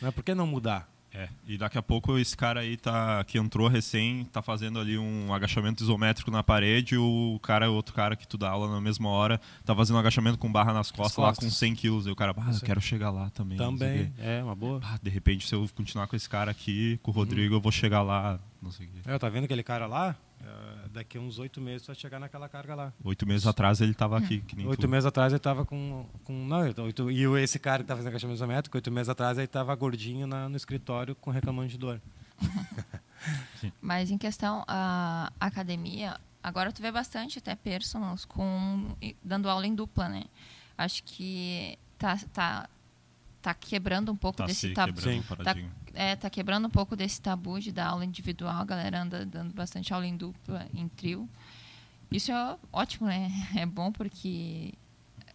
É 0.01 0.12
por 0.12 0.23
que 0.23 0.34
não 0.34 0.47
mudar? 0.47 0.89
É. 1.13 1.30
E 1.47 1.58
daqui 1.58 1.78
a 1.78 1.82
pouco 1.82 2.17
esse 2.17 2.36
cara 2.36 2.62
aí 2.62 2.76
tá, 2.76 3.23
que 3.23 3.38
entrou 3.38 3.67
recém, 3.67 4.26
tá 4.26 4.41
fazendo 4.41 4.80
ali 4.80 4.97
um 4.97 5.34
agachamento 5.34 5.84
isométrico 5.84 6.32
na 6.32 6.41
parede, 6.41 6.97
o 6.97 7.39
cara, 7.41 7.69
outro 7.69 7.93
cara 7.93 8.15
que 8.15 8.28
tu 8.28 8.38
dá 8.38 8.49
aula 8.49 8.71
na 8.71 8.82
mesma 8.82 9.10
hora, 9.10 9.39
tá 9.63 9.76
fazendo 9.76 9.95
um 9.95 9.99
agachamento 9.99 10.38
com 10.38 10.52
barra 10.52 10.73
nas 10.73 10.89
costas, 10.89 11.17
lá 11.17 11.30
costas. 11.30 11.49
com 11.49 11.52
100 11.52 11.76
quilos. 11.76 12.08
E 12.08 12.10
o 12.10 12.15
cara, 12.15 12.34
ah, 12.36 12.52
eu 12.52 12.60
quero 12.62 12.82
chegar 12.82 13.12
lá 13.12 13.30
também. 13.30 13.58
Também, 13.58 14.13
é 14.17 14.43
uma 14.43 14.56
boa. 14.56 14.82
Ah, 14.84 14.97
de 15.02 15.10
repente, 15.10 15.47
se 15.47 15.54
eu 15.54 15.69
continuar 15.76 16.08
com 16.08 16.15
esse 16.15 16.28
cara 16.28 16.49
aqui, 16.49 16.99
com 17.04 17.12
o 17.12 17.13
Rodrigo, 17.13 17.56
eu 17.56 17.62
vou 17.62 17.71
chegar 17.71 18.02
lá, 18.02 18.39
não 18.62 18.71
sei 18.71 18.88
o 18.88 18.89
quê. 18.89 18.99
É, 19.06 19.19
tá 19.19 19.30
vendo 19.30 19.43
aquele 19.45 19.63
cara 19.63 19.86
lá? 19.86 20.15
É, 20.45 20.89
daqui 20.89 21.17
a 21.17 21.21
uns 21.21 21.39
oito 21.39 21.62
meses 21.62 21.88
vai 21.88 21.95
chegar 21.95 22.19
naquela 22.19 22.49
carga 22.49 22.75
lá. 22.75 22.93
Oito 23.03 23.25
meses 23.25 23.47
atrás 23.47 23.79
ele 23.79 23.93
tava 23.93 24.17
aqui, 24.17 24.41
que 24.41 24.56
nem 24.58 24.67
Oito 24.67 24.82
tu. 24.82 24.89
meses 24.89 25.06
atrás 25.06 25.32
ele 25.32 25.39
tava 25.39 25.63
com. 25.65 26.06
com 26.25 26.34
não, 26.45 26.60
oito, 26.84 27.10
e 27.10 27.25
o- 27.25 27.38
esse 27.38 27.58
cara 27.60 27.82
que 27.82 27.88
tá 27.88 27.95
fazendo 27.95 28.10
agachamento 28.10 28.36
isométrico, 28.36 28.77
oito 28.77 28.91
meses 28.91 29.08
atrás 29.10 29.38
ele 29.38 29.47
tava 29.47 29.73
gordinho 29.75 30.27
na- 30.27 30.49
no 30.49 30.58
escritório 30.58 31.15
com 31.15 31.32
reclamando 31.32 31.69
de 31.69 31.77
dor. 31.77 32.01
Mas 33.82 34.12
em 34.12 34.17
questão 34.17 34.63
a 34.67 35.32
academia, 35.39 36.19
agora 36.43 36.71
tu 36.73 36.82
vê 36.82 36.91
bastante 36.91 37.39
até 37.39 37.56
personals 37.56 38.25
com 38.25 38.95
dando 39.23 39.49
aula 39.49 39.65
em 39.65 39.73
dupla, 39.73 40.10
né? 40.10 40.25
Acho 40.77 41.03
que 41.03 41.77
tá 41.97 42.17
tá 42.34 42.69
tá 43.41 43.53
quebrando 43.53 44.12
um 44.12 44.15
pouco 44.15 44.38
Tá 44.38 44.45
desse 44.45 44.69
se 44.69 44.73
tabu. 44.73 44.93
paradigma. 45.27 45.71
É, 45.93 46.15
tá 46.15 46.29
quebrando 46.29 46.67
um 46.67 46.71
pouco 46.71 46.95
desse 46.95 47.21
tabu 47.21 47.60
de 47.60 47.71
dar 47.71 47.88
aula 47.88 48.03
individual, 48.03 48.62
a 48.62 48.65
galera 48.65 49.01
anda 49.01 49.25
dando 49.25 49.53
bastante 49.53 49.93
aula 49.93 50.06
em 50.08 50.17
dupla, 50.17 50.67
em 50.73 50.88
trio. 50.88 51.29
Isso 52.12 52.32
é 52.32 52.58
ótimo, 52.71 53.08
né? 53.08 53.32
É 53.56 53.65
bom 53.65 53.91
porque 53.91 54.73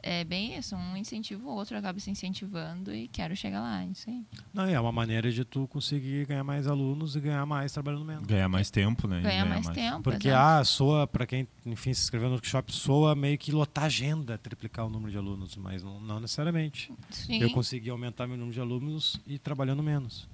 é 0.03 0.23
bem 0.23 0.57
isso, 0.57 0.77
um 0.77 0.97
incentiva 0.97 1.45
o 1.45 1.51
outro, 1.51 1.77
acaba 1.77 1.99
se 1.99 2.11
incentivando 2.11 2.95
e 2.95 3.09
quero 3.09 3.35
chegar 3.35 3.61
lá, 3.61 3.85
isso 3.85 4.09
aí. 4.09 4.25
Não, 4.55 4.65
é 4.65 4.79
uma 4.79 4.93
maneira 4.93 5.31
de 5.31 5.45
tu 5.45 5.67
conseguir 5.67 6.25
ganhar 6.27 6.45
mais 6.45 6.67
alunos 6.69 7.17
e 7.17 7.21
ganhar 7.21 7.45
mais 7.45 7.73
trabalhando 7.73 8.05
menos. 8.05 8.25
Ganhar 8.25 8.49
mais 8.49 8.71
tempo, 8.71 9.09
né? 9.09 9.19
E 9.19 9.23
Ganhar 9.23 9.47
mais 9.47 9.69
tempo. 9.69 10.03
Porque, 10.03 10.29
exato. 10.29 10.61
ah, 10.61 10.65
soa, 10.65 11.07
para 11.07 11.27
quem, 11.27 11.49
enfim, 11.67 11.93
se 11.93 12.03
inscreveu 12.03 12.29
no 12.29 12.37
workshop, 12.37 12.73
soa 12.73 13.15
meio 13.17 13.37
que 13.37 13.51
lotar 13.51 13.85
agenda, 13.85 14.39
triplicar 14.39 14.87
o 14.87 14.89
número 14.89 15.11
de 15.11 15.19
alunos, 15.19 15.57
mas 15.57 15.83
não, 15.83 16.01
não 16.01 16.21
necessariamente. 16.21 16.93
Sim. 17.11 17.43
Eu 17.43 17.51
consegui 17.51 17.91
aumentar 17.91 18.27
meu 18.27 18.37
número 18.37 18.55
de 18.55 18.61
alunos 18.61 19.21
e 19.27 19.39
trabalhando 19.39 19.83
menos. 19.83 20.29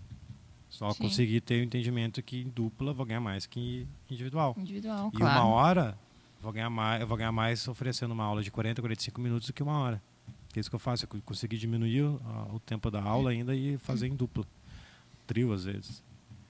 Só 0.75 0.91
Sim. 0.91 1.03
consegui 1.05 1.41
ter 1.41 1.61
o 1.61 1.65
entendimento 1.65 2.21
que 2.23 2.41
em 2.43 2.49
dupla 2.49 2.93
vou 2.93 3.07
ganhar 3.07 3.21
mais 3.21 3.47
que 3.47 3.87
individual. 4.11 4.55
Individual, 4.59 5.11
E 5.15 5.17
claro. 5.17 5.41
uma 5.41 5.47
hora, 5.49 5.99
vou 6.43 6.53
ganhar 6.53 6.69
mais, 6.71 7.01
eu 7.01 7.07
vou 7.07 7.17
ganhar 7.17 7.31
mais 7.33 7.69
oferecendo 7.69 8.11
uma 8.13 8.25
aula 8.25 8.43
de 8.43 8.51
40, 8.51 8.83
45 8.83 9.21
minutos 9.21 9.47
do 9.47 9.53
que 9.53 9.63
uma 9.63 9.79
hora. 9.79 10.03
Que 10.53 10.59
é 10.59 10.61
isso 10.61 10.69
que 10.69 10.75
eu 10.75 10.81
faço, 10.81 11.05
eu 11.05 11.09
co- 11.09 11.21
consegui 11.25 11.57
diminuir 11.57 12.03
o, 12.03 12.21
o 12.55 12.59
tempo 12.61 12.91
da 12.91 13.01
aula 13.03 13.31
ainda 13.31 13.55
e 13.55 13.79
fazer 13.79 14.09
em 14.09 14.17
dupla. 14.17 14.45
Trio, 15.29 15.53
às 15.53 15.65
vezes. 15.65 16.03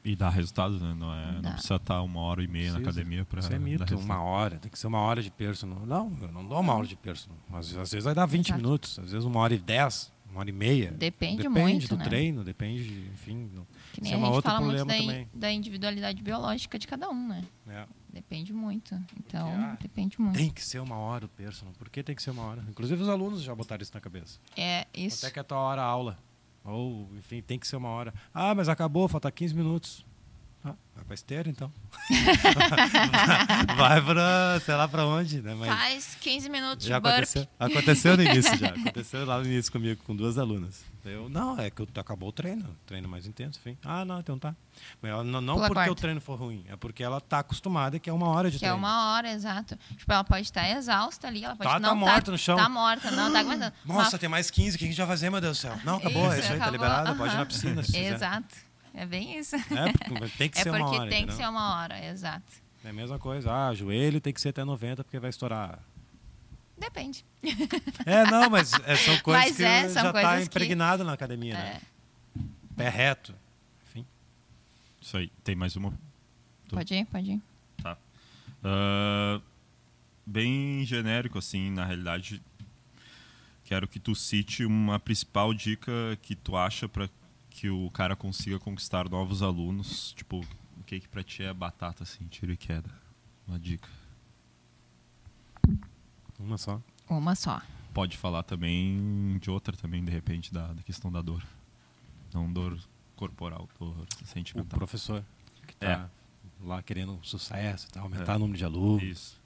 E 0.04 0.14
dá 0.16 0.28
resultado, 0.30 0.78
né? 0.78 0.94
Não, 0.98 1.12
é, 1.14 1.32
não 1.42 1.52
precisa 1.52 1.76
estar 1.76 2.02
uma 2.02 2.20
hora 2.20 2.42
e 2.42 2.48
meia 2.48 2.72
na 2.72 2.78
Precisa. 2.80 2.90
academia 3.00 3.24
pra. 3.24 3.40
Isso 3.40 3.48
é 3.48 3.52
dar 3.52 3.58
mito, 3.60 3.96
uma 3.98 4.22
hora, 4.22 4.56
tem 4.58 4.70
que 4.70 4.78
ser 4.78 4.86
uma 4.86 5.00
hora 5.00 5.22
de 5.22 5.30
personal. 5.30 5.80
Não, 5.86 6.12
eu 6.20 6.32
não 6.32 6.46
dou 6.46 6.60
uma 6.60 6.72
aula 6.74 6.86
de 6.86 6.96
personal. 6.96 7.38
Mas 7.48 7.68
às 7.76 7.90
vezes 7.90 8.04
vai 8.04 8.14
dar 8.14 8.26
20 8.26 8.48
Exato. 8.48 8.62
minutos, 8.62 8.98
às 8.98 9.10
vezes 9.12 9.24
uma 9.26 9.40
hora 9.40 9.54
e 9.54 9.58
dez, 9.58 10.12
uma 10.34 10.40
hora 10.40 10.50
e 10.50 10.52
meia. 10.52 10.90
Depende, 10.90 11.42
Depende 11.44 11.48
muito, 11.48 11.88
do 11.88 11.96
né? 11.96 12.04
treino, 12.04 12.44
depende, 12.44 12.84
de- 12.84 13.10
enfim. 13.12 13.50
Que 13.92 14.00
nem 14.02 14.12
é 14.12 14.14
a 14.16 14.18
gente 14.18 14.28
outro 14.28 14.50
fala 14.50 14.64
muito 14.66 14.84
da, 14.84 14.96
in- 14.98 15.00
também. 15.06 15.28
da 15.32 15.52
individualidade 15.52 16.22
biológica 16.22 16.78
de 16.78 16.86
cada 16.86 17.08
um, 17.10 17.28
né? 17.28 17.44
é. 17.68 17.86
Depende 18.12 18.52
muito. 18.52 18.94
Então, 19.18 19.48
Ah, 19.48 19.76
depende 19.80 20.20
muito. 20.20 20.36
Tem 20.36 20.48
que 20.48 20.62
ser 20.64 20.78
uma 20.78 20.96
hora 20.96 21.24
o 21.26 21.28
personal. 21.28 21.74
Por 21.76 21.88
que 21.88 22.00
tem 22.00 22.14
que 22.14 22.22
ser 22.22 22.30
uma 22.30 22.44
hora? 22.44 22.64
Inclusive 22.68 23.02
os 23.02 23.08
alunos 23.08 23.42
já 23.42 23.52
botaram 23.52 23.82
isso 23.82 23.90
na 23.92 24.00
cabeça. 24.00 24.38
É 24.56 24.86
isso. 24.94 25.26
Até 25.26 25.32
que 25.32 25.38
é 25.40 25.42
a 25.42 25.44
tua 25.44 25.58
hora 25.58 25.82
a 25.82 25.84
aula. 25.84 26.16
Ou, 26.64 27.10
enfim, 27.18 27.42
tem 27.42 27.58
que 27.58 27.66
ser 27.66 27.74
uma 27.76 27.88
hora. 27.88 28.14
Ah, 28.32 28.54
mas 28.54 28.68
acabou, 28.68 29.08
falta 29.08 29.28
15 29.32 29.52
minutos. 29.54 30.06
Ah, 30.64 30.74
vai 30.94 31.04
pra 31.04 31.14
esteira, 31.14 31.50
então. 31.50 31.70
vai 33.76 34.00
pra, 34.00 34.60
sei 34.64 34.74
lá 34.74 34.88
pra 34.88 35.06
onde, 35.06 35.42
né? 35.42 35.54
Mas 35.54 35.68
Faz 35.68 36.14
15 36.22 36.48
minutos 36.48 36.86
já 36.86 36.98
de 36.98 37.06
aconteceu, 37.06 37.48
aconteceu 37.58 38.16
no 38.16 38.22
início 38.22 38.56
já. 38.56 38.68
Aconteceu 38.84 39.26
lá 39.26 39.38
no 39.38 39.44
início 39.44 39.70
comigo, 39.70 40.02
com 40.04 40.16
duas 40.16 40.38
alunas. 40.38 40.82
Eu, 41.04 41.28
não, 41.28 41.58
é 41.58 41.68
que 41.68 41.86
acabou 41.96 42.30
o 42.30 42.32
treino, 42.32 42.74
treino 42.86 43.06
mais 43.06 43.26
intenso, 43.26 43.60
enfim. 43.60 43.76
Ah, 43.84 44.06
não, 44.06 44.20
então 44.20 44.38
tá. 44.38 44.56
Mas 45.02 45.10
não, 45.26 45.40
não 45.40 45.56
porque 45.56 45.74
quarta. 45.74 45.92
o 45.92 45.94
treino 45.94 46.20
for 46.20 46.38
ruim, 46.38 46.64
é 46.66 46.76
porque 46.76 47.02
ela 47.02 47.20
tá 47.20 47.40
acostumada 47.40 47.98
que 47.98 48.08
é 48.08 48.12
uma 48.12 48.28
hora 48.28 48.50
de 48.50 48.56
que 48.56 48.60
treino. 48.60 48.78
Que 48.78 48.84
é 48.84 48.88
uma 48.88 49.12
hora, 49.12 49.30
exato. 49.30 49.78
Tipo, 49.98 50.12
ela 50.12 50.24
pode 50.24 50.42
estar 50.42 50.66
exausta 50.70 51.28
ali, 51.28 51.44
ela 51.44 51.56
pode 51.56 51.68
tá, 51.68 51.78
não 51.78 51.90
tá 51.90 51.94
morta 51.94 52.30
no 52.30 52.38
chão. 52.38 52.56
Tá 52.56 52.68
morta, 52.70 53.10
não, 53.10 53.30
tá 53.30 53.40
aguentando. 53.40 53.74
Nossa, 53.84 54.12
Mas... 54.12 54.20
tem 54.20 54.28
mais 54.30 54.50
15, 54.50 54.76
o 54.76 54.78
que 54.78 54.84
a 54.86 54.88
gente 54.88 54.96
vai 54.96 55.06
fazer, 55.06 55.28
meu 55.28 55.42
Deus 55.42 55.58
do 55.58 55.60
céu? 55.60 55.78
Não, 55.84 55.96
acabou, 55.96 56.26
isso, 56.28 56.36
é 56.36 56.38
isso 56.38 56.52
aí, 56.52 56.58
tá 56.58 56.64
acabou. 56.64 56.80
tá 56.80 56.86
liberado, 56.88 57.18
pode 57.18 57.34
ir 57.34 57.38
na 57.38 57.44
piscina 57.46 57.82
se 57.82 57.98
Exato. 57.98 58.73
É 58.94 59.04
bem 59.04 59.38
isso. 59.38 59.56
É, 59.56 60.28
tem 60.38 60.48
que 60.48 60.58
é 60.58 60.62
ser 60.62 60.70
uma 60.70 60.78
hora. 60.78 60.84
É 60.84 60.98
porque 60.98 61.08
tem 61.10 61.18
entendeu? 61.18 61.26
que 61.26 61.42
ser 61.42 61.48
uma 61.48 61.76
hora, 61.76 62.06
exato. 62.06 62.52
É 62.84 62.90
a 62.90 62.92
mesma 62.92 63.18
coisa. 63.18 63.52
Ah, 63.52 63.74
joelho 63.74 64.20
tem 64.20 64.32
que 64.32 64.40
ser 64.40 64.50
até 64.50 64.64
90 64.64 65.02
porque 65.02 65.18
vai 65.18 65.30
estourar. 65.30 65.80
Depende. 66.78 67.24
É, 68.06 68.24
não, 68.30 68.50
mas 68.50 68.72
é, 68.84 68.96
são 68.96 69.18
coisas 69.20 69.46
mas 69.46 69.56
que 69.56 69.62
é, 69.64 69.88
já 69.88 70.10
está 70.10 70.42
impregnado 70.42 71.02
que... 71.02 71.06
na 71.06 71.12
academia, 71.14 71.54
né? 71.54 71.80
é. 71.80 72.40
Pé 72.76 72.88
reto. 72.88 73.34
Enfim. 73.86 74.06
Isso 75.00 75.16
aí. 75.16 75.30
Tem 75.42 75.54
mais 75.54 75.74
uma? 75.76 75.98
Pode 76.68 76.94
ir, 76.94 77.06
pode 77.06 77.32
ir. 77.32 77.42
Tá. 77.82 77.96
Uh, 78.62 79.42
bem 80.26 80.84
genérico, 80.84 81.38
assim, 81.38 81.70
na 81.70 81.84
realidade, 81.84 82.42
quero 83.64 83.88
que 83.88 83.98
tu 83.98 84.14
cite 84.14 84.64
uma 84.64 84.98
principal 84.98 85.54
dica 85.54 85.92
que 86.20 86.34
tu 86.34 86.56
acha 86.56 86.88
para 86.88 87.08
que 87.54 87.70
o 87.70 87.88
cara 87.90 88.16
consiga 88.16 88.58
conquistar 88.58 89.08
novos 89.08 89.40
alunos? 89.40 90.12
Tipo, 90.12 90.40
o 90.76 90.82
que 90.84 90.98
que 90.98 91.08
pra 91.08 91.22
ti 91.22 91.44
é 91.44 91.54
batata, 91.54 92.02
assim, 92.02 92.26
tiro 92.26 92.52
e 92.52 92.56
queda? 92.56 92.90
Uma 93.46 93.58
dica. 93.58 93.88
Uma 96.38 96.58
só. 96.58 96.82
Uma 97.08 97.34
só. 97.36 97.62
Pode 97.94 98.18
falar 98.18 98.42
também 98.42 99.38
de 99.40 99.50
outra 99.50 99.76
também, 99.76 100.04
de 100.04 100.10
repente, 100.10 100.52
da, 100.52 100.72
da 100.72 100.82
questão 100.82 101.12
da 101.12 101.22
dor. 101.22 101.46
Não 102.34 102.52
dor 102.52 102.76
corporal, 103.14 103.68
dor 103.78 104.04
sentimental. 104.24 104.76
O 104.76 104.78
professor 104.78 105.24
que 105.64 105.76
tá 105.76 105.86
é. 105.86 106.66
lá 106.66 106.82
querendo 106.82 107.20
sucesso, 107.22 107.88
tá, 107.88 108.00
aumentar 108.00 108.32
é. 108.32 108.36
o 108.36 108.38
número 108.40 108.58
de 108.58 108.64
alunos. 108.64 109.02
Isso. 109.04 109.40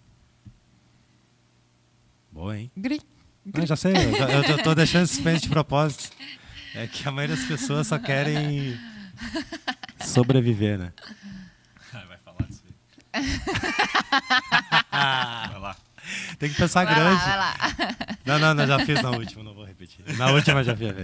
Boa, 2.32 2.59
hein? 2.59 2.70
Gri. 2.74 3.02
Não, 3.44 3.66
já 3.66 3.76
sei, 3.76 3.92
eu, 3.92 4.16
já, 4.16 4.48
eu 4.48 4.62
tô 4.62 4.74
deixando 4.74 5.06
suspense 5.06 5.42
de 5.42 5.48
propósito. 5.50 6.11
É 6.74 6.86
que 6.86 7.08
a 7.08 7.10
maioria 7.10 7.36
das 7.36 7.44
pessoas 7.44 7.86
só 7.86 7.98
querem 7.98 8.78
sobreviver, 10.04 10.78
né? 10.78 10.92
Vai 11.92 12.18
falar 12.18 12.46
disso 12.46 12.62
aí. 13.12 13.22
vai 15.50 15.60
lá. 15.60 15.76
Tem 16.38 16.48
que 16.48 16.56
pensar 16.56 16.84
vai 16.84 16.94
grande. 16.94 17.22
Lá, 17.22 17.26
vai 17.26 17.36
lá. 17.36 17.54
Não, 18.24 18.38
não, 18.38 18.54
não, 18.54 18.66
já 18.66 18.78
fiz 18.84 19.02
na 19.02 19.10
última, 19.10 19.42
não 19.42 19.54
vou 19.54 19.64
repetir. 19.64 20.04
Na 20.16 20.30
última 20.30 20.62
já 20.62 20.76
fiz. 20.76 20.94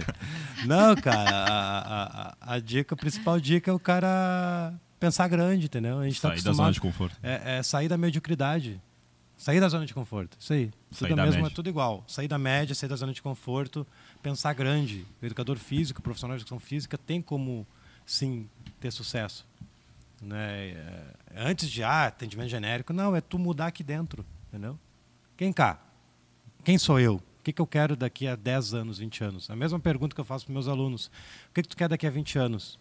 Não, 0.65 0.95
cara, 0.95 1.29
a, 1.29 2.35
a, 2.51 2.55
a, 2.55 2.59
dica, 2.59 2.95
a 2.95 2.97
principal 2.97 3.39
dica 3.39 3.69
é 3.69 3.73
o 3.73 3.79
cara 3.79 4.73
pensar 4.99 5.27
grande, 5.27 5.65
entendeu? 5.65 5.99
A 5.99 6.05
gente 6.05 6.21
tá 6.21 6.29
sair 6.29 6.41
da 6.41 6.53
zona 6.53 6.71
de 6.71 6.79
conforto. 6.79 7.17
É, 7.21 7.57
é 7.57 7.63
sair 7.63 7.87
da 7.87 7.97
mediocridade. 7.97 8.81
Sair 9.37 9.59
da 9.59 9.67
zona 9.67 9.85
de 9.85 9.93
conforto. 9.93 10.37
Isso 10.39 10.53
aí. 10.53 10.71
Sair 10.91 11.09
tudo 11.09 11.21
mesmo 11.21 11.41
média. 11.41 11.47
é 11.47 11.55
tudo 11.55 11.69
igual. 11.69 12.03
Sair 12.07 12.27
da 12.27 12.37
média, 12.37 12.73
sair 12.73 12.89
da 12.89 12.95
zona 12.95 13.13
de 13.13 13.21
conforto, 13.21 13.85
pensar 14.23 14.53
grande. 14.53 15.05
O 15.21 15.25
educador 15.25 15.57
físico, 15.57 15.99
o 15.99 16.03
profissional 16.03 16.37
de 16.37 16.43
educação 16.43 16.59
física 16.59 16.97
tem 16.97 17.21
como, 17.21 17.67
sim, 18.05 18.49
ter 18.79 18.91
sucesso. 18.91 19.45
Né? 20.21 20.69
É, 20.69 21.13
antes 21.35 21.69
de 21.69 21.83
ah, 21.83 22.05
atendimento 22.07 22.49
genérico, 22.49 22.93
não, 22.93 23.15
é 23.15 23.21
tu 23.21 23.37
mudar 23.37 23.67
aqui 23.67 23.83
dentro. 23.83 24.25
Entendeu? 24.47 24.79
Quem 25.35 25.51
cá? 25.51 25.79
Quem 26.63 26.77
sou 26.77 26.99
eu? 26.99 27.15
O 27.15 27.43
que, 27.43 27.51
que 27.51 27.61
eu 27.61 27.67
quero 27.67 27.95
daqui 27.95 28.27
a 28.27 28.35
10 28.35 28.73
anos, 28.73 28.97
20 28.97 29.23
anos? 29.23 29.49
A 29.49 29.55
mesma 29.55 29.79
pergunta 29.79 30.15
que 30.15 30.21
eu 30.21 30.25
faço 30.25 30.45
para 30.45 30.53
meus 30.53 30.67
alunos. 30.67 31.07
O 31.49 31.53
que, 31.53 31.61
que 31.61 31.67
tu 31.67 31.77
quer 31.77 31.89
daqui 31.89 32.07
a 32.07 32.09
20 32.09 32.39
anos? 32.39 32.79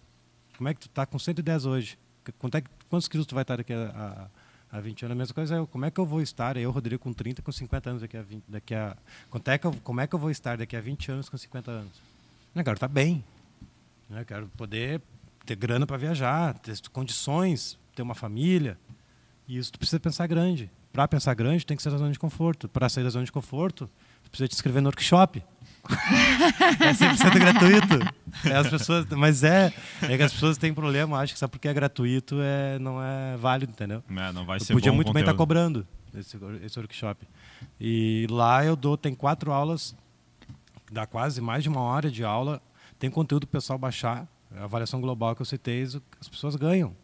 Como 0.56 0.68
é 0.68 0.74
que 0.74 0.80
tu 0.80 0.86
está 0.86 1.04
com 1.04 1.18
110 1.18 1.66
hoje? 1.66 1.98
Quanto 2.38 2.56
é, 2.56 2.62
quantos 2.88 3.08
quilos 3.08 3.26
tu 3.26 3.34
vai 3.34 3.42
estar 3.42 3.56
daqui 3.56 3.74
a, 3.74 3.88
a 3.88 4.43
há 4.74 4.80
20 4.80 5.04
anos. 5.04 5.12
A 5.12 5.18
mesma 5.18 5.34
coisa 5.34 5.56
é 5.56 5.66
como 5.66 5.84
é 5.84 5.90
que 5.90 6.00
eu 6.00 6.04
vou 6.04 6.20
estar, 6.20 6.56
eu, 6.56 6.70
Rodrigo, 6.70 7.02
com 7.02 7.12
30, 7.12 7.40
com 7.40 7.52
50 7.52 7.90
anos 7.90 8.02
daqui 8.02 8.16
a 8.16 8.22
20, 8.22 8.44
daqui 8.48 8.74
a 8.74 8.96
quanto 9.30 9.48
é 9.48 9.56
que 9.56 9.66
eu, 9.66 9.72
como 9.84 10.00
é 10.00 10.06
que 10.06 10.14
eu 10.14 10.18
vou 10.18 10.30
estar 10.30 10.58
daqui 10.58 10.76
a 10.76 10.80
20 10.80 11.12
anos 11.12 11.28
com 11.28 11.36
50 11.36 11.70
anos? 11.70 11.92
Eu 12.54 12.64
quero 12.64 12.76
estar 12.76 12.88
bem. 12.88 13.24
Eu 14.10 14.24
quero 14.24 14.48
poder 14.56 15.00
ter 15.46 15.56
grana 15.56 15.86
para 15.86 15.96
viajar, 15.96 16.58
ter 16.58 16.76
condições, 16.92 17.78
ter 17.94 18.02
uma 18.02 18.14
família. 18.14 18.78
E 19.46 19.56
isso 19.56 19.72
tu 19.72 19.78
precisa 19.78 20.00
pensar 20.00 20.26
grande. 20.26 20.70
Para 20.92 21.08
pensar 21.08 21.34
grande, 21.34 21.66
tem 21.66 21.76
que 21.76 21.82
ser 21.82 21.90
da 21.90 21.98
zona 21.98 22.12
de 22.12 22.18
conforto. 22.18 22.68
Para 22.68 22.88
sair 22.88 23.04
da 23.04 23.10
zona 23.10 23.24
de 23.24 23.32
conforto, 23.32 23.90
tu 24.22 24.30
precisa 24.30 24.48
te 24.48 24.54
inscrever 24.54 24.82
no 24.82 24.88
workshop 24.88 25.42
é 26.80 26.92
100% 26.92 27.38
gratuito. 27.38 28.14
É 28.44 28.56
as 28.56 28.68
pessoas, 28.68 29.06
mas 29.10 29.44
é, 29.44 29.72
é 30.02 30.16
que 30.16 30.22
as 30.22 30.32
pessoas 30.32 30.56
têm 30.56 30.72
problema, 30.72 31.18
acho 31.18 31.32
que 31.34 31.38
só 31.38 31.46
porque 31.46 31.68
é 31.68 31.74
gratuito 31.74 32.36
é, 32.40 32.78
não 32.78 33.02
é 33.02 33.36
válido, 33.36 33.72
entendeu? 33.72 34.02
É, 34.10 34.32
não 34.32 34.44
vai 34.44 34.56
eu 34.56 34.64
ser 34.64 34.72
podia 34.72 34.92
muito 34.92 35.06
conteúdo. 35.08 35.14
bem 35.14 35.22
estar 35.22 35.34
cobrando 35.34 35.86
esse, 36.14 36.38
esse 36.62 36.78
workshop. 36.78 37.26
E 37.80 38.26
lá 38.30 38.64
eu 38.64 38.76
dou, 38.76 38.96
tem 38.96 39.14
quatro 39.14 39.52
aulas, 39.52 39.94
dá 40.90 41.06
quase 41.06 41.40
mais 41.40 41.62
de 41.62 41.68
uma 41.68 41.80
hora 41.80 42.10
de 42.10 42.24
aula, 42.24 42.60
tem 42.98 43.10
conteúdo 43.10 43.46
para 43.46 43.58
o 43.58 43.60
pessoal 43.60 43.78
baixar, 43.78 44.26
a 44.56 44.64
avaliação 44.64 45.00
global 45.00 45.34
que 45.34 45.42
eu 45.42 45.46
citei, 45.46 45.82
as 46.20 46.28
pessoas 46.28 46.56
ganham. 46.56 46.96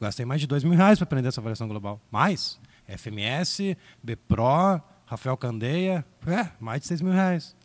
Gastei 0.00 0.26
mais 0.26 0.40
de 0.40 0.46
dois 0.46 0.64
mil 0.64 0.74
reais 0.74 0.98
para 0.98 1.04
aprender 1.04 1.28
essa 1.28 1.40
avaliação 1.40 1.68
global. 1.68 2.00
Mais. 2.10 2.60
FMS, 2.86 3.76
BPRO, 4.02 4.82
Rafael 5.06 5.36
Candeia, 5.38 6.04
é, 6.26 6.50
mais 6.60 6.82
de 6.82 6.86
seis 6.86 7.00
mil 7.00 7.12
reais 7.12 7.56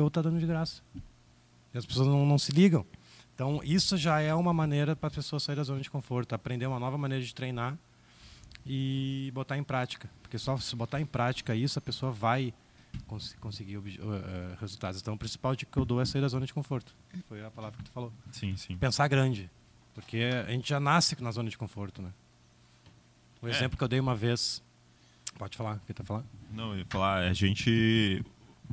o 0.00 0.04
outro 0.04 0.20
está 0.20 0.30
dando 0.30 0.40
de 0.40 0.46
graça. 0.46 0.82
E 1.72 1.78
as 1.78 1.86
pessoas 1.86 2.06
não, 2.06 2.26
não 2.26 2.38
se 2.38 2.52
ligam. 2.52 2.84
Então, 3.34 3.60
isso 3.64 3.96
já 3.96 4.20
é 4.20 4.34
uma 4.34 4.52
maneira 4.52 4.94
para 4.94 5.08
a 5.08 5.10
pessoa 5.10 5.40
sair 5.40 5.56
da 5.56 5.62
zona 5.62 5.80
de 5.80 5.90
conforto, 5.90 6.34
aprender 6.34 6.66
uma 6.66 6.78
nova 6.78 6.98
maneira 6.98 7.24
de 7.24 7.34
treinar 7.34 7.78
e 8.64 9.30
botar 9.34 9.56
em 9.56 9.64
prática. 9.64 10.10
Porque 10.20 10.38
só 10.38 10.56
se 10.58 10.76
botar 10.76 11.00
em 11.00 11.06
prática 11.06 11.54
isso, 11.54 11.78
a 11.78 11.82
pessoa 11.82 12.12
vai 12.12 12.52
cons 13.06 13.34
conseguir 13.40 13.78
uh, 13.78 13.82
resultados. 14.60 15.00
Então, 15.00 15.14
o 15.14 15.18
principal 15.18 15.56
que 15.56 15.66
eu 15.76 15.84
dou 15.84 16.00
é 16.00 16.04
sair 16.04 16.20
da 16.20 16.28
zona 16.28 16.44
de 16.44 16.52
conforto. 16.52 16.94
Foi 17.26 17.42
a 17.44 17.50
palavra 17.50 17.78
que 17.78 17.84
tu 17.84 17.90
falou. 17.90 18.12
Sim, 18.30 18.54
sim. 18.56 18.76
Pensar 18.76 19.08
grande. 19.08 19.50
Porque 19.94 20.18
a 20.46 20.50
gente 20.50 20.68
já 20.68 20.78
nasce 20.78 21.20
na 21.22 21.30
zona 21.30 21.48
de 21.48 21.56
conforto, 21.56 22.02
né? 22.02 22.12
O 23.40 23.48
é. 23.48 23.50
exemplo 23.50 23.76
que 23.76 23.84
eu 23.84 23.88
dei 23.88 23.98
uma 23.98 24.14
vez... 24.14 24.62
Pode 25.38 25.56
falar, 25.56 25.76
o 25.76 25.80
que 25.80 25.94
tá 25.94 26.04
falando? 26.04 26.26
Não, 26.52 26.72
eu 26.72 26.80
ia 26.80 26.86
falar, 26.86 27.26
a 27.26 27.32
gente 27.32 28.22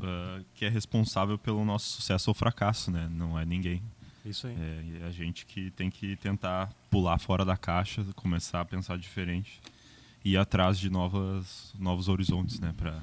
uh, 0.06 0.46
que 0.56 0.66
é 0.66 0.70
responsável 0.70 1.38
pelo 1.38 1.64
nosso 1.64 1.88
sucesso 1.88 2.30
ou 2.30 2.34
fracasso, 2.34 2.92
né? 2.92 3.10
Não 3.12 3.38
é 3.38 3.46
ninguém. 3.46 3.82
Isso 4.26 4.48
aí. 4.48 4.56
É, 4.56 5.04
é 5.04 5.08
a 5.08 5.12
gente 5.12 5.46
que 5.46 5.72
tem 5.72 5.90
que 5.90 6.16
tentar 6.18 6.72
pular 6.90 7.18
fora 7.20 7.46
da 7.46 7.58
caixa, 7.58 8.06
começar 8.16 8.62
a 8.62 8.66
pensar 8.66 8.98
diferente 8.98 9.62
e 10.24 10.32
ir 10.32 10.38
atrás 10.38 10.78
de 10.78 10.90
novas, 10.90 11.74
novos 11.78 12.08
horizontes, 12.08 12.60
né? 12.60 12.74
Para 12.76 13.02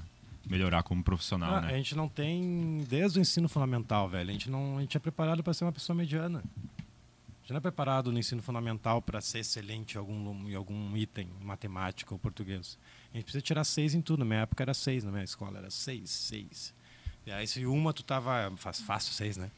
melhorar 0.48 0.82
como 0.82 1.02
profissional, 1.02 1.56
ah, 1.56 1.60
né? 1.62 1.74
A 1.74 1.76
gente 1.76 1.96
não 1.96 2.08
tem 2.08 2.84
desde 2.88 3.18
o 3.18 3.20
ensino 3.20 3.48
fundamental, 3.48 4.08
velho. 4.08 4.30
A 4.30 4.32
gente 4.32 4.48
não, 4.48 4.78
a 4.78 4.80
gente 4.80 4.96
é 4.96 5.00
preparado 5.00 5.42
para 5.42 5.52
ser 5.52 5.64
uma 5.64 5.72
pessoa 5.72 5.96
mediana. 5.96 6.38
A 6.38 7.40
gente 7.42 7.50
não 7.50 7.58
é 7.58 7.60
preparado 7.60 8.12
no 8.12 8.18
ensino 8.18 8.42
fundamental 8.42 9.02
para 9.02 9.20
ser 9.20 9.40
excelente 9.40 9.94
em 9.94 9.98
algum, 9.98 10.48
em 10.48 10.54
algum 10.54 10.96
item, 10.96 11.28
matemática 11.40 12.14
ou 12.14 12.18
português. 12.18 12.78
A 13.12 13.16
gente 13.16 13.24
precisa 13.24 13.42
tirar 13.42 13.64
seis 13.64 13.94
em 13.94 14.00
tudo. 14.00 14.20
Na 14.20 14.24
minha 14.24 14.40
época 14.40 14.62
era 14.62 14.74
seis, 14.74 15.02
na 15.04 15.10
minha 15.10 15.24
escola 15.24 15.58
era 15.58 15.70
seis, 15.70 16.10
seis. 16.10 16.74
E 17.26 17.32
aí, 17.32 17.46
se 17.46 17.66
uma 17.66 17.92
tu 17.92 18.04
tava. 18.04 18.52
Faz 18.56 18.80
fácil 18.80 19.12
seis, 19.12 19.36
né? 19.36 19.50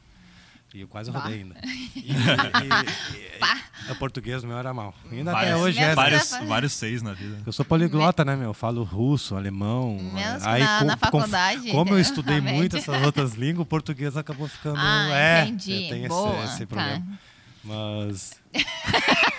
E 0.75 0.81
eu 0.83 0.89
quase 0.89 1.11
rodei 1.11 1.41
ainda. 1.41 1.55
E, 1.97 2.13
e, 2.13 3.89
e, 3.89 3.93
o 3.93 3.97
português 3.97 4.45
meu 4.45 4.57
era 4.57 4.73
mal. 4.73 4.95
Ainda 5.11 5.33
vários, 5.33 5.53
até 5.53 5.63
hoje 5.63 5.79
é. 5.79 5.95
Vários, 5.95 6.31
vários 6.47 6.73
seis 6.73 7.03
na 7.03 7.13
vida. 7.13 7.43
Eu 7.45 7.53
sou 7.53 7.65
poliglota, 7.65 8.25
né, 8.25 8.37
meu? 8.37 8.49
Eu 8.49 8.55
falo 8.55 8.83
russo, 8.85 9.35
alemão. 9.35 9.99
Menos 9.99 10.47
aí, 10.47 10.63
na, 10.63 10.79
com, 10.79 10.85
na 10.85 10.97
faculdade. 10.97 11.63
Com, 11.67 11.73
como 11.73 11.95
eu 11.95 12.01
estudei 12.01 12.41
muito 12.41 12.77
essas 12.77 13.01
outras 13.05 13.35
línguas, 13.35 13.63
o 13.63 13.67
português 13.67 14.17
acabou 14.17 14.49
ficando. 14.49 14.79
Ah, 14.79 15.09
é, 15.11 15.45
entendi. 15.45 15.89
Tem 15.89 16.05
esse, 16.05 16.45
esse 16.45 16.67
problema. 16.67 17.01
Tá. 17.01 17.19
Mas. 17.65 18.33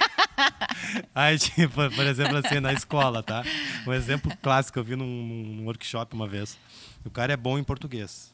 Aí, 1.14 1.38
tipo, 1.38 1.72
por 1.72 2.06
exemplo, 2.06 2.38
assim, 2.38 2.60
na 2.60 2.74
escola, 2.74 3.22
tá? 3.22 3.44
Um 3.86 3.94
exemplo 3.94 4.36
clássico 4.38 4.80
eu 4.80 4.84
vi 4.84 4.96
num, 4.96 5.06
num 5.06 5.66
workshop 5.66 6.14
uma 6.14 6.28
vez. 6.28 6.58
O 7.06 7.10
cara 7.10 7.34
é 7.34 7.38
bom 7.38 7.58
em 7.58 7.64
português. 7.64 8.34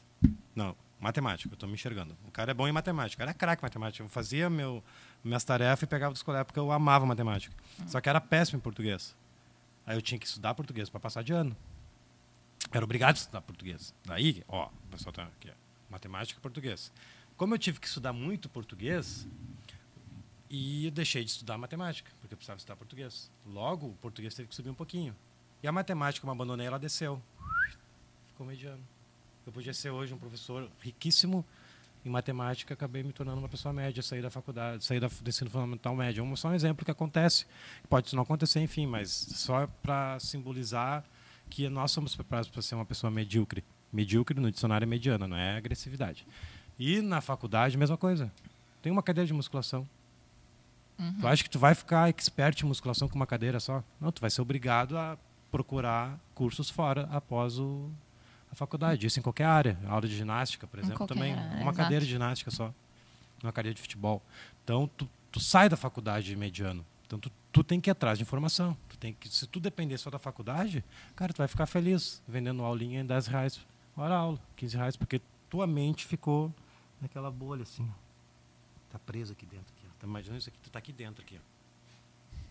Não, 0.54 0.76
matemática, 1.00 1.48
eu 1.48 1.54
estou 1.54 1.68
me 1.68 1.74
enxergando. 1.74 2.16
O 2.26 2.30
cara 2.30 2.50
é 2.50 2.54
bom 2.54 2.66
em 2.66 2.72
matemática. 2.72 3.22
era 3.22 3.34
craque 3.34 3.62
em 3.62 3.66
matemática. 3.66 4.04
Eu 4.04 4.08
fazia 4.08 4.48
meu, 4.48 4.82
minhas 5.22 5.44
tarefas 5.44 5.82
e 5.82 5.86
pegava 5.86 6.12
dos 6.12 6.22
colegas 6.22 6.46
porque 6.46 6.58
eu 6.58 6.72
amava 6.72 7.06
matemática. 7.06 7.54
Só 7.86 8.00
que 8.00 8.08
era 8.08 8.20
péssimo 8.20 8.58
em 8.58 8.60
português. 8.60 9.14
Aí 9.86 9.96
eu 9.96 10.02
tinha 10.02 10.18
que 10.18 10.26
estudar 10.26 10.54
português 10.54 10.88
para 10.88 10.98
passar 10.98 11.22
de 11.22 11.32
ano. 11.32 11.56
Era 12.72 12.84
obrigado 12.84 13.14
a 13.14 13.18
estudar 13.18 13.40
português. 13.42 13.94
Daí, 14.04 14.42
ó, 14.48 14.66
o 14.66 14.88
pessoal 14.90 15.12
tá 15.12 15.22
aqui, 15.24 15.50
matemática 15.88 16.38
e 16.38 16.42
português. 16.42 16.92
Como 17.36 17.54
eu 17.54 17.58
tive 17.58 17.78
que 17.78 17.86
estudar 17.86 18.12
muito 18.12 18.48
português, 18.48 19.28
E 20.58 20.90
deixei 20.90 21.22
de 21.22 21.30
estudar 21.30 21.58
matemática, 21.58 22.10
porque 22.18 22.32
eu 22.32 22.36
precisava 22.38 22.56
estudar 22.56 22.76
português. 22.76 23.30
Logo, 23.46 23.88
o 23.88 23.92
português 23.96 24.34
teve 24.34 24.48
que 24.48 24.54
subir 24.54 24.70
um 24.70 24.74
pouquinho. 24.74 25.14
E 25.62 25.68
a 25.68 25.72
matemática, 25.72 26.22
como 26.22 26.32
abandonei, 26.32 26.66
ela 26.66 26.78
desceu. 26.78 27.20
Ficou 28.28 28.46
mediano. 28.46 28.80
Eu 29.46 29.52
podia 29.52 29.74
ser 29.74 29.90
hoje 29.90 30.14
um 30.14 30.18
professor 30.18 30.66
riquíssimo 30.80 31.44
em 32.06 32.08
matemática, 32.08 32.72
acabei 32.72 33.02
me 33.02 33.12
tornando 33.12 33.38
uma 33.38 33.50
pessoa 33.50 33.70
média, 33.70 34.02
saí 34.02 34.22
da 34.22 34.30
faculdade, 34.30 34.82
saí 34.82 34.98
da, 34.98 35.08
do 35.08 35.28
ensino 35.28 35.50
fundamental 35.50 35.94
médio. 35.94 36.24
É 36.24 36.36
só 36.36 36.48
um 36.48 36.54
exemplo 36.54 36.86
que 36.86 36.90
acontece. 36.90 37.44
Pode 37.86 38.14
não 38.16 38.22
acontecer, 38.22 38.60
enfim, 38.60 38.86
mas 38.86 39.10
só 39.10 39.66
para 39.82 40.18
simbolizar 40.20 41.04
que 41.50 41.68
nós 41.68 41.90
somos 41.90 42.14
preparados 42.14 42.48
para 42.48 42.62
ser 42.62 42.76
uma 42.76 42.86
pessoa 42.86 43.10
medíocre. 43.10 43.62
Medíocre 43.92 44.40
no 44.40 44.50
dicionário 44.50 44.86
é 44.86 44.88
mediana, 44.88 45.28
não 45.28 45.36
é 45.36 45.58
agressividade. 45.58 46.26
E 46.78 47.02
na 47.02 47.20
faculdade, 47.20 47.76
mesma 47.76 47.98
coisa. 47.98 48.32
Tem 48.80 48.90
uma 48.90 49.02
cadeira 49.02 49.26
de 49.26 49.34
musculação. 49.34 49.86
Uhum. 50.98 51.14
Tu 51.20 51.26
acha 51.26 51.42
que 51.42 51.50
tu 51.50 51.58
vai 51.58 51.74
ficar 51.74 52.08
expert 52.08 52.62
em 52.62 52.66
musculação 52.66 53.08
com 53.08 53.16
uma 53.16 53.26
cadeira 53.26 53.60
só? 53.60 53.82
Não, 54.00 54.10
tu 54.10 54.20
vai 54.20 54.30
ser 54.30 54.40
obrigado 54.40 54.96
a 54.96 55.18
procurar 55.50 56.18
cursos 56.34 56.70
fora 56.70 57.08
após 57.12 57.58
o, 57.58 57.90
a 58.50 58.54
faculdade. 58.54 59.06
Isso 59.06 59.18
em 59.18 59.22
qualquer 59.22 59.44
área. 59.44 59.78
Aula 59.86 60.08
de 60.08 60.16
ginástica, 60.16 60.66
por 60.66 60.78
exemplo, 60.78 61.06
também. 61.06 61.34
Área, 61.34 61.62
uma 61.62 61.72
cadeira 61.72 62.04
de 62.04 62.10
ginástica 62.10 62.50
só. 62.50 62.72
Uma 63.42 63.52
cadeira 63.52 63.74
de 63.74 63.80
futebol. 63.80 64.22
Então, 64.64 64.88
tu, 64.96 65.08
tu 65.30 65.38
sai 65.38 65.68
da 65.68 65.76
faculdade 65.76 66.34
mediano. 66.34 66.84
Então, 67.06 67.18
tu, 67.18 67.30
tu 67.52 67.62
tem 67.62 67.80
que 67.80 67.90
ir 67.90 67.92
atrás 67.92 68.18
de 68.18 68.22
informação. 68.22 68.76
Tu 68.88 68.96
tem 68.96 69.12
que, 69.12 69.28
se 69.28 69.46
tu 69.46 69.60
depender 69.60 69.98
só 69.98 70.10
da 70.10 70.18
faculdade, 70.18 70.84
cara, 71.14 71.32
tu 71.32 71.38
vai 71.38 71.48
ficar 71.48 71.66
feliz 71.66 72.22
vendendo 72.26 72.64
aulinha 72.64 73.00
em 73.00 73.06
10 73.06 73.26
reais 73.26 73.60
hora 73.96 74.14
aula, 74.14 74.38
15 74.56 74.76
reais, 74.76 74.96
porque 74.96 75.20
tua 75.48 75.66
mente 75.66 76.04
ficou 76.04 76.52
naquela 77.00 77.30
bolha 77.30 77.62
assim. 77.62 77.88
Tá 78.90 78.98
preso 78.98 79.32
aqui 79.32 79.46
dentro. 79.46 79.74
Tá 79.98 80.06
imaginando 80.06 80.38
isso 80.38 80.48
aqui? 80.48 80.58
Tu 80.62 80.70
tá 80.70 80.78
aqui 80.78 80.92
dentro 80.92 81.22
aqui, 81.22 81.38
ó. 81.38 81.56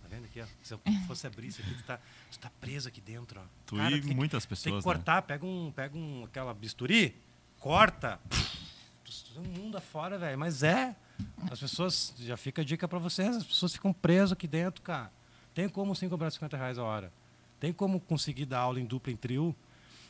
Tá 0.01 0.07
vendo 0.09 0.25
aqui, 0.25 0.41
ó? 0.41 0.45
Se 0.61 0.73
eu 0.73 0.79
fosse 1.07 1.25
abrir 1.27 1.47
isso 1.47 1.61
aqui, 1.61 1.73
tu 1.73 1.83
tá, 1.83 1.99
tu 2.31 2.39
tá 2.39 2.51
preso 2.59 2.87
aqui 2.87 3.01
dentro, 3.01 3.39
ó. 3.39 3.43
Tu 3.65 3.75
Cara, 3.75 3.95
e 3.95 4.01
tu 4.01 4.15
muitas 4.15 4.45
que, 4.45 4.49
pessoas. 4.49 4.63
Tem 4.63 4.77
que 4.77 4.83
cortar, 4.83 5.15
né? 5.15 5.21
pega 5.21 5.45
um, 5.45 5.71
pega 5.75 5.97
um, 5.97 6.23
aquela 6.25 6.53
bisturi, 6.53 7.15
corta. 7.59 8.19
Tu, 9.03 9.39
um 9.39 9.43
mundo 9.43 9.77
afora, 9.77 10.17
velho. 10.17 10.37
Mas 10.37 10.63
é. 10.63 10.95
As 11.49 11.59
pessoas, 11.59 12.13
já 12.19 12.35
fica 12.35 12.61
a 12.61 12.65
dica 12.65 12.87
para 12.87 12.99
vocês, 12.99 13.37
as 13.37 13.43
pessoas 13.43 13.73
ficam 13.73 13.93
presas 13.93 14.33
aqui 14.33 14.47
dentro, 14.47 14.81
cara. 14.81 15.11
Tem 15.53 15.69
como 15.69 15.95
sim 15.95 16.09
cobrar 16.09 16.29
50 16.29 16.57
reais 16.57 16.77
a 16.77 16.83
hora. 16.83 17.11
Tem 17.59 17.71
como 17.71 17.99
conseguir 17.99 18.45
dar 18.45 18.59
aula 18.59 18.79
em 18.79 18.85
dupla, 18.85 19.13
em 19.13 19.15
trio, 19.15 19.55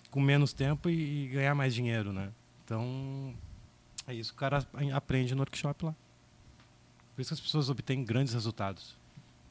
com 0.10 0.20
menos 0.20 0.52
tempo 0.54 0.90
e, 0.90 1.26
e 1.26 1.28
ganhar 1.28 1.54
mais 1.54 1.76
dinheiro, 1.76 2.12
né? 2.12 2.32
Então, 2.64 3.36
é 4.08 4.14
isso 4.14 4.32
que 4.32 4.38
o 4.38 4.40
cara 4.40 4.66
aprende 4.94 5.36
no 5.36 5.42
workshop 5.42 5.86
lá. 5.86 5.96
Por 7.16 7.22
isso 7.22 7.30
que 7.30 7.34
as 7.36 7.40
pessoas 7.40 7.70
obtêm 7.70 8.04
grandes 8.04 8.34
resultados. 8.34 8.96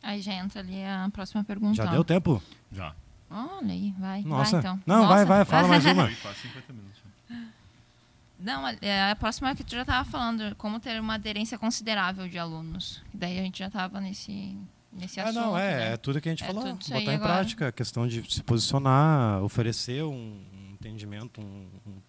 Aí 0.02 0.20
já 0.20 0.34
entra 0.34 0.60
ali 0.60 0.84
a 0.84 1.08
próxima 1.12 1.42
pergunta. 1.42 1.74
Já 1.74 1.86
deu 1.86 2.04
tempo? 2.04 2.42
Já. 2.70 2.94
Olha 3.30 3.72
aí, 3.72 3.94
vai. 3.98 4.22
Nossa. 4.22 4.50
Vai, 4.52 4.60
então. 4.60 4.82
Não, 4.86 5.02
Nossa. 5.02 5.14
vai, 5.14 5.24
vai, 5.24 5.44
fala 5.44 5.66
mais 5.66 5.84
uma. 5.86 6.10
Quase 6.22 6.40
50 6.40 6.72
minutos. 6.72 7.02
Não, 8.38 8.68
é, 8.82 9.10
a 9.10 9.16
próxima 9.16 9.54
que 9.54 9.64
tu 9.64 9.72
já 9.74 9.82
estava 9.82 10.04
falando, 10.04 10.54
como 10.56 10.78
ter 10.78 11.00
uma 11.00 11.14
aderência 11.14 11.58
considerável 11.58 12.28
de 12.28 12.38
alunos. 12.38 13.02
Daí 13.12 13.38
a 13.38 13.42
gente 13.42 13.58
já 13.60 13.68
estava 13.68 14.00
nesse, 14.00 14.54
nesse 14.92 15.18
ah, 15.18 15.24
assunto. 15.24 15.40
não, 15.40 15.58
é, 15.58 15.76
né? 15.76 15.92
é 15.92 15.96
tudo 15.96 16.20
que 16.20 16.28
a 16.28 16.32
gente 16.32 16.44
É 16.44 16.46
falou. 16.46 16.62
Botar 16.62 17.00
em 17.00 17.08
agora. 17.14 17.18
prática, 17.18 17.68
a 17.68 17.72
questão 17.72 18.06
de 18.06 18.22
se 18.30 18.42
posicionar, 18.42 19.42
oferecer 19.42 20.04
um, 20.04 20.12
um 20.12 20.72
entendimento, 20.72 21.40
um, 21.40 21.66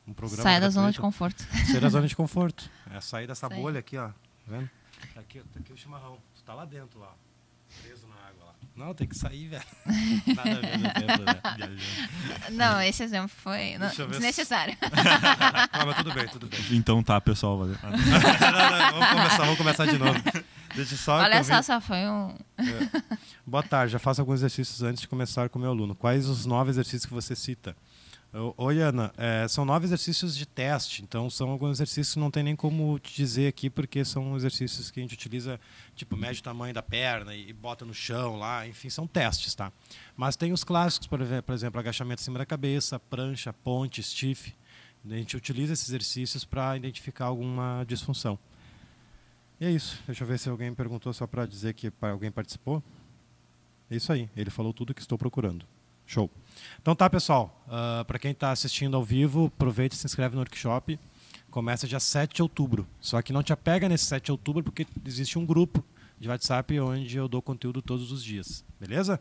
um- 0.08 0.14
programa. 0.14 0.44
Sai 0.44 0.60
da 0.60 0.70
zona 0.70 0.92
de 0.92 1.00
conforto. 1.00 1.42
Sair 1.66 1.80
da 1.80 1.90
zona 1.90 2.08
de 2.08 2.16
conforto. 2.16 2.70
É 2.92 3.00
sair 3.00 3.28
dessa 3.28 3.48
bolha 3.48 3.80
aqui, 3.80 3.98
ó. 3.98 4.08
Tá 4.10 4.14
vendo? 4.48 4.70
Tá 5.14 5.20
aqui, 5.22 5.40
tá 5.40 5.60
aqui 5.60 5.74
o 5.74 5.78
chimarrão. 5.78 6.18
Tu 6.36 6.44
tá 6.44 6.54
lá 6.54 6.66
dentro, 6.66 7.00
lá. 7.00 7.14
Preso 7.82 8.08
na 8.08 8.16
água 8.16 8.46
lá. 8.46 8.56
Não, 8.76 8.94
tem 8.94 9.08
que 9.08 9.18
sair, 9.18 9.48
velho. 9.48 9.64
Nada 10.36 10.52
a 10.52 10.62
ver 10.62 10.78
né? 10.78 10.94
Viajando. 11.58 12.52
Não, 12.52 12.82
esse 12.82 13.04
exemplo 13.04 13.30
foi 13.30 13.78
não, 13.78 13.90
desnecessário. 14.08 14.78
Ah, 15.72 15.86
mas 15.86 15.98
tudo 15.98 16.14
bem, 16.14 16.28
tudo 16.28 16.48
bem. 16.48 16.60
Então 16.72 17.04
tá, 17.04 17.20
pessoal. 17.20 17.58
Valeu. 17.58 17.78
não, 17.84 17.92
não, 17.92 18.92
vamos 18.92 19.10
começar, 19.10 19.38
vamos 19.38 19.58
começar 19.58 19.86
de 19.86 19.98
novo. 19.98 20.20
Deixa 20.74 20.94
eu 20.94 20.98
só 20.98 21.18
Olha 21.18 21.44
só, 21.44 21.62
só 21.62 21.82
foi 21.82 22.08
um. 22.08 22.36
Boa 23.46 23.64
tarde, 23.64 23.94
já 23.94 24.00
faço 24.00 24.22
alguns 24.22 24.40
exercícios 24.40 24.82
antes 24.84 25.02
de 25.02 25.08
começar 25.08 25.50
com 25.50 25.60
o 25.60 25.62
meu 25.62 25.72
aluno. 25.72 25.96
Quais 25.96 26.28
os 26.28 26.46
nove 26.46 26.70
exercícios 26.70 27.06
que 27.06 27.14
você 27.14 27.36
cita? 27.36 27.76
Oi, 28.58 28.82
Ana, 28.82 29.14
é, 29.16 29.48
são 29.48 29.64
nove 29.64 29.86
exercícios 29.86 30.36
de 30.36 30.46
teste, 30.46 31.02
então 31.02 31.30
são 31.30 31.52
alguns 31.52 31.78
exercícios 31.78 32.16
que 32.16 32.20
não 32.20 32.30
tem 32.30 32.44
nem 32.44 32.54
como 32.54 33.00
te 33.00 33.16
dizer 33.16 33.48
aqui, 33.48 33.70
porque 33.70 34.04
são 34.04 34.36
exercícios 34.36 34.92
que 34.92 35.00
a 35.00 35.04
gente 35.04 35.14
utiliza, 35.14 35.58
tipo, 35.96 36.18
mede 36.18 36.42
o 36.42 36.44
tamanho 36.44 36.74
da 36.74 36.84
perna 36.84 37.34
e, 37.34 37.48
e 37.48 37.54
bota 37.54 37.86
no 37.86 37.94
chão 37.94 38.36
lá, 38.36 38.68
enfim, 38.68 38.90
são 38.90 39.08
testes, 39.08 39.56
tá? 39.56 39.72
Mas 40.18 40.36
tem 40.36 40.52
os 40.52 40.66
clássicos, 40.66 41.08
por 41.08 41.22
por 41.46 41.56
exemplo, 41.56 41.80
agachamento 41.80 42.20
acima 42.20 42.38
da 42.38 42.46
cabeça, 42.46 43.00
prancha, 43.00 43.54
ponte, 43.54 44.04
stiff. 44.04 44.54
A 45.10 45.14
gente 45.14 45.38
utiliza 45.38 45.72
esses 45.72 45.88
exercícios 45.88 46.44
para 46.44 46.76
identificar 46.76 47.26
alguma 47.26 47.86
disfunção. 47.88 48.38
E 49.62 49.66
é 49.66 49.72
isso. 49.72 50.04
Deixa 50.06 50.26
eu 50.26 50.28
ver 50.28 50.40
se 50.40 50.50
alguém 50.50 50.74
perguntou 50.74 51.14
só 51.14 51.26
para 51.26 51.46
dizer 51.46 51.74
que 51.74 51.90
alguém 52.02 52.32
participou. 52.32 52.84
É 53.90 53.96
isso 53.96 54.12
aí. 54.12 54.30
Ele 54.36 54.50
falou 54.50 54.74
tudo 54.74 54.94
que 54.94 55.00
estou 55.00 55.18
procurando. 55.18 55.66
Show. 56.06 56.30
Então 56.82 56.96
tá, 56.96 57.10
pessoal. 57.10 57.66
para 58.08 58.20
quem 58.20 58.32
está 58.32 58.52
assistindo 58.52 58.96
ao 58.96 59.04
vivo, 59.04 59.48
aproveita 59.48 59.96
e 59.96 59.98
se 59.98 60.06
inscreve 60.06 60.36
no 60.36 60.42
workshop. 60.42 61.00
Começa 61.50 61.88
dia 61.88 62.00
7 62.00 62.36
de 62.36 62.42
outubro. 62.42 62.88
Só 63.00 63.22
que 63.22 63.32
não 63.34 63.42
te 63.42 63.54
apega 63.54 63.88
nesse 63.88 64.06
7 64.06 64.26
de 64.26 64.32
outubro 64.32 64.64
porque 64.64 64.86
existe 65.06 65.40
um 65.40 65.46
grupo 65.46 65.84
de 66.20 66.30
WhatsApp 66.30 66.80
onde 66.80 67.18
eu 67.18 67.28
dou 67.28 67.42
conteúdo 67.42 67.82
todos 67.82 68.12
os 68.12 68.24
dias. 68.24 68.64
Beleza? 68.80 69.20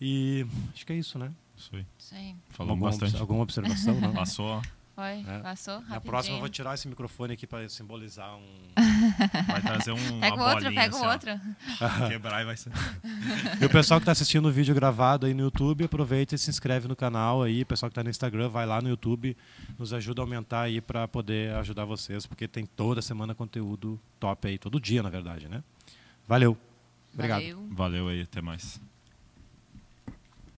E 0.00 0.46
acho 0.72 0.84
que 0.84 0.92
é 0.92 0.96
isso, 0.96 1.18
né? 1.18 1.32
Isso 1.56 1.70
aí. 1.74 1.86
Isso 1.98 2.14
aí. 2.14 2.36
Falou 2.50 2.72
alguma, 2.72 2.90
bastante. 2.90 3.16
alguma 3.16 3.42
observação? 3.42 4.00
Não? 4.00 4.12
Passou, 4.12 4.60
Foi, 4.94 5.24
É. 5.26 5.38
passou 5.40 5.74
rapidinho. 5.74 5.94
Na 5.96 6.00
próxima 6.00 6.36
eu 6.36 6.40
vou 6.40 6.48
tirar 6.48 6.74
esse 6.74 6.86
microfone 6.86 7.34
aqui 7.34 7.46
para 7.48 7.68
simbolizar 7.68 8.36
um. 8.36 8.46
Vai 9.50 9.60
trazer 9.60 9.90
um. 9.92 10.20
Pega 10.20 10.34
o 10.36 10.38
uma 10.38 10.46
outro, 10.50 10.64
bolinha, 10.64 10.82
pega 10.82 10.94
o 10.94 10.98
assim, 10.98 11.06
ó. 11.06 11.12
outro. 11.12 11.40
Quebrar 12.08 12.42
e 12.42 12.44
vai 12.44 12.56
ser. 12.56 12.70
E 13.60 13.64
o 13.64 13.70
pessoal 13.70 13.98
que 13.98 14.02
está 14.02 14.12
assistindo 14.12 14.46
o 14.46 14.52
vídeo 14.52 14.74
gravado 14.74 15.26
aí 15.26 15.34
no 15.34 15.42
YouTube, 15.42 15.84
aproveita 15.84 16.34
e 16.34 16.38
se 16.38 16.48
inscreve 16.48 16.86
no 16.86 16.94
canal 16.94 17.42
aí. 17.42 17.62
O 17.62 17.66
pessoal 17.66 17.90
que 17.90 17.92
está 17.92 18.04
no 18.04 18.10
Instagram, 18.10 18.48
vai 18.48 18.66
lá 18.66 18.80
no 18.80 18.88
YouTube, 18.88 19.36
nos 19.78 19.92
ajuda 19.92 20.22
a 20.22 20.24
aumentar 20.24 20.60
aí 20.62 20.80
para 20.80 21.08
poder 21.08 21.52
ajudar 21.56 21.84
vocês, 21.84 22.24
porque 22.26 22.46
tem 22.46 22.64
toda 22.64 23.02
semana 23.02 23.34
conteúdo 23.34 23.98
top 24.20 24.46
aí, 24.48 24.58
todo 24.58 24.78
dia, 24.80 25.02
na 25.02 25.10
verdade, 25.10 25.48
né? 25.48 25.62
Valeu. 26.28 26.56
Obrigado. 27.12 27.40
Valeu. 27.42 27.68
Valeu 27.72 28.08
aí, 28.08 28.22
até 28.22 28.40
mais. 28.40 28.80